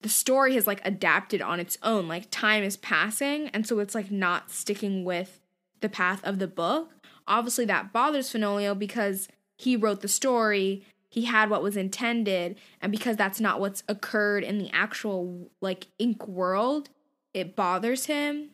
the 0.01 0.09
story 0.09 0.55
has 0.55 0.67
like 0.67 0.81
adapted 0.85 1.41
on 1.41 1.59
its 1.59 1.77
own. 1.83 2.07
Like 2.07 2.27
time 2.29 2.63
is 2.63 2.77
passing, 2.77 3.49
and 3.49 3.65
so 3.65 3.79
it's 3.79 3.95
like 3.95 4.11
not 4.11 4.51
sticking 4.51 5.03
with 5.03 5.39
the 5.81 5.89
path 5.89 6.23
of 6.23 6.39
the 6.39 6.47
book. 6.47 6.91
Obviously, 7.27 7.65
that 7.65 7.91
bothers 7.91 8.31
Fenoglio 8.31 8.77
because 8.77 9.27
he 9.57 9.75
wrote 9.75 10.01
the 10.01 10.07
story. 10.07 10.85
He 11.09 11.25
had 11.25 11.49
what 11.49 11.63
was 11.63 11.77
intended, 11.77 12.57
and 12.81 12.91
because 12.91 13.15
that's 13.17 13.39
not 13.39 13.59
what's 13.59 13.83
occurred 13.87 14.43
in 14.43 14.57
the 14.57 14.69
actual 14.71 15.49
like 15.61 15.87
ink 15.97 16.27
world, 16.27 16.89
it 17.33 17.55
bothers 17.55 18.05
him. 18.05 18.49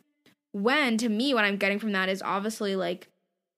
When 0.51 0.97
to 0.97 1.09
me, 1.09 1.33
what 1.33 1.45
I'm 1.45 1.57
getting 1.57 1.79
from 1.79 1.91
that 1.93 2.09
is 2.09 2.21
obviously 2.21 2.75
like 2.75 3.09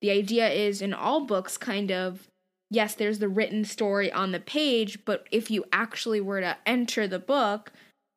the 0.01 0.11
idea 0.11 0.49
is 0.49 0.81
in 0.81 0.93
all 0.93 1.25
books, 1.25 1.57
kind 1.57 1.91
of 1.91 2.29
yes, 2.69 2.95
there's 2.95 3.19
the 3.19 3.29
written 3.29 3.65
story 3.65 4.11
on 4.11 4.31
the 4.31 4.39
page, 4.39 5.05
but 5.05 5.27
if 5.31 5.51
you 5.51 5.65
actually 5.71 6.21
were 6.21 6.41
to 6.41 6.57
enter 6.65 7.07
the 7.07 7.19
book, 7.19 7.71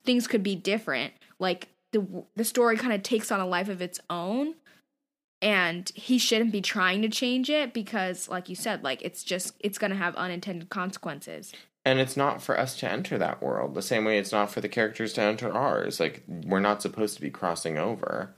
things 0.04 0.26
could 0.26 0.42
be 0.42 0.56
different. 0.56 1.12
Like 1.38 1.68
the 1.92 2.24
the 2.36 2.44
story 2.44 2.76
kind 2.76 2.92
of 2.92 3.02
takes 3.02 3.30
on 3.30 3.40
a 3.40 3.46
life 3.46 3.68
of 3.68 3.80
its 3.80 4.00
own 4.10 4.54
and 5.40 5.90
he 5.94 6.18
shouldn't 6.18 6.52
be 6.52 6.60
trying 6.60 7.02
to 7.02 7.08
change 7.08 7.48
it 7.48 7.72
because 7.72 8.28
like 8.28 8.48
you 8.48 8.56
said 8.56 8.82
like 8.82 9.02
it's 9.02 9.22
just 9.22 9.54
it's 9.60 9.78
going 9.78 9.90
to 9.90 9.96
have 9.96 10.14
unintended 10.16 10.68
consequences. 10.68 11.52
And 11.84 12.00
it's 12.00 12.16
not 12.16 12.42
for 12.42 12.58
us 12.58 12.76
to 12.80 12.90
enter 12.90 13.16
that 13.18 13.40
world 13.42 13.74
the 13.74 13.82
same 13.82 14.04
way 14.04 14.18
it's 14.18 14.32
not 14.32 14.50
for 14.50 14.60
the 14.60 14.68
characters 14.68 15.12
to 15.14 15.22
enter 15.22 15.52
ours. 15.52 16.00
Like 16.00 16.24
we're 16.26 16.60
not 16.60 16.82
supposed 16.82 17.14
to 17.16 17.20
be 17.20 17.30
crossing 17.30 17.78
over 17.78 18.34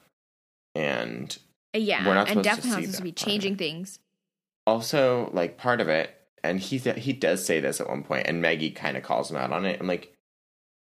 and 0.75 1.37
Uh, 1.75 1.79
yeah 1.79 2.07
We're 2.07 2.15
not 2.15 2.29
and 2.29 2.45
supposed 2.45 2.45
to 2.45 2.69
definitely 2.69 2.71
not 2.71 2.81
supposed 2.83 2.97
to 2.99 3.03
be 3.03 3.11
that 3.11 3.17
part 3.17 3.29
changing 3.29 3.57
things 3.57 3.99
also 4.71 5.31
like 5.33 5.59
part 5.59 5.81
of 5.81 5.89
it 5.89 6.15
and 6.43 6.61
he 6.61 6.79
th- 6.79 7.05
he 7.05 7.13
does 7.13 7.45
say 7.45 7.61
this 7.61 7.81
at 7.81 7.89
one 7.89 8.03
point 8.03 8.27
and 8.27 8.41
maggie 8.41 8.71
kind 8.71 8.97
of 8.97 9.03
calls 9.03 9.31
him 9.31 9.37
out 9.37 9.53
on 9.53 9.65
it 9.65 9.79
and 9.79 9.89
like 9.89 10.15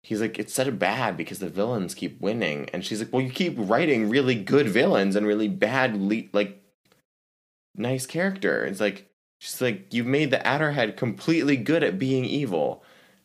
he's 0.03 0.21
like 0.21 0.37
it's 0.39 0.53
such 0.53 0.67
a 0.67 0.71
bad 0.71 1.17
because 1.17 1.39
the 1.39 1.49
villains 1.49 1.95
keep 1.95 2.19
winning 2.21 2.69
and 2.71 2.85
she's 2.85 2.99
like 2.99 3.11
well 3.11 3.21
you 3.21 3.31
keep 3.31 3.55
writing 3.57 4.09
really 4.09 4.35
good 4.35 4.67
villains 4.67 5.15
and 5.15 5.25
really 5.25 5.47
bad 5.47 5.95
le- 5.99 6.29
like 6.33 6.61
nice 7.77 8.05
character. 8.05 8.65
It's 8.65 8.81
like 8.81 9.09
she's 9.39 9.61
like 9.61 9.93
you've 9.93 10.07
made 10.07 10.31
the 10.31 10.45
adderhead 10.45 10.97
completely 10.97 11.55
good 11.55 11.83
at 11.83 11.99
being 11.99 12.25
evil 12.25 12.83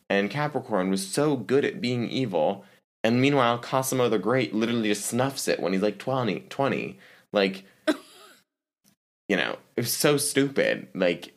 and 0.09 0.29
capricorn 0.29 0.89
was 0.89 1.05
so 1.05 1.35
good 1.35 1.65
at 1.65 1.81
being 1.81 2.07
evil 2.07 2.63
and 3.03 3.19
meanwhile 3.19 3.57
cosimo 3.57 4.07
the 4.09 4.19
great 4.19 4.53
literally 4.53 4.89
just 4.89 5.05
snuffs 5.05 5.47
it 5.47 5.59
when 5.59 5.73
he's 5.73 5.81
like 5.81 5.97
20 5.97 6.41
20 6.49 6.99
like 7.31 7.65
you 9.29 9.35
know, 9.37 9.57
it 9.75 9.81
was 9.81 9.93
so 9.93 10.17
stupid. 10.17 10.87
Like, 10.93 11.33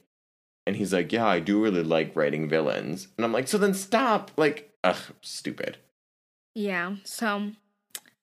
and 0.66 0.76
he's 0.76 0.92
like, 0.92 1.12
yeah, 1.12 1.26
I 1.26 1.40
do 1.40 1.62
really 1.62 1.82
like 1.84 2.14
writing 2.16 2.48
villains. 2.48 3.08
And 3.16 3.24
I'm 3.24 3.32
like, 3.32 3.48
so 3.48 3.58
then 3.58 3.74
stop. 3.74 4.30
Like, 4.36 4.72
ugh, 4.84 4.98
stupid. 5.20 5.78
yeah 6.54 6.96
so 7.04 7.50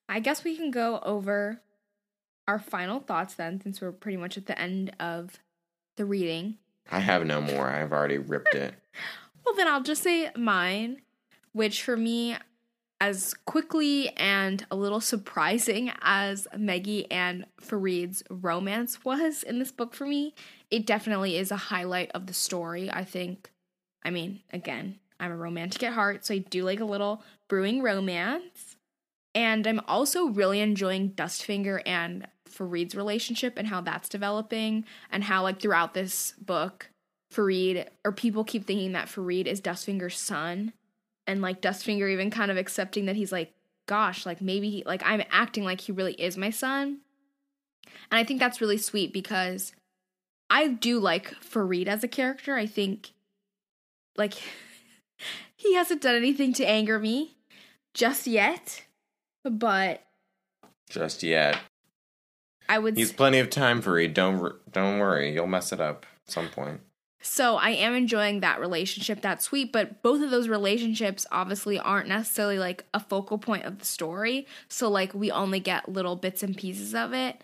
i 0.09 0.19
guess 0.19 0.43
we 0.43 0.55
can 0.55 0.71
go 0.71 0.99
over 1.03 1.61
our 2.47 2.57
final 2.59 2.99
thoughts 2.99 3.33
then 3.35 3.59
since 3.61 3.81
we're 3.81 3.91
pretty 3.91 4.17
much 4.17 4.37
at 4.37 4.45
the 4.45 4.57
end 4.59 4.91
of 4.99 5.39
the 5.97 6.05
reading 6.05 6.57
I 6.91 6.99
have 6.99 7.25
no 7.25 7.39
more. 7.39 7.69
I've 7.69 7.93
already 7.93 8.17
ripped 8.17 8.55
it. 8.55 8.73
Well, 9.45 9.55
then 9.55 9.67
I'll 9.67 9.83
just 9.83 10.03
say 10.03 10.29
mine, 10.37 11.01
which 11.53 11.83
for 11.83 11.95
me, 11.97 12.35
as 13.03 13.33
quickly 13.45 14.07
and 14.15 14.65
a 14.71 14.77
little 14.77 15.01
surprising 15.01 15.91
as 16.03 16.47
Maggie 16.57 17.11
and 17.11 17.45
Farid's 17.59 18.23
romance 18.29 19.03
was 19.03 19.43
in 19.43 19.59
this 19.59 19.73
book 19.73 19.93
for 19.93 20.05
me, 20.05 20.33
it 20.71 20.85
definitely 20.85 21.35
is 21.35 21.51
a 21.51 21.57
highlight 21.57 22.09
of 22.11 22.27
the 22.27 22.33
story. 22.33 22.89
I 22.89 23.03
think, 23.03 23.51
I 24.05 24.09
mean, 24.09 24.39
again, 24.53 24.99
I'm 25.19 25.33
a 25.33 25.35
romantic 25.35 25.83
at 25.83 25.91
heart, 25.91 26.25
so 26.25 26.33
I 26.33 26.37
do 26.37 26.63
like 26.63 26.79
a 26.79 26.85
little 26.85 27.21
brewing 27.49 27.81
romance. 27.81 28.77
And 29.35 29.67
I'm 29.67 29.81
also 29.85 30.27
really 30.27 30.61
enjoying 30.61 31.11
Dustfinger 31.11 31.81
and 31.85 32.25
Farid's 32.47 32.95
relationship 32.95 33.55
and 33.57 33.67
how 33.67 33.81
that's 33.81 34.07
developing, 34.07 34.85
and 35.11 35.25
how, 35.25 35.43
like, 35.43 35.59
throughout 35.59 35.93
this 35.93 36.35
book, 36.39 36.89
Farid, 37.31 37.89
or 38.05 38.13
people 38.13 38.45
keep 38.45 38.65
thinking 38.65 38.93
that 38.93 39.09
Farid 39.09 39.45
is 39.45 39.59
Dustfinger's 39.59 40.17
son, 40.17 40.71
and 41.27 41.41
like 41.41 41.61
Dustfinger 41.61 42.11
even 42.11 42.29
kind 42.29 42.51
of 42.51 42.57
accepting 42.57 43.05
that 43.05 43.15
he's 43.15 43.31
like, 43.31 43.53
gosh, 43.87 44.25
like 44.25 44.41
maybe 44.41 44.69
he, 44.69 44.83
like 44.85 45.01
I'm 45.05 45.23
acting 45.31 45.63
like 45.63 45.81
he 45.81 45.91
really 45.91 46.13
is 46.13 46.37
my 46.37 46.49
son. 46.49 46.99
And 48.11 48.19
I 48.19 48.23
think 48.23 48.39
that's 48.39 48.61
really 48.61 48.77
sweet 48.77 49.13
because 49.13 49.73
I 50.49 50.67
do 50.67 50.99
like 50.99 51.33
Farid 51.41 51.87
as 51.87 52.03
a 52.03 52.07
character. 52.07 52.55
I 52.55 52.65
think 52.65 53.11
like 54.17 54.35
he 55.55 55.75
hasn't 55.75 56.01
done 56.01 56.15
anything 56.15 56.53
to 56.53 56.65
anger 56.65 56.99
me 56.99 57.35
just 57.93 58.27
yet, 58.27 58.83
but 59.43 60.03
Just 60.89 61.23
yet. 61.23 61.57
I 62.69 62.79
would 62.79 62.97
He's 62.97 63.11
plenty 63.11 63.39
of 63.39 63.49
time 63.49 63.81
for 63.81 63.99
you. 63.99 64.07
Don't 64.07 64.53
don't 64.71 64.99
worry. 64.99 65.33
You'll 65.33 65.47
mess 65.47 65.73
it 65.73 65.81
up 65.81 66.05
at 66.25 66.31
some 66.31 66.49
point. 66.49 66.81
So 67.25 67.55
I 67.55 67.69
am 67.69 67.95
enjoying 67.95 68.41
that 68.41 68.59
relationship. 68.59 69.21
That's 69.21 69.45
sweet, 69.45 69.71
but 69.71 70.01
both 70.03 70.21
of 70.21 70.29
those 70.29 70.49
relationships 70.49 71.25
obviously 71.31 71.79
aren't 71.79 72.09
necessarily 72.09 72.59
like 72.59 72.83
a 72.93 72.99
focal 72.99 73.37
point 73.37 73.63
of 73.63 73.79
the 73.79 73.85
story. 73.85 74.45
So 74.67 74.89
like 74.89 75.13
we 75.13 75.31
only 75.31 75.61
get 75.61 75.87
little 75.87 76.17
bits 76.17 76.43
and 76.43 76.55
pieces 76.55 76.93
of 76.93 77.13
it. 77.13 77.41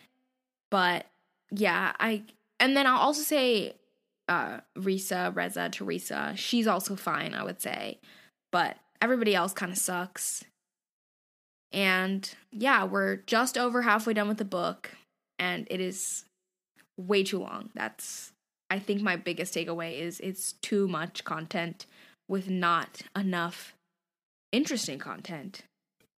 But 0.69 1.05
yeah, 1.49 1.93
I 1.97 2.23
and 2.59 2.75
then 2.75 2.88
I'll 2.88 2.99
also 2.99 3.21
say 3.21 3.75
uh 4.27 4.59
Risa, 4.77 5.34
Resa, 5.34 5.69
Teresa, 5.69 6.34
she's 6.36 6.67
also 6.67 6.97
fine, 6.97 7.34
I 7.34 7.45
would 7.45 7.61
say. 7.61 7.99
But 8.51 8.75
everybody 9.01 9.34
else 9.34 9.53
kind 9.53 9.71
of 9.71 9.77
sucks. 9.77 10.43
And 11.71 12.30
yeah, 12.51 12.84
we're 12.84 13.17
just 13.27 13.57
over 13.57 13.84
halfway 13.84 14.13
done 14.13 14.27
with 14.27 14.39
the 14.39 14.45
book 14.45 14.91
and 15.38 15.65
it 15.71 15.80
is 15.80 16.25
way 16.97 17.23
too 17.23 17.39
long. 17.39 17.69
That's 17.75 18.34
I 18.70 18.80
think 18.80 19.01
my 19.01 19.15
biggest 19.15 19.53
takeaway 19.53 19.99
is 19.99 20.20
it's 20.20 20.53
too 20.53 20.88
much 20.88 21.24
content 21.24 21.86
with 22.28 22.49
not 22.49 23.01
enough 23.15 23.74
interesting 24.51 24.99
content. 24.99 25.63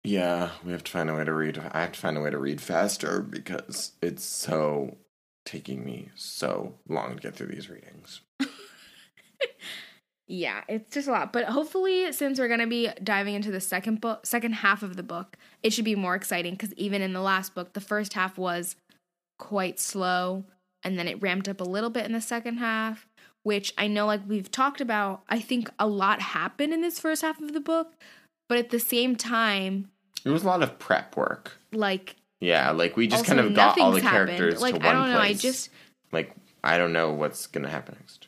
Yeah, 0.02 0.50
we 0.64 0.72
have 0.72 0.84
to 0.84 0.90
find 0.90 1.10
a 1.10 1.14
way 1.14 1.24
to 1.24 1.32
read. 1.32 1.58
I 1.58 1.82
have 1.82 1.92
to 1.92 2.00
find 2.00 2.16
a 2.16 2.20
way 2.20 2.30
to 2.30 2.38
read 2.38 2.60
faster 2.60 3.20
because 3.20 3.92
it's 4.02 4.24
so 4.24 4.96
taking 5.44 5.84
me 5.84 6.10
so 6.14 6.74
long 6.88 7.16
to 7.16 7.22
get 7.22 7.36
through 7.36 7.48
these 7.48 7.68
readings. 7.68 8.20
Yeah, 10.32 10.62
it's 10.68 10.94
just 10.94 11.08
a 11.08 11.10
lot. 11.10 11.32
But 11.32 11.46
hopefully 11.46 12.12
since 12.12 12.38
we're 12.38 12.46
going 12.46 12.60
to 12.60 12.66
be 12.68 12.88
diving 13.02 13.34
into 13.34 13.50
the 13.50 13.60
second 13.60 14.00
book, 14.00 14.24
second 14.24 14.52
half 14.52 14.84
of 14.84 14.94
the 14.94 15.02
book, 15.02 15.36
it 15.64 15.72
should 15.72 15.84
be 15.84 15.96
more 15.96 16.14
exciting 16.14 16.56
cuz 16.56 16.72
even 16.74 17.02
in 17.02 17.12
the 17.12 17.20
last 17.20 17.52
book, 17.52 17.72
the 17.72 17.80
first 17.80 18.12
half 18.12 18.38
was 18.38 18.76
quite 19.40 19.80
slow 19.80 20.44
and 20.84 20.98
then 20.98 21.06
it 21.08 21.20
ramped 21.22 21.48
up 21.48 21.60
a 21.60 21.64
little 21.64 21.90
bit 21.90 22.04
in 22.06 22.12
the 22.12 22.20
second 22.20 22.58
half, 22.58 23.06
which 23.42 23.72
I 23.78 23.86
know 23.86 24.06
like 24.06 24.20
we've 24.26 24.50
talked 24.50 24.80
about, 24.80 25.22
I 25.28 25.38
think 25.40 25.70
a 25.78 25.86
lot 25.86 26.20
happened 26.20 26.72
in 26.72 26.80
this 26.80 26.98
first 26.98 27.22
half 27.22 27.40
of 27.40 27.52
the 27.52 27.60
book, 27.60 27.92
but 28.48 28.58
at 28.58 28.70
the 28.70 28.80
same 28.80 29.16
time, 29.16 29.90
It 30.24 30.30
was 30.30 30.42
a 30.42 30.46
lot 30.46 30.62
of 30.62 30.78
prep 30.78 31.16
work. 31.16 31.58
like 31.72 32.16
Yeah, 32.40 32.70
like 32.70 32.96
we 32.96 33.06
just 33.06 33.24
kind 33.24 33.40
of 33.40 33.54
got 33.54 33.78
all 33.78 33.92
the 33.92 34.00
happened. 34.00 34.36
characters 34.36 34.60
Like 34.60 34.74
to 34.74 34.80
one 34.80 34.88
I 34.88 34.92
don't 34.92 35.10
know, 35.12 35.18
place. 35.18 35.38
I 35.38 35.40
just 35.40 35.70
like 36.12 36.34
I 36.64 36.76
don't 36.78 36.92
know 36.92 37.12
what's 37.12 37.46
gonna 37.46 37.68
happen 37.70 37.96
next. 38.00 38.26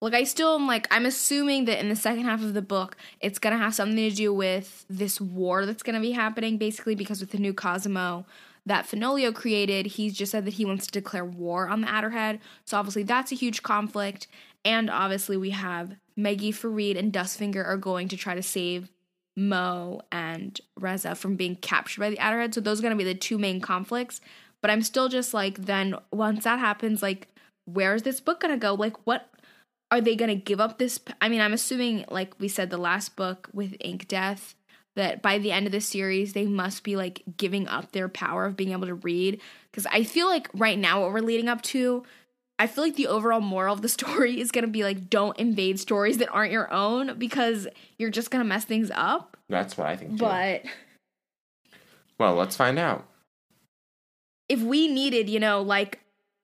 Like 0.00 0.14
I 0.14 0.24
still 0.24 0.56
am 0.56 0.66
like 0.66 0.88
I'm 0.90 1.06
assuming 1.06 1.66
that 1.66 1.78
in 1.78 1.88
the 1.88 1.94
second 1.94 2.24
half 2.24 2.42
of 2.42 2.54
the 2.54 2.62
book 2.62 2.96
it's 3.20 3.38
gonna 3.38 3.58
have 3.58 3.72
something 3.74 3.96
to 3.96 4.10
do 4.10 4.34
with 4.34 4.84
this 4.90 5.20
war 5.20 5.64
that's 5.64 5.84
gonna 5.84 6.00
be 6.00 6.10
happening 6.10 6.58
basically 6.58 6.96
because 6.96 7.20
with 7.20 7.30
the 7.30 7.38
new 7.38 7.54
Cosimo 7.54 8.26
that 8.66 8.86
Fenoglio 8.86 9.34
created, 9.34 9.86
he's 9.86 10.14
just 10.14 10.32
said 10.32 10.44
that 10.44 10.54
he 10.54 10.64
wants 10.64 10.86
to 10.86 10.92
declare 10.92 11.24
war 11.24 11.68
on 11.68 11.80
the 11.80 11.88
Adderhead. 11.88 12.40
So 12.64 12.78
obviously 12.78 13.02
that's 13.02 13.32
a 13.32 13.36
huge 13.36 13.62
conflict. 13.62 14.28
And 14.64 14.88
obviously 14.88 15.36
we 15.36 15.50
have 15.50 15.96
Maggie 16.16 16.52
Farid 16.52 16.96
and 16.96 17.12
Dustfinger 17.12 17.66
are 17.66 17.76
going 17.76 18.08
to 18.08 18.16
try 18.16 18.34
to 18.34 18.42
save 18.42 18.90
Mo 19.36 20.02
and 20.12 20.60
Resa 20.78 21.14
from 21.14 21.36
being 21.36 21.56
captured 21.56 22.00
by 22.00 22.10
the 22.10 22.18
Adderhead. 22.18 22.54
So 22.54 22.60
those 22.60 22.78
are 22.78 22.82
gonna 22.82 22.96
be 22.96 23.04
the 23.04 23.14
two 23.14 23.38
main 23.38 23.60
conflicts. 23.60 24.20
But 24.60 24.70
I'm 24.70 24.82
still 24.82 25.08
just 25.08 25.34
like 25.34 25.66
then 25.66 25.96
once 26.12 26.44
that 26.44 26.60
happens, 26.60 27.02
like 27.02 27.28
where's 27.64 28.02
this 28.02 28.20
book 28.20 28.40
gonna 28.40 28.56
go? 28.56 28.74
Like 28.74 28.96
what 29.06 29.28
are 29.92 30.00
they 30.00 30.16
going 30.16 30.30
to 30.30 30.34
give 30.34 30.58
up 30.58 30.78
this 30.78 30.98
i 31.20 31.28
mean 31.28 31.40
i'm 31.40 31.52
assuming 31.52 32.04
like 32.08 32.32
we 32.40 32.48
said 32.48 32.70
the 32.70 32.78
last 32.78 33.14
book 33.14 33.48
with 33.52 33.76
ink 33.80 34.08
death 34.08 34.54
that 34.94 35.22
by 35.22 35.38
the 35.38 35.52
end 35.52 35.66
of 35.66 35.72
the 35.72 35.80
series 35.80 36.32
they 36.32 36.46
must 36.46 36.84
be 36.84 36.96
like 36.96 37.22
giving 37.36 37.66
up 37.68 37.92
their 37.92 38.08
power 38.08 38.44
of 38.44 38.56
being 38.56 38.72
able 38.72 38.86
to 38.86 38.94
read 38.94 39.40
because 39.70 39.86
i 39.86 40.02
feel 40.04 40.26
like 40.28 40.48
right 40.54 40.78
now 40.78 41.00
what 41.00 41.12
we're 41.12 41.20
leading 41.20 41.48
up 41.48 41.62
to 41.62 42.02
i 42.58 42.66
feel 42.66 42.84
like 42.84 42.96
the 42.96 43.06
overall 43.06 43.40
moral 43.40 43.72
of 43.74 43.82
the 43.82 43.88
story 43.98 44.40
is 44.40 44.50
going 44.52 44.64
to 44.64 44.70
be 44.70 44.84
like 44.84 45.08
don't 45.08 45.38
invade 45.38 45.78
stories 45.80 46.18
that 46.18 46.28
aren't 46.30 46.52
your 46.52 46.70
own 46.72 47.18
because 47.18 47.66
you're 47.98 48.10
just 48.10 48.30
going 48.30 48.42
to 48.44 48.48
mess 48.48 48.64
things 48.64 48.90
up 48.94 49.36
That's 49.48 49.76
what 49.78 49.86
I 49.88 49.96
think. 49.96 50.12
Too. 50.12 50.16
but 50.18 50.62
well, 52.18 52.34
let's 52.34 52.54
find 52.56 52.78
out. 52.78 53.06
if 54.48 54.60
we 54.60 54.88
needed 54.88 55.28
you 55.30 55.40
know 55.40 55.62
like 55.62 56.00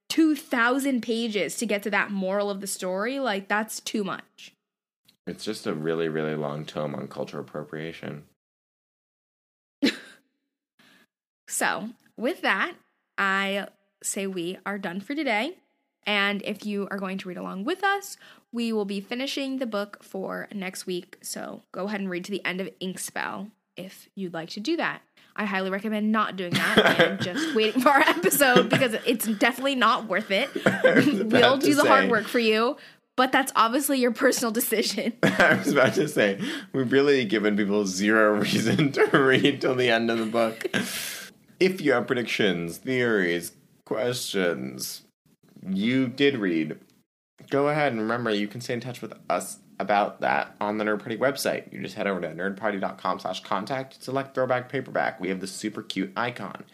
2000 0.09 1.03
pages 1.03 1.57
to 1.57 1.66
get 1.66 1.82
to 1.82 1.90
that 1.90 2.11
moral 2.11 2.49
of 2.51 2.61
the 2.62 2.66
story 2.66 3.20
like 3.20 3.46
that's 3.49 3.78
too 3.80 4.03
much 4.03 4.53
It's 5.26 5.44
just 5.44 5.66
a 5.66 5.74
really, 5.74 6.09
really 6.09 6.34
long 6.34 6.64
tome 6.64 6.94
on 6.94 7.07
cultural 7.09 7.44
appropriation. 7.44 8.24
So, 11.49 11.88
with 12.16 12.42
that, 12.42 12.74
I 13.16 13.66
say 14.03 14.26
we 14.26 14.59
are 14.66 14.78
done 14.78 15.01
for 15.01 15.14
today. 15.14 15.57
And 16.07 16.42
if 16.42 16.64
you 16.64 16.86
are 16.90 16.99
going 16.99 17.18
to 17.18 17.28
read 17.28 17.38
along 17.38 17.64
with 17.64 17.82
us, 17.82 18.16
we 18.53 18.72
will 18.72 18.84
be 18.84 19.01
finishing 19.01 19.59
the 19.59 19.66
book 19.66 20.03
for 20.03 20.46
next 20.55 20.86
week. 20.86 21.16
So, 21.22 21.62
go 21.72 21.86
ahead 21.86 22.01
and 22.01 22.09
read 22.11 22.24
to 22.26 22.30
the 22.30 22.44
end 22.44 22.61
of 22.61 22.68
Inkspell 22.80 23.51
if 23.76 24.09
you'd 24.14 24.34
like 24.34 24.51
to 24.51 24.61
do 24.61 24.76
that. 24.76 25.01
I 25.36 25.44
highly 25.46 25.70
recommend 25.70 26.11
not 26.12 26.36
doing 26.36 26.53
that 26.53 27.01
and 27.01 27.20
just 27.22 27.55
waiting 27.55 27.80
for 27.80 27.90
our 27.90 28.01
episode 28.01 28.68
because 28.68 28.94
it's 29.07 29.26
definitely 29.26 29.76
not 29.76 30.09
worth 30.09 30.30
it. 30.30 30.51
we'll 31.30 31.59
do 31.59 31.74
the 31.74 31.86
hard 31.86 32.11
work 32.11 32.26
for 32.26 32.40
you. 32.40 32.76
but 33.16 33.32
that's 33.32 33.53
obviously 33.57 33.99
your 33.99 34.11
personal 34.12 34.51
decision. 34.51 35.12
I 35.22 35.55
was 35.55 35.68
about 35.72 35.94
to 35.94 36.09
say, 36.09 36.40
we've 36.72 36.90
really 36.90 37.24
given 37.24 37.57
people 37.57 37.86
zero 37.86 38.38
reason 38.40 38.92
to 38.92 39.05
read 39.16 39.61
till 39.61 39.74
the 39.76 39.90
end 39.90 40.11
of 40.11 40.18
the 40.18 40.26
book. 40.26 40.66
If 41.61 41.80
you 41.80 41.92
have 41.92 42.06
predictions, 42.06 42.78
theories, 42.78 43.52
questions, 43.84 45.02
you 45.68 46.06
did 46.06 46.36
read, 46.36 46.78
go 47.50 47.68
ahead 47.68 47.92
and 47.92 48.00
remember 48.00 48.30
you 48.30 48.46
can 48.46 48.61
stay 48.61 48.74
in 48.74 48.80
touch 48.80 49.02
with 49.02 49.12
us 49.28 49.59
about 49.80 50.20
that 50.20 50.54
on 50.61 50.78
the 50.78 50.84
Nerd 50.84 51.00
Party 51.00 51.16
website. 51.16 51.72
You 51.72 51.82
just 51.82 51.96
head 51.96 52.06
over 52.06 52.20
to 52.20 52.28
nerdparty.com 52.28 53.20
slash 53.20 53.42
contact, 53.42 54.02
select 54.02 54.34
throwback 54.34 54.68
paperback. 54.68 55.20
We 55.20 55.28
have 55.28 55.40
the 55.40 55.46
super 55.46 55.82
cute 55.82 56.12
icon. 56.16 56.64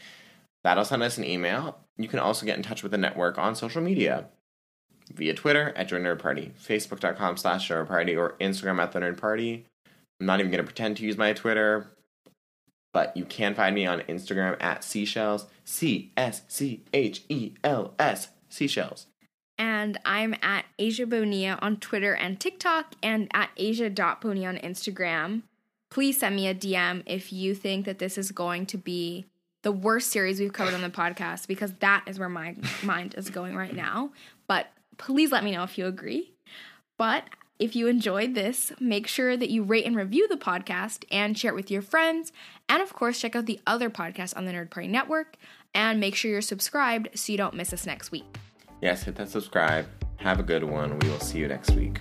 That'll 0.64 0.84
send 0.84 1.02
us 1.02 1.18
an 1.18 1.24
email. 1.24 1.78
You 1.96 2.08
can 2.08 2.18
also 2.18 2.46
get 2.46 2.56
in 2.56 2.62
touch 2.62 2.82
with 2.82 2.92
the 2.92 2.98
network 2.98 3.38
on 3.38 3.54
social 3.54 3.82
media 3.82 4.26
via 5.12 5.34
Twitter 5.34 5.72
at 5.76 5.88
Join 5.88 6.02
Nerd 6.02 6.18
Party, 6.18 6.52
Facebook.com 6.62 7.36
slash 7.36 7.68
Nerd 7.68 7.88
Party, 7.88 8.16
or 8.16 8.36
Instagram 8.40 8.82
at 8.82 8.92
the 8.92 9.00
Nerd 9.00 9.18
Party. 9.18 9.66
I'm 10.20 10.26
not 10.26 10.40
even 10.40 10.50
going 10.50 10.62
to 10.62 10.64
pretend 10.64 10.96
to 10.96 11.04
use 11.04 11.18
my 11.18 11.32
Twitter, 11.32 11.93
but 12.94 13.14
you 13.16 13.26
can 13.26 13.54
find 13.54 13.74
me 13.74 13.84
on 13.84 14.00
Instagram 14.02 14.56
at 14.62 14.82
Seashells, 14.82 15.46
C 15.64 16.12
S 16.16 16.42
C 16.48 16.84
H 16.94 17.24
E 17.28 17.52
L 17.62 17.92
S, 17.98 18.28
Seashells. 18.48 19.08
And 19.58 19.98
I'm 20.04 20.34
at 20.40 20.64
Asia 20.78 21.04
Bonilla 21.04 21.58
on 21.60 21.76
Twitter 21.76 22.14
and 22.14 22.40
TikTok 22.40 22.94
and 23.02 23.28
at 23.34 23.50
Asia.Bonilla 23.56 24.48
on 24.48 24.56
Instagram. 24.58 25.42
Please 25.90 26.18
send 26.18 26.34
me 26.34 26.48
a 26.48 26.54
DM 26.54 27.02
if 27.06 27.32
you 27.32 27.54
think 27.54 27.84
that 27.86 27.98
this 27.98 28.16
is 28.16 28.32
going 28.32 28.66
to 28.66 28.78
be 28.78 29.26
the 29.62 29.72
worst 29.72 30.10
series 30.10 30.40
we've 30.40 30.52
covered 30.52 30.74
on 30.74 30.82
the 30.82 30.90
podcast 30.90 31.46
because 31.46 31.72
that 31.74 32.04
is 32.06 32.18
where 32.18 32.28
my 32.28 32.56
mind 32.82 33.14
is 33.16 33.28
going 33.28 33.56
right 33.56 33.74
now. 33.74 34.10
But 34.46 34.68
please 34.98 35.32
let 35.32 35.44
me 35.44 35.52
know 35.52 35.64
if 35.64 35.78
you 35.78 35.86
agree. 35.86 36.32
But 36.96 37.24
if 37.58 37.76
you 37.76 37.86
enjoyed 37.86 38.34
this, 38.34 38.72
make 38.80 39.06
sure 39.06 39.36
that 39.36 39.50
you 39.50 39.62
rate 39.62 39.86
and 39.86 39.96
review 39.96 40.26
the 40.28 40.36
podcast 40.36 41.04
and 41.10 41.38
share 41.38 41.52
it 41.52 41.54
with 41.54 41.70
your 41.70 41.82
friends. 41.82 42.32
And 42.68 42.82
of 42.82 42.92
course, 42.92 43.20
check 43.20 43.36
out 43.36 43.46
the 43.46 43.60
other 43.66 43.90
podcasts 43.90 44.36
on 44.36 44.44
the 44.44 44.52
Nerd 44.52 44.70
Party 44.70 44.88
Network 44.88 45.36
and 45.74 46.00
make 46.00 46.14
sure 46.14 46.30
you're 46.30 46.40
subscribed 46.40 47.08
so 47.14 47.32
you 47.32 47.38
don't 47.38 47.54
miss 47.54 47.72
us 47.72 47.86
next 47.86 48.10
week. 48.10 48.24
Yes, 48.80 49.04
hit 49.04 49.16
that 49.16 49.28
subscribe. 49.28 49.86
Have 50.16 50.40
a 50.40 50.42
good 50.42 50.64
one. 50.64 50.98
We 50.98 51.08
will 51.08 51.20
see 51.20 51.38
you 51.38 51.48
next 51.48 51.70
week. 51.70 52.00